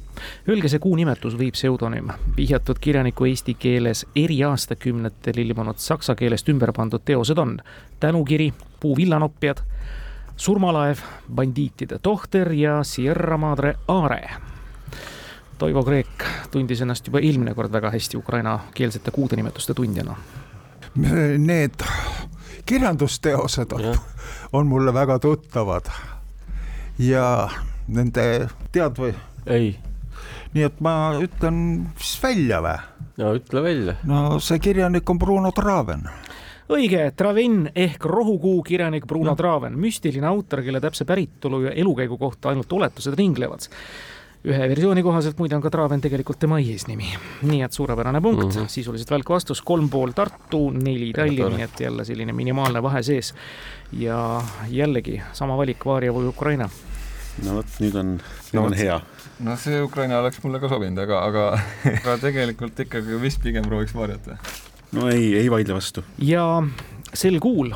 Öelge 0.49 0.67
see 0.67 0.79
kuu 0.79 0.95
nimetus 0.95 1.37
või 1.39 1.51
pseudonüüm. 1.55 2.11
vihjatud 2.37 2.79
kirjaniku 2.81 3.25
eesti 3.25 3.53
keeles 3.53 4.05
eri 4.15 4.43
aastakümnetel 4.43 5.37
ilmunud 5.37 5.77
saksa 5.77 6.15
keelest 6.15 6.49
ümber 6.49 6.73
pandud 6.73 7.01
teosed 7.05 7.37
on 7.37 7.59
Tänukiri, 7.99 8.53
Puu 8.79 8.97
villanopjad, 8.97 9.61
Surmalaev, 10.37 10.97
Bandiitide 11.33 11.99
tohter 11.99 12.51
ja 12.51 12.83
Sierra 12.83 13.37
Madre 13.37 13.75
Aare. 13.87 14.29
Toivo 15.57 15.83
Kreek 15.83 16.25
tundis 16.51 16.81
ennast 16.81 17.07
juba 17.07 17.21
eelmine 17.23 17.53
kord 17.53 17.71
väga 17.71 17.91
hästi 17.93 18.17
ukrainakeelsete 18.17 19.11
kuude 19.11 19.35
nimetuste 19.35 19.73
tundjana. 19.73 20.15
Need 21.37 21.85
kirjandusteosed 22.65 23.71
on, 23.71 23.95
on 24.53 24.67
mulle 24.67 24.93
väga 24.93 25.19
tuttavad 25.19 25.89
ja 26.99 27.49
nende, 27.87 28.47
tead 28.71 28.97
või? 28.97 29.13
ei. 29.45 29.73
nii 30.53 30.65
et 30.67 30.79
ma 30.83 30.93
ütlen 31.21 31.57
siis 31.97 32.21
välja 32.23 32.61
või? 32.63 32.77
no 33.17 33.33
ütle 33.37 33.63
välja. 33.63 33.95
no 34.07 34.39
see 34.39 34.59
kirjanik 34.59 35.09
on 35.09 35.19
Bruno 35.19 35.51
Traven 35.51 36.05
õige, 36.69 37.11
Traven 37.15 37.71
ehk 37.75 38.05
rohukuu 38.05 38.63
kirjanik 38.63 39.07
Bruno 39.07 39.31
no. 39.31 39.35
Traven, 39.35 39.77
müstiline 39.79 40.27
autor, 40.27 40.63
kelle 40.63 40.81
täpse 40.81 41.05
päritolu 41.05 41.61
ja 41.67 41.71
elukäigu 41.71 42.17
kohta 42.17 42.49
ainult 42.53 42.73
oletused 42.73 43.15
ringlevad 43.19 43.69
ühe 44.43 44.65
versiooni 44.67 45.03
kohaselt 45.03 45.37
muide 45.39 45.55
on 45.55 45.63
ka 45.63 45.71
Traven 45.71 46.01
tegelikult 46.03 46.39
tema 46.39 46.57
eesnimi. 46.59 47.13
nii 47.47 47.61
et 47.63 47.71
suurepärane 47.71 48.21
punkt 48.21 48.43
mm, 48.43 48.49
-hmm. 48.49 48.67
sisuliselt 48.67 49.11
välk 49.11 49.29
vastus, 49.29 49.61
kolm 49.61 49.89
pool 49.89 50.11
Tartu, 50.11 50.69
neli 50.69 51.13
Tallinn, 51.15 51.55
nii 51.55 51.63
et 51.63 51.79
jälle 51.79 52.05
selline 52.05 52.33
minimaalne 52.33 52.83
vahe 52.83 53.03
sees. 53.03 53.33
ja 53.91 54.43
jällegi 54.67 55.21
sama 55.33 55.57
valik, 55.57 55.85
Varia 55.85 56.11
või 56.11 56.27
Ukraina 56.27 56.69
no 57.43 57.55
vot, 57.55 57.79
nüüd 57.79 57.95
on, 57.95 58.11
nüüd 58.51 58.59
no, 58.59 58.65
on 58.65 58.73
hea. 58.77 58.99
no 59.39 59.55
see 59.57 59.81
Ukraina 59.81 60.19
oleks 60.19 60.43
mulle 60.43 60.59
ka 60.59 60.69
sobinud, 60.69 60.99
aga, 60.99 61.23
aga 61.23 61.47
aga 62.03 62.17
tegelikult 62.27 62.79
ikkagi 62.79 63.21
vist 63.21 63.41
pigem 63.41 63.63
prooviks 63.63 63.95
varjata. 63.95 64.37
No 64.93 65.09
ei, 65.09 65.35
ei 65.37 65.51
vaidle 65.51 65.73
vastu. 65.73 66.03
ja 66.17 66.63
sel 67.13 67.39
kuul 67.39 67.73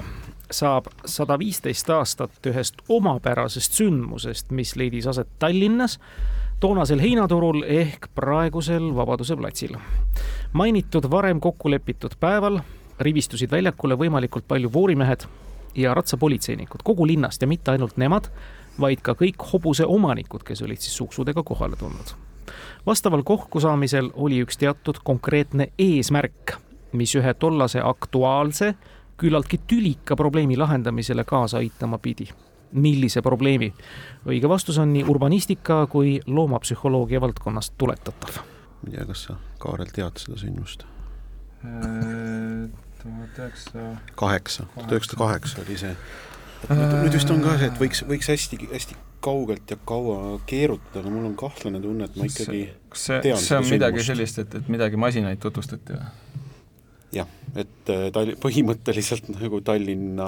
saab 0.51 0.87
sada 1.05 1.37
viisteist 1.39 1.89
aastat 1.89 2.45
ühest 2.47 2.81
omapärasest 2.89 3.73
sündmusest, 3.73 4.51
mis 4.51 4.75
leidis 4.75 5.07
aset 5.07 5.27
Tallinnas, 5.39 5.99
toonasel 6.59 7.01
heinaturul 7.03 7.63
ehk 7.67 8.07
praegusel 8.15 8.93
Vabaduse 8.95 9.35
platsil. 9.35 9.75
mainitud 10.53 11.09
varem 11.11 11.39
kokku 11.39 11.71
lepitud 11.71 12.15
päeval 12.19 12.59
rivistusid 12.99 13.51
väljakule 13.51 13.95
võimalikult 13.95 14.47
palju 14.47 14.73
voorimehed 14.73 15.27
ja 15.75 15.93
ratsapolitseinikud 15.93 16.81
kogu 16.83 17.07
linnast 17.07 17.41
ja 17.41 17.47
mitte 17.47 17.71
ainult 17.71 17.97
nemad 17.97 18.31
vaid 18.79 19.01
ka 19.01 19.13
kõik 19.17 19.41
hobuse 19.51 19.85
omanikud, 19.85 20.43
kes 20.45 20.61
olid 20.61 20.81
siis 20.81 20.97
suksudega 20.97 21.43
kohale 21.43 21.75
tulnud. 21.75 22.13
vastaval 22.85 23.23
kokkusaamisel 23.23 24.11
oli 24.13 24.41
üks 24.45 24.57
teatud 24.57 25.01
konkreetne 25.03 25.67
eesmärk, 25.77 26.57
mis 26.97 27.15
ühe 27.15 27.33
tollase 27.39 27.81
aktuaalse, 27.83 28.73
küllaltki 29.17 29.59
tülika 29.67 30.15
probleemi 30.15 30.57
lahendamisele 30.57 31.23
kaasa 31.23 31.57
aitama 31.63 31.97
pidi. 31.97 32.29
millise 32.71 33.21
probleemi? 33.21 33.73
õige 34.27 34.49
vastus 34.49 34.77
on 34.77 34.91
nii 34.93 35.05
urbanistika 35.07 35.85
kui 35.87 36.19
loomapsühholoogia 36.25 37.21
valdkonnast 37.21 37.73
tuletatav. 37.77 38.41
ma 38.81 38.91
ei 38.91 38.97
tea, 38.97 39.05
kas 39.05 39.23
sa, 39.23 39.37
Kaarel, 39.59 39.93
tead 39.93 40.19
seda 40.21 40.37
sündmust? 40.37 40.83
Äh, 41.65 42.69
tuhat 43.01 43.39
üheksa. 43.39 43.85
kaheksa, 44.15 44.67
tuhat 44.75 44.91
üheksasada 44.91 45.23
kaheksa 45.23 45.61
oli 45.65 45.77
see 45.77 45.95
nüüd 46.65 47.13
vist 47.13 47.31
on 47.31 47.43
ka 47.43 47.57
see, 47.57 47.69
et 47.69 47.79
võiks, 47.79 48.03
võiks 48.07 48.29
hästi, 48.31 48.59
hästi 48.71 48.97
kaugelt 49.23 49.71
ja 49.71 49.77
kaua 49.87 50.37
keerutada, 50.49 51.01
aga 51.01 51.11
mul 51.11 51.27
on 51.29 51.35
kahtlane 51.39 51.81
tunne, 51.83 52.07
et 52.07 52.17
ma 52.17 52.27
ikkagi 52.29 52.63
kas 52.91 53.05
see, 53.09 53.19
kas 53.25 53.47
see 53.49 53.59
on 53.59 53.67
midagi 53.71 54.05
sellist, 54.05 54.41
et, 54.43 54.57
et 54.59 54.71
midagi 54.71 54.99
masinaid 54.99 55.41
tutvustati 55.43 55.95
või? 55.95 56.07
Jah, 57.13 57.29
et 57.55 57.91
äh, 57.91 58.07
Tall-, 58.15 58.35
põhimõtteliselt 58.41 59.29
nagu 59.37 59.61
Tallinna 59.65 60.27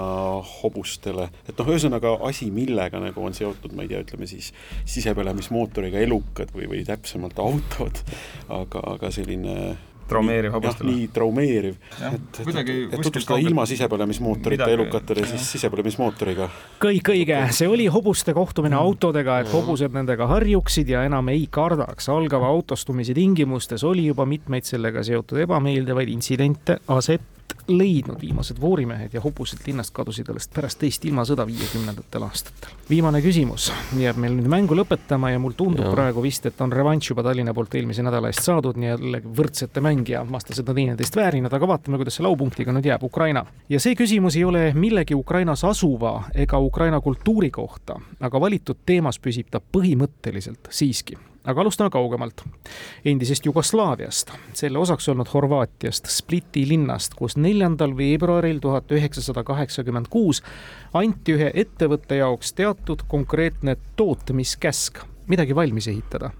hobustele, 0.60 1.28
et 1.46 1.58
noh, 1.58 1.70
ühesõnaga 1.72 2.16
asi, 2.28 2.50
millega 2.54 3.02
nagu 3.02 3.24
on 3.26 3.36
seotud, 3.36 3.74
ma 3.76 3.84
ei 3.84 3.92
tea, 3.92 4.02
ütleme 4.06 4.28
siis 4.30 4.52
sisepõlemismootoriga 4.88 6.00
elukad 6.06 6.54
või, 6.56 6.70
või 6.72 6.82
täpsemalt 6.88 7.40
autod, 7.42 8.02
aga, 8.48 8.84
aga 8.96 9.12
selline 9.14 9.56
traumeeriv 10.10 10.54
hobustele. 10.56 10.90
nii 10.90 11.08
traumeeriv, 11.14 11.78
et, 12.10 12.40
et, 12.44 12.60
et 12.90 13.00
tutvustada 13.00 13.40
ilma 13.42 13.66
sisepõlemismootorita 13.70 14.68
elukatele 14.74 15.26
siis 15.32 15.48
sisepõlemismootoriga. 15.56 16.50
kõik 16.82 17.12
õige, 17.14 17.40
see 17.56 17.70
oli 17.70 17.88
hobuste 17.92 18.34
kohtumine 18.36 18.76
mm. 18.76 18.82
autodega, 18.90 19.40
et 19.44 19.52
hobused 19.54 19.96
nendega 19.96 20.28
harjuksid 20.30 20.90
ja 20.92 21.04
enam 21.08 21.32
ei 21.32 21.46
kardaks. 21.50 22.08
algava 22.12 22.50
autostumise 22.50 23.14
tingimustes 23.16 23.84
oli 23.84 24.06
juba 24.10 24.26
mitmeid 24.28 24.68
sellega 24.68 25.04
seotud 25.06 25.44
ebameeldivaid 25.46 26.10
intsidente 26.12 26.80
aset 26.88 27.39
leidnud. 27.68 28.20
viimased 28.20 28.60
voorimehed 28.60 29.14
ja 29.14 29.20
hobused 29.20 29.58
linnast 29.66 29.94
kadusid 29.94 30.28
alles 30.30 30.48
pärast 30.48 30.78
teist 30.78 31.04
ilmasõda 31.04 31.46
viiekümnendatel 31.46 32.26
aastatel. 32.26 32.74
viimane 32.90 33.22
küsimus 33.22 33.70
jääb 33.98 34.16
meil 34.16 34.34
nüüd 34.36 34.48
mängu 34.50 34.76
lõpetama 34.76 35.30
ja 35.32 35.38
mul 35.38 35.54
tundub 35.56 35.86
ja. 35.86 35.92
praegu 35.92 36.22
vist, 36.22 36.46
et 36.46 36.60
on 36.60 36.72
revanš 36.72 37.10
juba 37.10 37.22
Tallinna 37.22 37.54
poolt 37.54 37.74
eelmise 37.74 38.02
nädala 38.02 38.32
eest 38.32 38.44
saadud, 38.46 38.76
nii 38.76 38.90
jälle 38.92 39.22
võrdsete 39.24 39.80
mäng 39.84 40.08
ja 40.08 40.24
vastased 40.32 40.68
on 40.68 40.74
teineteist 40.74 41.16
väärinud, 41.16 41.52
aga 41.52 41.68
vaatame, 41.68 42.00
kuidas 42.00 42.18
see 42.18 42.26
laupunktiga 42.26 42.74
nüüd 42.76 42.90
jääb, 42.90 43.06
Ukraina. 43.06 43.44
ja 43.68 43.80
see 43.80 43.94
küsimus 43.94 44.36
ei 44.36 44.44
ole 44.44 44.70
millegi 44.74 45.14
Ukrainas 45.14 45.64
asuva 45.64 46.30
ega 46.34 46.58
Ukraina 46.58 47.00
kultuuri 47.00 47.50
kohta, 47.50 48.00
aga 48.20 48.40
valitud 48.40 48.84
teemas 48.86 49.18
püsib 49.18 49.50
ta 49.50 49.60
põhimõtteliselt 49.60 50.70
siiski 50.70 51.18
aga 51.50 51.64
alustame 51.64 51.90
kaugemalt, 51.90 52.44
endisest 53.04 53.46
Jugoslaaviast, 53.46 54.32
selle 54.56 54.78
osaks 54.78 55.08
olnud 55.12 55.30
Horvaatiast, 55.32 56.10
Spliti 56.10 56.66
linnast, 56.68 57.14
kus 57.18 57.36
neljandal 57.36 57.96
veebruaril 57.96 58.60
tuhat 58.62 58.92
üheksasada 58.94 59.44
kaheksakümmend 59.46 60.10
kuus 60.10 60.42
anti 60.94 61.36
ühe 61.38 61.50
ettevõtte 61.64 62.20
jaoks 62.20 62.54
teatud 62.58 63.06
konkreetne 63.08 63.76
tootmiskäsk, 63.96 65.02
midagi 65.30 65.56
valmis 65.56 65.90
ehitada. 65.90 66.30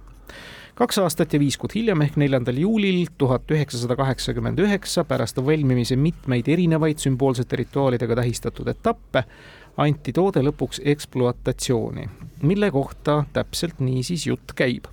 Kaks 0.81 0.97
aastat 1.03 1.35
ja 1.35 1.39
viis 1.43 1.59
kuud 1.61 1.75
hiljem 1.77 2.01
ehk 2.07 2.15
neljandal 2.17 2.57
juulil 2.57 3.03
tuhat 3.21 3.51
üheksasada 3.53 3.99
kaheksakümmend 3.99 4.63
üheksa 4.65 5.05
pärast 5.05 5.37
valmimise 5.45 5.97
mitmeid 6.01 6.49
erinevaid 6.49 7.03
sümboolsete 7.03 7.59
rituaalidega 7.61 8.17
tähistatud 8.23 8.71
etappe 8.73 9.27
anti 9.77 10.15
toode 10.17 10.41
lõpuks 10.47 10.81
ekspluatatsiooni, 10.95 12.07
mille 12.49 12.71
kohta 12.73 13.25
täpselt 13.33 13.85
niisiis 13.85 14.27
jutt 14.31 14.57
käib. 14.57 14.89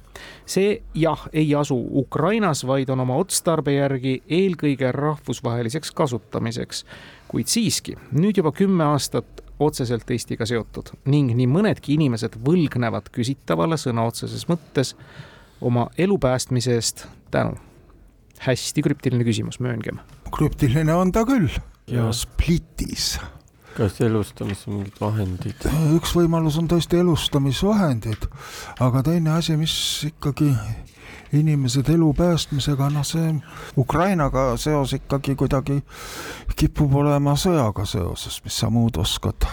See 0.45 0.81
jah, 0.95 1.27
ei 1.33 1.55
asu 1.55 1.77
Ukrainas, 2.01 2.63
vaid 2.67 2.89
on 2.89 3.03
oma 3.05 3.17
otstarbe 3.21 3.73
järgi 3.77 4.21
eelkõige 4.27 4.91
rahvusvaheliseks 4.95 5.91
kasutamiseks, 5.91 6.85
kuid 7.27 7.51
siiski 7.51 7.97
nüüd 8.11 8.39
juba 8.41 8.51
kümme 8.55 8.87
aastat 8.91 9.43
otseselt 9.59 10.09
Eestiga 10.13 10.45
seotud 10.45 10.93
ning 11.09 11.33
nii 11.35 11.47
mõnedki 11.49 11.95
inimesed 11.97 12.37
võlgnevad 12.45 13.09
küsitavale 13.13 13.79
sõna 13.81 14.05
otseses 14.07 14.45
mõttes 14.49 14.93
oma 15.61 15.87
elu 15.97 16.17
päästmise 16.21 16.75
eest 16.77 17.07
tänu. 17.31 17.57
hästi 18.37 18.81
krüptiline 18.81 19.23
küsimus, 19.23 19.59
mööngem. 19.59 19.99
krüptiline 20.31 20.93
on 20.93 21.11
ta 21.11 21.25
küll 21.25 21.49
ja 21.87 22.11
Splitis 22.13 23.17
kas 23.77 24.01
elustamisel 24.01 24.73
mingid 24.73 24.97
vahendid? 25.01 25.65
üks 25.95 26.13
võimalus 26.17 26.57
on 26.57 26.69
tõesti 26.71 26.99
elustamisvahendid, 27.01 28.27
aga 28.83 29.03
teine 29.05 29.35
asi, 29.37 29.57
mis 29.59 29.75
ikkagi 30.07 30.49
inimesed 31.37 31.89
elu 31.91 32.11
päästmisega, 32.17 32.89
noh, 32.93 33.05
see 33.05 33.33
Ukrainaga 33.77 34.49
seos 34.61 34.95
ikkagi 34.97 35.35
kuidagi 35.39 35.81
kipub 36.57 36.95
olema 37.03 37.35
sõjaga 37.39 37.85
seoses, 37.85 38.39
mis 38.45 38.57
sa 38.63 38.71
muud 38.73 38.97
oskad 39.01 39.45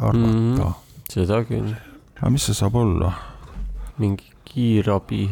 arvata 0.00 0.26
mm. 0.26 0.58
-hmm. 0.58 0.74
seda 1.12 1.44
küll. 1.44 1.72
aga 2.18 2.30
mis 2.30 2.50
see 2.50 2.54
saab 2.54 2.74
olla? 2.74 3.12
mingi 3.98 4.28
kiirabi 4.44 5.30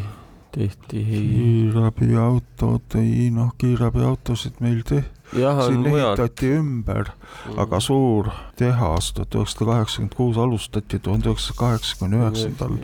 tehti. 0.52 1.04
kiirabiautod, 1.04 2.96
ei 3.00 3.30
noh, 3.30 3.52
kiirabiautosid 3.58 4.60
meil 4.60 4.82
tehti 4.86 5.17
siin 5.32 5.86
ehitati 5.86 6.50
ümber 6.56 7.10
mm., 7.10 7.58
aga 7.60 7.80
suur 7.80 8.30
tehas 8.56 9.12
tuhat 9.12 9.34
üheksasada 9.34 9.70
kaheksakümmend 9.70 10.16
kuus 10.16 10.38
alustati, 10.38 10.98
tuhande 10.98 11.30
üheksasaja 11.30 11.58
kaheksakümne 11.58 12.20
üheksandal 12.22 12.76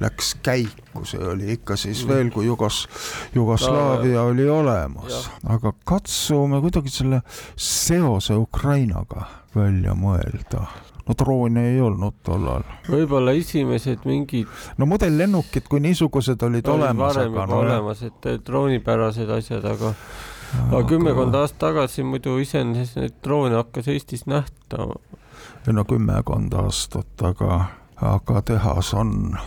läks 0.00 0.34
käiku, 0.42 1.04
see 1.08 1.22
oli 1.34 1.52
ikka 1.56 1.76
siis 1.76 2.04
mm. 2.04 2.12
veel, 2.12 2.30
kui 2.34 2.46
Jugos-, 2.46 2.84
Jugoslaavia 3.34 4.22
oli 4.30 4.48
olemas, 4.50 5.30
aga 5.46 5.72
katsume 5.84 6.62
kuidagi 6.64 6.92
selle 6.92 7.22
seose 7.56 8.38
Ukrainaga 8.38 9.26
välja 9.56 9.96
mõelda 9.98 10.66
no 11.08 11.14
droone 11.16 11.64
ei 11.72 11.80
olnud 11.80 12.18
tollal. 12.24 12.64
võib-olla 12.88 13.32
esimesed 13.36 14.04
mingid. 14.08 14.48
no 14.78 14.86
modellennukid 14.86 15.68
kui 15.70 15.80
niisugused 15.80 16.42
olid 16.44 16.68
oli 16.68 16.84
olemas. 16.84 17.14
varem 17.16 17.32
juba 17.32 17.62
olemas, 17.62 18.02
et 18.04 18.28
droonipärased 18.46 19.30
asjad, 19.38 19.64
aga 19.64 19.94
aga 20.56 20.82
kümmekond 20.88 21.34
aastat 21.34 21.58
tagasi 21.58 22.04
muidu 22.06 22.38
iseenesest 22.42 22.96
neid 22.96 23.20
droone 23.24 23.56
hakkas 23.58 23.88
Eestis 23.88 24.26
nähtama. 24.26 24.94
no 25.66 25.84
kümmekond 25.84 26.52
aastat, 26.52 27.22
aga, 27.22 27.64
aga 27.96 28.42
tehas 28.42 28.94
on 28.94 29.38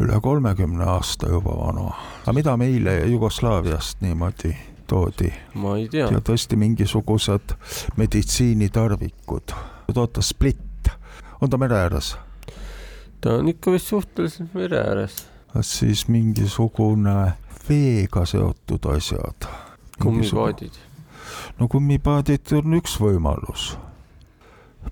üle 0.00 0.20
kolmekümne 0.20 0.84
aasta 0.84 1.28
juba 1.28 1.56
vana. 1.58 1.90
aga 2.22 2.32
mida 2.32 2.56
meile 2.56 2.98
Jugoslaaviast 3.06 4.00
niimoodi 4.00 4.56
toodi? 4.86 5.32
ma 5.54 5.76
ei 5.76 5.88
tea. 5.88 6.08
ja 6.10 6.20
tõesti 6.20 6.56
mingisugused 6.56 7.54
meditsiinitarvikud. 7.96 9.54
oota, 9.96 10.22
Split, 10.22 10.90
on 11.40 11.50
ta 11.50 11.58
mere 11.58 11.78
ääres? 11.86 12.16
ta 13.20 13.38
on 13.38 13.48
ikka 13.48 13.72
vist 13.72 13.86
suhteliselt 13.86 14.54
mere 14.54 14.82
ääres. 14.82 15.26
siis 15.60 16.08
mingisugune 16.08 17.32
veega 17.68 18.26
seotud 18.26 18.90
asjad 18.96 19.48
kummipaadid. 20.02 20.72
no 21.58 21.68
kummipaadid 21.68 22.52
on 22.58 22.78
üks 22.78 22.98
võimalus. 23.00 23.74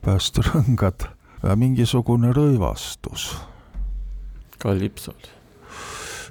päästerõngad 0.03 1.07
ja 1.43 1.57
mingisugune 1.57 2.33
rõivastus. 2.33 3.33
kalipsod. 4.59 5.29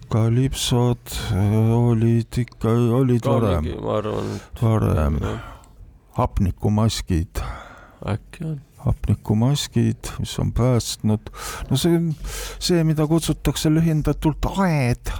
kalipsod 0.09 1.15
äh, 1.31 1.71
olid 1.77 2.41
ikka, 2.45 2.75
olid 2.99 3.25
varem. 3.25 3.71
arvan, 3.83 4.35
et. 4.35 4.61
varem. 4.61 5.21
hapnikumaskid. 6.17 7.43
äkki 8.07 8.45
on 8.45 8.61
hapnikumaskid, 8.85 10.09
mis 10.19 10.39
on 10.39 10.53
päästnud, 10.53 11.29
no 11.69 11.77
see 11.77 11.99
see, 12.59 12.83
mida 12.83 13.05
kutsutakse 13.07 13.69
lühendatult 13.69 14.47
aed. 14.57 15.11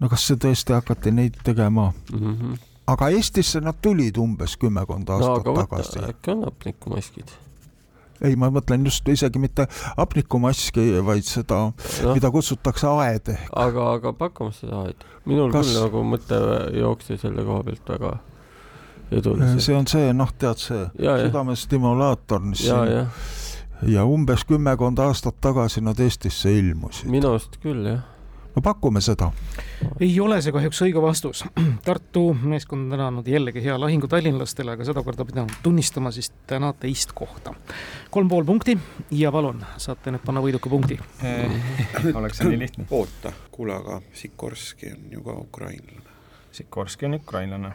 no 0.00 0.08
kas 0.12 0.26
see 0.28 0.40
tõesti 0.40 0.74
hakati 0.74 1.12
neid 1.14 1.38
tegema 1.44 1.92
mm? 2.12 2.32
-hmm 2.32 2.64
aga 2.86 3.08
Eestisse 3.14 3.60
nad 3.64 3.80
tulid 3.82 4.18
umbes 4.20 4.56
kümmekond 4.60 5.10
aastat 5.16 5.48
no, 5.48 5.56
tagasi. 5.58 6.04
äkki 6.10 6.32
on 6.34 6.44
hapnikumaskid? 6.46 7.34
ei, 8.24 8.36
ma 8.40 8.48
mõtlen 8.52 8.86
just 8.88 9.08
isegi 9.12 9.40
mitte 9.42 9.66
hapnikumaski, 9.96 10.86
vaid 11.04 11.26
seda 11.28 11.66
no., 11.68 12.14
mida 12.14 12.30
kutsutakse 12.32 12.88
aed 12.88 13.32
ehk. 13.34 13.50
aga, 13.66 13.90
aga 13.98 14.14
pakkumas 14.16 14.62
seda 14.62 14.86
aed. 14.86 15.04
minul 15.24 15.52
Kas... 15.54 15.66
küll 15.68 15.82
nagu 15.82 16.04
mõte 16.14 16.40
jooksis 16.78 17.22
selle 17.26 17.44
koha 17.46 17.66
pealt 17.66 17.94
väga 17.96 18.16
eduliselt. 19.10 19.62
see 19.66 19.76
on 19.76 19.90
see, 19.90 20.12
noh, 20.16 20.32
tead 20.38 20.62
see 20.62 20.88
südamestimulaator, 21.26 22.42
mis 22.54 22.64
ja, 22.66 22.80
siin 22.82 22.96
ja. 22.96 23.06
ja 23.98 24.08
umbes 24.08 24.46
kümmekond 24.48 25.02
aastat 25.04 25.40
tagasi 25.44 25.84
nad 25.84 26.00
Eestisse 26.00 26.54
ilmusid. 26.54 27.10
minu 27.10 27.34
arust 27.34 27.58
küll, 27.62 27.84
jah 27.92 28.04
no 28.56 28.62
pakume 28.64 29.00
seda. 29.04 29.30
Ei 30.00 30.20
ole 30.20 30.40
see 30.42 30.54
kahjuks 30.54 30.82
õige 30.86 31.02
vastus. 31.02 31.44
Tartu 31.86 32.24
meeskond 32.42 32.86
on 32.86 32.94
täna 32.94 33.08
andnud 33.10 33.28
jällegi 33.30 33.62
hea 33.64 33.78
lahingu 33.80 34.08
tallinlastele, 34.10 34.76
aga 34.76 34.86
sedakorda 34.88 35.24
pidanud 35.28 35.54
tunnistama 35.62 36.12
siis 36.14 36.32
täna 36.46 36.72
teist 36.80 37.14
kohta. 37.14 37.54
kolm 38.10 38.28
pool 38.28 38.44
punkti 38.44 38.78
ja 39.10 39.32
palun, 39.32 39.64
saate 39.76 40.14
nüüd 40.14 40.24
panna 40.26 40.42
võiduka 40.44 40.70
punkti 40.72 40.98
oleks 42.18 42.42
see 42.42 42.52
nii 42.52 42.62
lihtne? 42.66 42.86
oota, 42.90 43.32
kuule, 43.50 43.76
aga 43.76 44.00
Sikorski 44.12 44.92
on 44.92 45.10
ju 45.12 45.24
ka 45.24 45.40
ukrainlane. 45.40 46.14
Sikorski 46.52 47.06
on 47.06 47.20
ukrainlane 47.20 47.74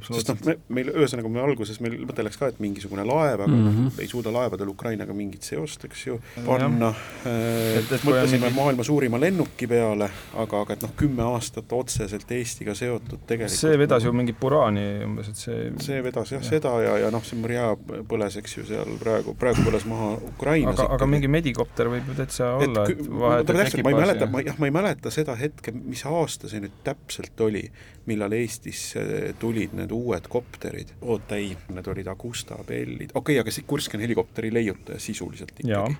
sest 0.00 0.30
noh, 0.30 0.38
me, 0.46 0.56
meil 0.72 0.90
ühesõnaga 0.92 1.30
me 1.32 1.42
alguses 1.44 1.80
meil 1.84 1.98
mõte 2.06 2.24
läks 2.24 2.38
ka, 2.40 2.48
et 2.52 2.60
mingisugune 2.62 3.04
laev, 3.06 3.44
aga 3.44 3.50
mm 3.50 3.68
-hmm. 3.68 4.00
ei 4.00 4.08
suuda 4.08 4.32
laevadel 4.32 4.70
Ukrainaga 4.72 5.12
mingit 5.16 5.44
seost, 5.46 5.84
eks 5.84 6.06
ju, 6.06 6.18
panna. 6.46 6.92
Äh, 7.28 7.82
mõtlesime 7.92 8.48
mingi... 8.48 8.56
maailma 8.56 8.86
suurima 8.86 9.20
lennuki 9.20 9.68
peale, 9.68 10.08
aga, 10.34 10.62
aga 10.64 10.76
et 10.76 10.82
noh, 10.86 10.94
kümme 10.96 11.26
aastat 11.34 11.72
otseselt 11.72 12.30
Eestiga 12.32 12.74
seotud 12.74 13.26
tegelikult. 13.26 13.60
see 13.60 13.78
vedas 13.78 14.04
ju 14.04 14.12
mingit 14.16 14.38
puraani 14.40 14.86
umbes, 15.04 15.28
et 15.28 15.36
see. 15.36 15.72
see 15.82 16.02
vedas 16.04 16.32
jah 16.32 16.42
ja. 16.42 16.48
seda 16.48 16.74
ja, 16.82 16.96
ja 17.04 17.10
noh, 17.10 17.24
see 17.24 17.38
Maria 17.40 17.72
põles, 18.08 18.38
eks 18.40 18.56
ju, 18.56 18.66
seal 18.68 18.96
praegu, 19.02 19.36
praegu 19.38 19.64
põles 19.66 19.86
maha 19.88 20.14
Ukrainas. 20.32 20.78
aga, 20.78 20.88
aga 20.96 21.10
mingi 21.10 21.28
medikopter 21.28 21.90
võib 21.92 22.08
ju 22.08 22.18
täitsa 22.18 22.54
olla, 22.56 22.86
et 22.88 23.06
vahetult 23.08 23.82
ma 23.82 23.94
ei 23.94 24.00
mäleta, 24.00 24.30
ma 24.30 24.44
jah, 24.44 24.58
ma 24.58 24.70
ei 24.70 24.74
mäleta 24.74 25.12
seda 25.14 25.36
hetke, 25.38 25.74
mis 25.76 26.04
aasta 26.08 26.50
see 26.50 26.62
nüüd 26.64 26.80
täpselt 26.86 27.40
oli, 27.44 27.66
millal 28.06 28.32
Eestisse 28.36 29.02
tulid 29.38 29.76
need 29.78 29.92
uued 29.94 30.26
kopterid, 30.30 30.94
oota 31.02 31.38
ei, 31.38 31.52
need 31.74 31.90
olid 31.92 32.08
Agusta 32.10 32.58
Bellid, 32.66 33.12
okei 33.14 33.36
okay,, 33.36 33.42
aga 33.42 33.54
Sikurski 33.54 33.98
on 33.98 34.04
helikopteri 34.06 34.52
leiutaja 34.54 35.00
sisuliselt 35.00 35.54
ikkagi. 35.62 35.96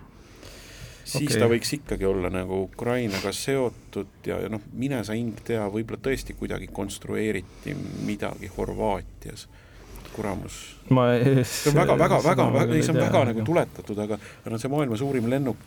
siis 1.05 1.31
okay. 1.31 1.41
ta 1.41 1.49
võiks 1.51 1.75
ikkagi 1.79 2.07
olla 2.07 2.31
nagu 2.31 2.63
Ukrainaga 2.67 3.33
seotud 3.35 4.27
ja, 4.27 4.41
ja 4.43 4.51
noh, 4.53 4.63
mine 4.73 5.03
sa 5.05 5.17
hing 5.19 5.39
tea, 5.45 5.65
võib-olla 5.71 6.03
tõesti 6.03 6.39
kuidagi 6.39 6.71
konstrueeriti 6.75 7.77
midagi 8.07 8.51
Horvaatias 8.57 9.49
kuramus. 10.13 10.77
ma 10.91 11.13
ei 11.15 11.45
see 11.45 11.73
on 11.73 11.79
väga, 11.81 11.97
väga, 11.99 12.21
väga, 12.25 12.47
väga, 12.53 12.75
ei 12.75 12.85
see 12.85 12.95
on 12.95 13.01
väga 13.01 13.25
nagu 13.31 13.45
tuletatud, 13.47 13.99
aga 14.05 14.19
no 14.51 14.61
see 14.61 14.73
maailma 14.73 14.99
suurim 15.01 15.29
lennuk, 15.31 15.63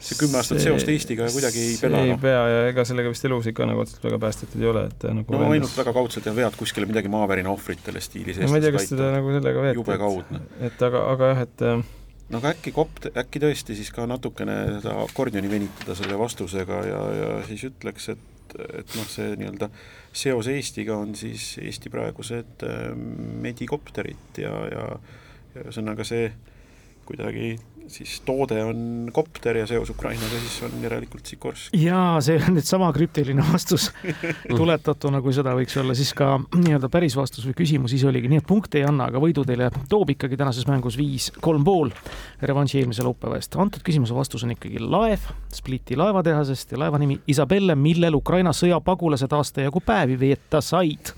see 0.00 0.18
kümme 0.20 0.40
aastat 0.40 0.62
seost 0.62 0.88
Eestiga 0.88 1.28
kuidagi 1.32 1.62
ei 1.62 1.76
pela. 1.80 2.00
ei 2.06 2.16
pea 2.20 2.40
ja 2.48 2.64
ega 2.70 2.84
sellega 2.88 3.12
vist 3.12 3.26
elus 3.28 3.48
ikka 3.50 3.68
nagu 3.68 3.82
otseselt 3.84 4.06
väga 4.08 4.18
päästetud 4.24 4.64
ei 4.64 4.70
ole, 4.72 4.86
et 4.90 5.06
nagu 5.20 5.36
no 5.36 5.52
ainult 5.52 5.76
väga 5.76 5.94
kaudselt 5.96 6.28
ja 6.28 6.34
vead 6.36 6.56
kuskile 6.58 6.88
midagi 6.88 7.12
maavärina 7.12 7.52
ohvritele 7.52 8.02
stiilis 8.04 8.40
no, 8.40 8.50
ma 8.52 8.60
ei 8.60 8.66
tea, 8.66 8.74
kas 8.76 8.90
seda 8.92 9.12
nagu 9.16 9.32
sellega 9.36 9.64
veeti. 9.66 9.80
jube 9.80 9.98
kaudne. 10.00 10.42
et 10.68 10.84
aga, 10.88 11.04
aga 11.14 11.30
jah, 11.32 11.44
et 11.46 11.64
äh, 11.68 11.86
no 12.30 12.42
aga 12.42 12.52
äkki 12.56 12.74
kopt-, 12.76 13.10
äkki 13.24 13.44
tõesti 13.44 13.78
siis 13.78 13.92
ka 13.94 14.08
natukene 14.10 14.58
seda 14.78 14.96
akordioni 15.04 15.52
venitada 15.52 15.96
selle 15.98 16.18
vastusega 16.20 16.82
ja, 16.88 17.06
ja 17.20 17.32
siis 17.48 17.68
ütleks, 17.70 18.12
et 18.16 18.28
et 18.50 18.94
noh, 18.98 19.06
see 19.06 19.36
nii-öelda 19.38 19.68
seos 20.10 20.48
Eestiga 20.50 20.96
on 20.98 21.12
siis 21.14 21.52
Eesti 21.62 21.92
praegused 21.92 22.64
äh, 22.66 22.88
medikopterid 23.44 24.40
ja, 24.42 24.54
ja 24.72 24.86
ja 25.54 25.64
ühesõnaga 25.64 26.06
see 26.06 26.30
kuidagi 27.10 27.56
siis 27.90 28.20
toode 28.24 28.62
on 28.64 29.10
kopter 29.12 29.56
ja 29.56 29.66
seos 29.66 29.90
Ukrainaga, 29.90 30.38
siis 30.40 30.62
on 30.62 30.82
järelikult 30.82 31.26
Sikorsk. 31.26 31.74
jaa, 31.74 32.20
see 32.22 32.38
on 32.38 32.54
nüüd 32.56 32.66
sama 32.66 32.90
krüptiline 32.94 33.44
vastus 33.52 33.88
tuletatuna, 34.60 35.20
kui 35.24 35.34
seda 35.34 35.54
võiks 35.58 35.76
olla 35.80 35.96
siis 35.98 36.12
ka 36.16 36.36
nii-öelda 36.54 36.90
päris 36.92 37.16
vastus 37.18 37.46
või 37.48 37.56
küsimus 37.58 37.94
ise 37.96 38.08
oligi, 38.10 38.30
nii 38.30 38.42
et 38.42 38.48
punkte 38.48 38.80
ei 38.80 38.86
anna, 38.86 39.08
aga 39.10 39.22
võidu 39.22 39.44
teile 39.48 39.70
toob 39.90 40.14
ikkagi 40.14 40.38
tänases 40.40 40.68
mängus 40.70 40.98
viis, 41.00 41.30
kolm 41.42 41.66
pool 41.66 41.90
revanši 42.46 42.82
eelmise 42.82 43.06
laupäeva 43.06 43.40
eest. 43.40 43.58
antud 43.58 43.84
küsimuse 43.86 44.14
vastus 44.16 44.46
on 44.46 44.54
ikkagi 44.56 44.82
laev 44.82 45.26
Spliti 45.54 45.98
laevatehasest 45.98 46.76
ja 46.76 46.84
laeva 46.84 46.98
nimi 47.02 47.18
Isabelle, 47.30 47.74
millel 47.74 48.18
Ukraina 48.18 48.54
sõjapagulased 48.54 49.34
aasta 49.34 49.66
jagu 49.66 49.82
päevi 49.84 50.18
veeta 50.20 50.62
said 50.62 51.14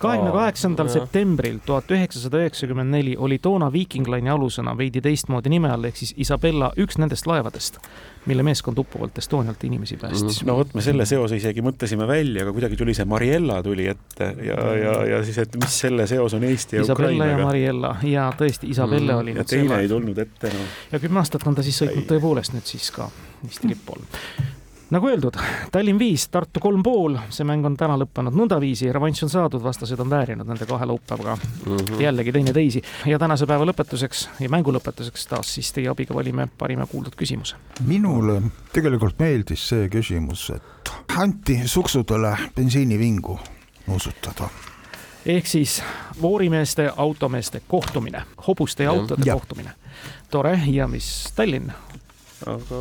kahekümne 0.00 0.32
kaheksandal 0.32 0.88
septembril 0.88 1.58
tuhat 1.66 1.90
üheksasada 1.92 2.40
üheksakümmend 2.40 2.94
neli 2.94 3.16
oli 3.18 3.38
toona 3.38 3.72
Viking 3.72 4.08
Line'i 4.08 4.32
alusena 4.32 4.76
veidi 4.78 5.02
teistmoodi 5.04 5.52
nime 5.52 5.70
all, 5.70 5.84
ehk 5.84 6.00
siis 6.00 6.14
Isabella 6.16 6.70
üks 6.80 6.98
nendest 7.00 7.28
laevadest, 7.28 7.76
mille 8.30 8.44
meeskond 8.46 8.78
uppuvalt 8.80 9.18
Estonialt 9.18 9.64
inimesi 9.68 9.98
päästis. 10.00 10.42
no 10.48 10.56
vot, 10.56 10.74
me 10.74 10.84
selle 10.84 11.06
seose 11.08 11.36
isegi 11.40 11.64
mõtlesime 11.64 12.08
välja, 12.08 12.44
aga 12.46 12.54
kuidagi 12.56 12.78
tuli 12.80 12.94
see 12.96 13.08
Mariella 13.08 13.60
tuli 13.66 13.88
ette 13.92 14.30
ja, 14.46 14.60
ja, 14.76 14.94
ja 15.14 15.24
siis, 15.24 15.38
et 15.44 15.58
mis 15.60 15.80
selle 15.84 16.06
seos 16.10 16.36
on 16.38 16.46
Eesti 16.48 16.80
ja 16.80 16.86
Isabella 16.86 17.10
Ukrainaga. 17.10 17.40
ja 17.40 17.44
Mariella. 17.46 17.96
Ja 18.10 18.30
tõesti, 18.38 18.70
Isabelle 18.72 19.12
mm, 19.12 19.18
oli 19.18 19.36
ja 19.36 19.44
teine 19.44 19.82
ei 19.84 19.90
tulnud 19.90 20.18
ette, 20.18 20.54
noh. 20.54 20.78
ja 20.92 21.02
kümme 21.02 21.20
aastat 21.20 21.46
on 21.46 21.58
ta 21.58 21.66
siis 21.66 21.82
sõitnud 21.84 22.08
tõepoolest 22.08 22.56
nüüd 22.56 22.72
siis 22.72 22.88
ka 22.94 23.10
Eesti 23.44 23.74
lipu 23.74 23.98
all 23.98 24.58
nagu 24.90 25.08
öeldud, 25.08 25.36
Tallinn 25.72 25.98
viis, 25.98 26.26
Tartu 26.28 26.60
kolm 26.60 26.82
pool, 26.82 27.16
see 27.30 27.46
mäng 27.46 27.66
on 27.66 27.76
täna 27.78 27.96
lõppenud 28.00 28.34
nõndaviisi, 28.36 28.90
revanš 28.92 29.24
on 29.26 29.32
saadud, 29.32 29.62
vastased 29.62 30.00
on 30.02 30.10
väärinud 30.10 30.48
nende 30.48 30.66
kahe 30.66 30.86
laupäevaga 30.86 31.36
mm 31.36 31.76
-hmm. 31.76 32.00
jällegi 32.02 32.32
teineteisi. 32.32 32.82
ja 33.06 33.18
tänase 33.18 33.46
päeva 33.46 33.64
lõpetuseks 33.64 34.28
ja 34.40 34.48
mängu 34.48 34.72
lõpetuseks 34.72 35.28
taas 35.28 35.54
siis 35.54 35.72
teie 35.72 35.88
abiga 35.88 36.14
valime 36.14 36.48
parima 36.58 36.86
kuuldud 36.86 37.14
küsimuse. 37.16 37.56
minule 37.86 38.42
tegelikult 38.72 39.18
meeldis 39.18 39.68
see 39.68 39.88
küsimus, 39.88 40.50
et 40.54 40.90
anti 41.18 41.62
suksudele 41.64 42.36
bensiinivingu 42.56 43.38
nuusutada 43.86 44.48
ehk 45.26 45.46
siis 45.46 45.82
voorimeeste, 46.22 46.92
automeeste 46.96 47.62
kohtumine, 47.68 48.22
hobuste 48.46 48.84
ja 48.84 48.90
autode 48.90 49.22
ja. 49.24 49.34
kohtumine. 49.34 49.70
tore 50.30 50.60
ja 50.66 50.88
mis 50.88 51.32
Tallinn? 51.36 51.72
aga 52.46 52.76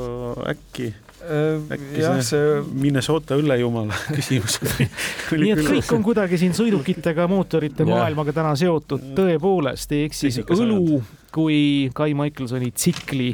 äkki 0.50 0.94
äkki 1.20 2.02
jah, 2.02 2.20
see 2.26 2.60
Minnesota 2.80 3.38
õllejumala 3.40 3.96
küsimus 4.18 4.60
nii 4.70 5.54
et 5.54 5.64
kõik 5.66 5.94
on 5.96 6.06
kuidagi 6.06 6.40
siin 6.42 6.56
sõidukitega, 6.58 7.28
mootorite 7.32 7.86
ja. 7.86 7.92
maailmaga 7.92 8.34
täna 8.36 8.54
seotud. 8.60 9.12
Tõepoolest, 9.18 9.92
ehk 9.98 10.16
siis 10.18 10.40
õlu 10.56 11.02
kui 11.34 11.90
Kai 11.94 12.16
Michelsoni 12.18 12.72
tsikli 12.74 13.34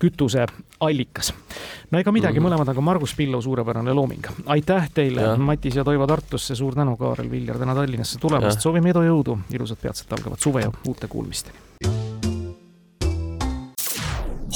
kütuse 0.00 0.46
allikas. 0.80 1.32
no 1.90 1.98
ega 1.98 2.12
midagi 2.12 2.40
mm, 2.40 2.44
-hmm. 2.44 2.48
mõlemad, 2.48 2.70
aga 2.70 2.80
Margus 2.80 3.14
Pillo, 3.14 3.40
suurepärane 3.40 3.92
looming. 3.92 4.26
aitäh 4.46 4.90
teile, 4.94 5.36
Matis 5.36 5.76
ja 5.76 5.84
Toivo 5.84 6.06
Tartusse, 6.06 6.54
suur 6.54 6.74
tänu, 6.74 6.96
Kaarel 6.96 7.30
Viljar, 7.30 7.58
täna 7.58 7.74
Tallinnasse 7.74 8.18
tulemast, 8.18 8.60
soovime 8.60 8.90
edu, 8.90 9.02
jõudu, 9.02 9.38
ilusat 9.52 9.80
peatselt 9.80 10.12
algavat 10.12 10.40
suve 10.40 10.60
ja 10.60 10.72
uute 10.88 11.08
kuulmisteni 11.08 12.13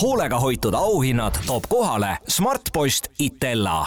hoolega 0.02 0.40
hoitud 0.40 0.74
auhinnad 0.74 1.32
toob 1.46 1.62
kohale 1.68 2.16
Smartpost 2.28 3.06
Itella. 3.18 3.86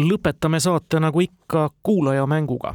lõpetame 0.00 0.60
saate 0.60 1.00
nagu 1.00 1.20
ikka 1.20 1.70
kuulajamänguga. 1.82 2.74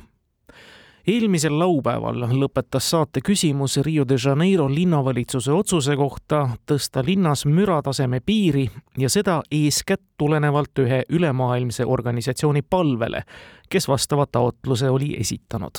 eelmisel 1.07 1.59
laupäeval 1.59 2.19
lõpetas 2.19 2.89
saate 2.89 3.19
küsimus 3.27 3.77
Rio 3.77 4.05
de 4.07 4.15
Janeiro 4.25 4.69
linnavalitsuse 4.75 5.51
otsuse 5.51 5.95
kohta 5.95 6.49
tõsta 6.71 7.05
linnas 7.05 7.45
mürataseme 7.45 8.19
piiri 8.19 8.69
ja 8.97 9.09
seda 9.09 9.41
eeskätt 9.51 10.01
tulenevalt 10.17 10.79
ühe 10.79 11.03
ülemaailmse 11.09 11.85
organisatsiooni 11.85 12.61
palvele, 12.61 13.23
kes 13.69 13.87
vastava 13.87 14.25
taotluse 14.25 14.89
oli 14.89 15.15
esitanud. 15.19 15.77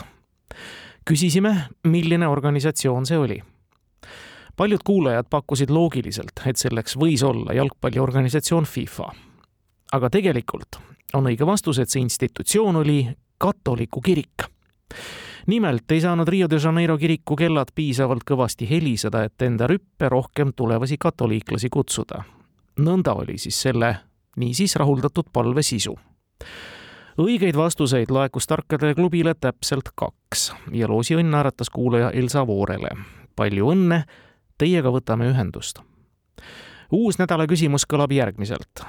küsisime, 1.10 1.56
milline 1.84 2.28
organisatsioon 2.28 3.06
see 3.06 3.18
oli 3.18 3.42
paljud 4.60 4.80
kuulajad 4.84 5.24
pakkusid 5.30 5.70
loogiliselt, 5.72 6.42
et 6.46 6.58
selleks 6.60 6.98
võis 7.00 7.22
olla 7.24 7.54
jalgpalliorganisatsioon 7.56 8.66
FIFA. 8.68 9.06
aga 9.92 10.10
tegelikult 10.10 10.76
on 11.14 11.26
õige 11.30 11.46
vastus, 11.46 11.78
et 11.78 11.88
see 11.88 12.02
institutsioon 12.02 12.76
oli 12.76 13.08
katoliku 13.38 14.00
kirik. 14.00 14.44
nimelt 15.46 15.90
ei 15.90 16.00
saanud 16.00 16.28
Rio 16.28 16.50
de 16.50 16.60
Janeiro 16.64 16.98
kiriku 16.98 17.36
kellad 17.36 17.72
piisavalt 17.74 18.24
kõvasti 18.30 18.68
heliseda, 18.70 19.24
et 19.24 19.42
enda 19.42 19.66
rüppe 19.66 20.08
rohkem 20.08 20.52
tulevasi 20.56 20.98
katoliiklasi 20.98 21.68
kutsuda. 21.70 22.24
nõnda 22.80 23.16
oli 23.16 23.38
siis 23.38 23.62
selle 23.62 23.96
niisiis 24.36 24.76
rahuldatud 24.76 25.32
palve 25.32 25.62
sisu 25.62 25.96
õigeid 27.18 27.56
vastuseid 27.56 28.10
laekus 28.10 28.46
tarkadele 28.46 28.94
klubile 28.94 29.34
täpselt 29.34 29.88
kaks 29.94 30.52
ja 30.72 30.88
loosi 30.88 31.16
õnn 31.16 31.30
naeratas 31.30 31.70
kuulaja 31.70 32.10
Elsa 32.10 32.46
Voorele. 32.46 32.90
palju 33.36 33.72
õnne 33.72 34.04
teiega 34.60 34.92
võtame 34.92 35.30
ühendust. 35.32 35.80
uus 36.92 37.18
nädala 37.18 37.46
küsimus 37.48 37.86
kõlab 37.88 38.12
järgmiselt. 38.12 38.82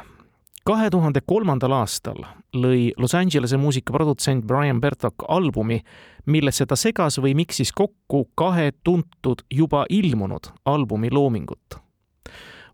kahe 0.67 0.89
tuhande 0.89 1.22
kolmandal 1.26 1.72
aastal 1.80 2.26
lõi 2.53 2.91
Los 2.97 3.15
Angelese 3.15 3.57
muusikaprodutsent 3.57 4.45
Brian 4.45 4.82
Bertok 4.82 5.26
albumi, 5.28 5.82
millesse 6.26 6.65
ta 6.65 6.76
segas 6.76 7.17
või 7.17 7.34
miksis 7.36 7.72
kokku 7.72 8.30
kahe 8.36 8.72
tuntud 8.84 9.45
juba 9.51 9.86
ilmunud 9.89 10.51
albumi 10.65 11.11
loomingut. 11.11 11.80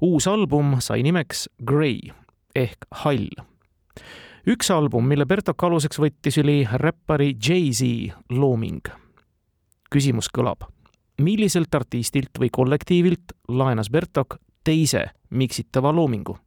uus 0.01 0.27
album 0.27 0.79
sai 0.79 1.03
nimeks 1.03 1.49
Grey 1.65 1.99
ehk 2.55 2.85
hall 3.03 3.29
üks 4.47 4.71
album, 4.71 5.05
mille 5.05 5.25
Bertok 5.25 5.63
aluseks 5.63 5.99
võttis, 5.99 6.39
oli 6.39 6.63
räppari 6.71 7.35
Jay-Z 7.35 8.15
looming. 8.29 8.89
küsimus 9.91 10.29
kõlab 10.33 10.76
milliselt 11.21 11.75
artistilt 11.75 12.39
või 12.39 12.49
kollektiivilt 12.51 13.21
laenas 13.47 13.89
Bertok 13.89 14.35
teise 14.63 15.05
miksitava 15.29 15.95
loomingu? 15.95 16.37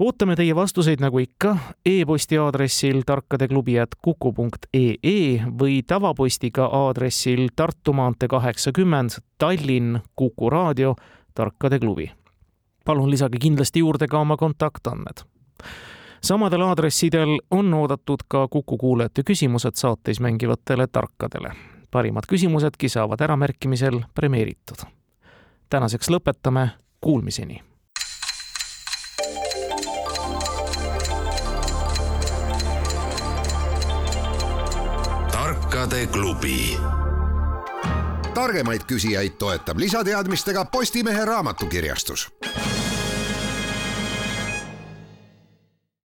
ootame 0.00 0.36
teie 0.36 0.54
vastuseid 0.54 1.00
nagu 1.02 1.18
ikka 1.18 1.56
e-posti 1.86 2.38
aadressil 2.38 3.02
tarkadeklubi.kuku.ee 3.06 5.42
või 5.60 5.82
tavapostiga 5.86 6.64
aadressil 6.72 7.48
Tartu 7.56 7.92
maantee 7.92 8.28
kaheksakümmend, 8.28 9.10
Tallinn, 9.38 10.00
Kuku 10.16 10.50
raadio, 10.50 10.94
Tarkade 11.34 11.78
klubi. 11.78 12.10
palun 12.84 13.10
lisage 13.10 13.38
kindlasti 13.38 13.78
juurde 13.78 14.06
ka 14.06 14.18
oma 14.18 14.36
kontaktandmed 14.36 15.18
samadel 16.22 16.60
aadressidel 16.60 17.38
on 17.50 17.74
oodatud 17.74 18.18
ka 18.28 18.48
Kuku 18.48 18.76
kuulajate 18.76 19.22
küsimused 19.22 19.74
saates 19.74 20.20
mängivatele 20.20 20.86
tarkadele 20.86 21.77
parimad 21.90 22.22
küsimusedki 22.28 22.88
saavad 22.88 23.20
äramärkimisel 23.20 24.00
premeeritud. 24.14 24.76
tänaseks 25.70 26.10
lõpetame, 26.10 26.68
kuulmiseni. 27.00 27.62
tarkade 35.32 36.06
klubi. 36.06 36.76
targemaid 38.34 38.80
küsijaid 38.86 39.38
toetab 39.38 39.78
lisateadmistega 39.78 40.64
Postimehe 40.64 41.24
raamatukirjastus 41.24 42.28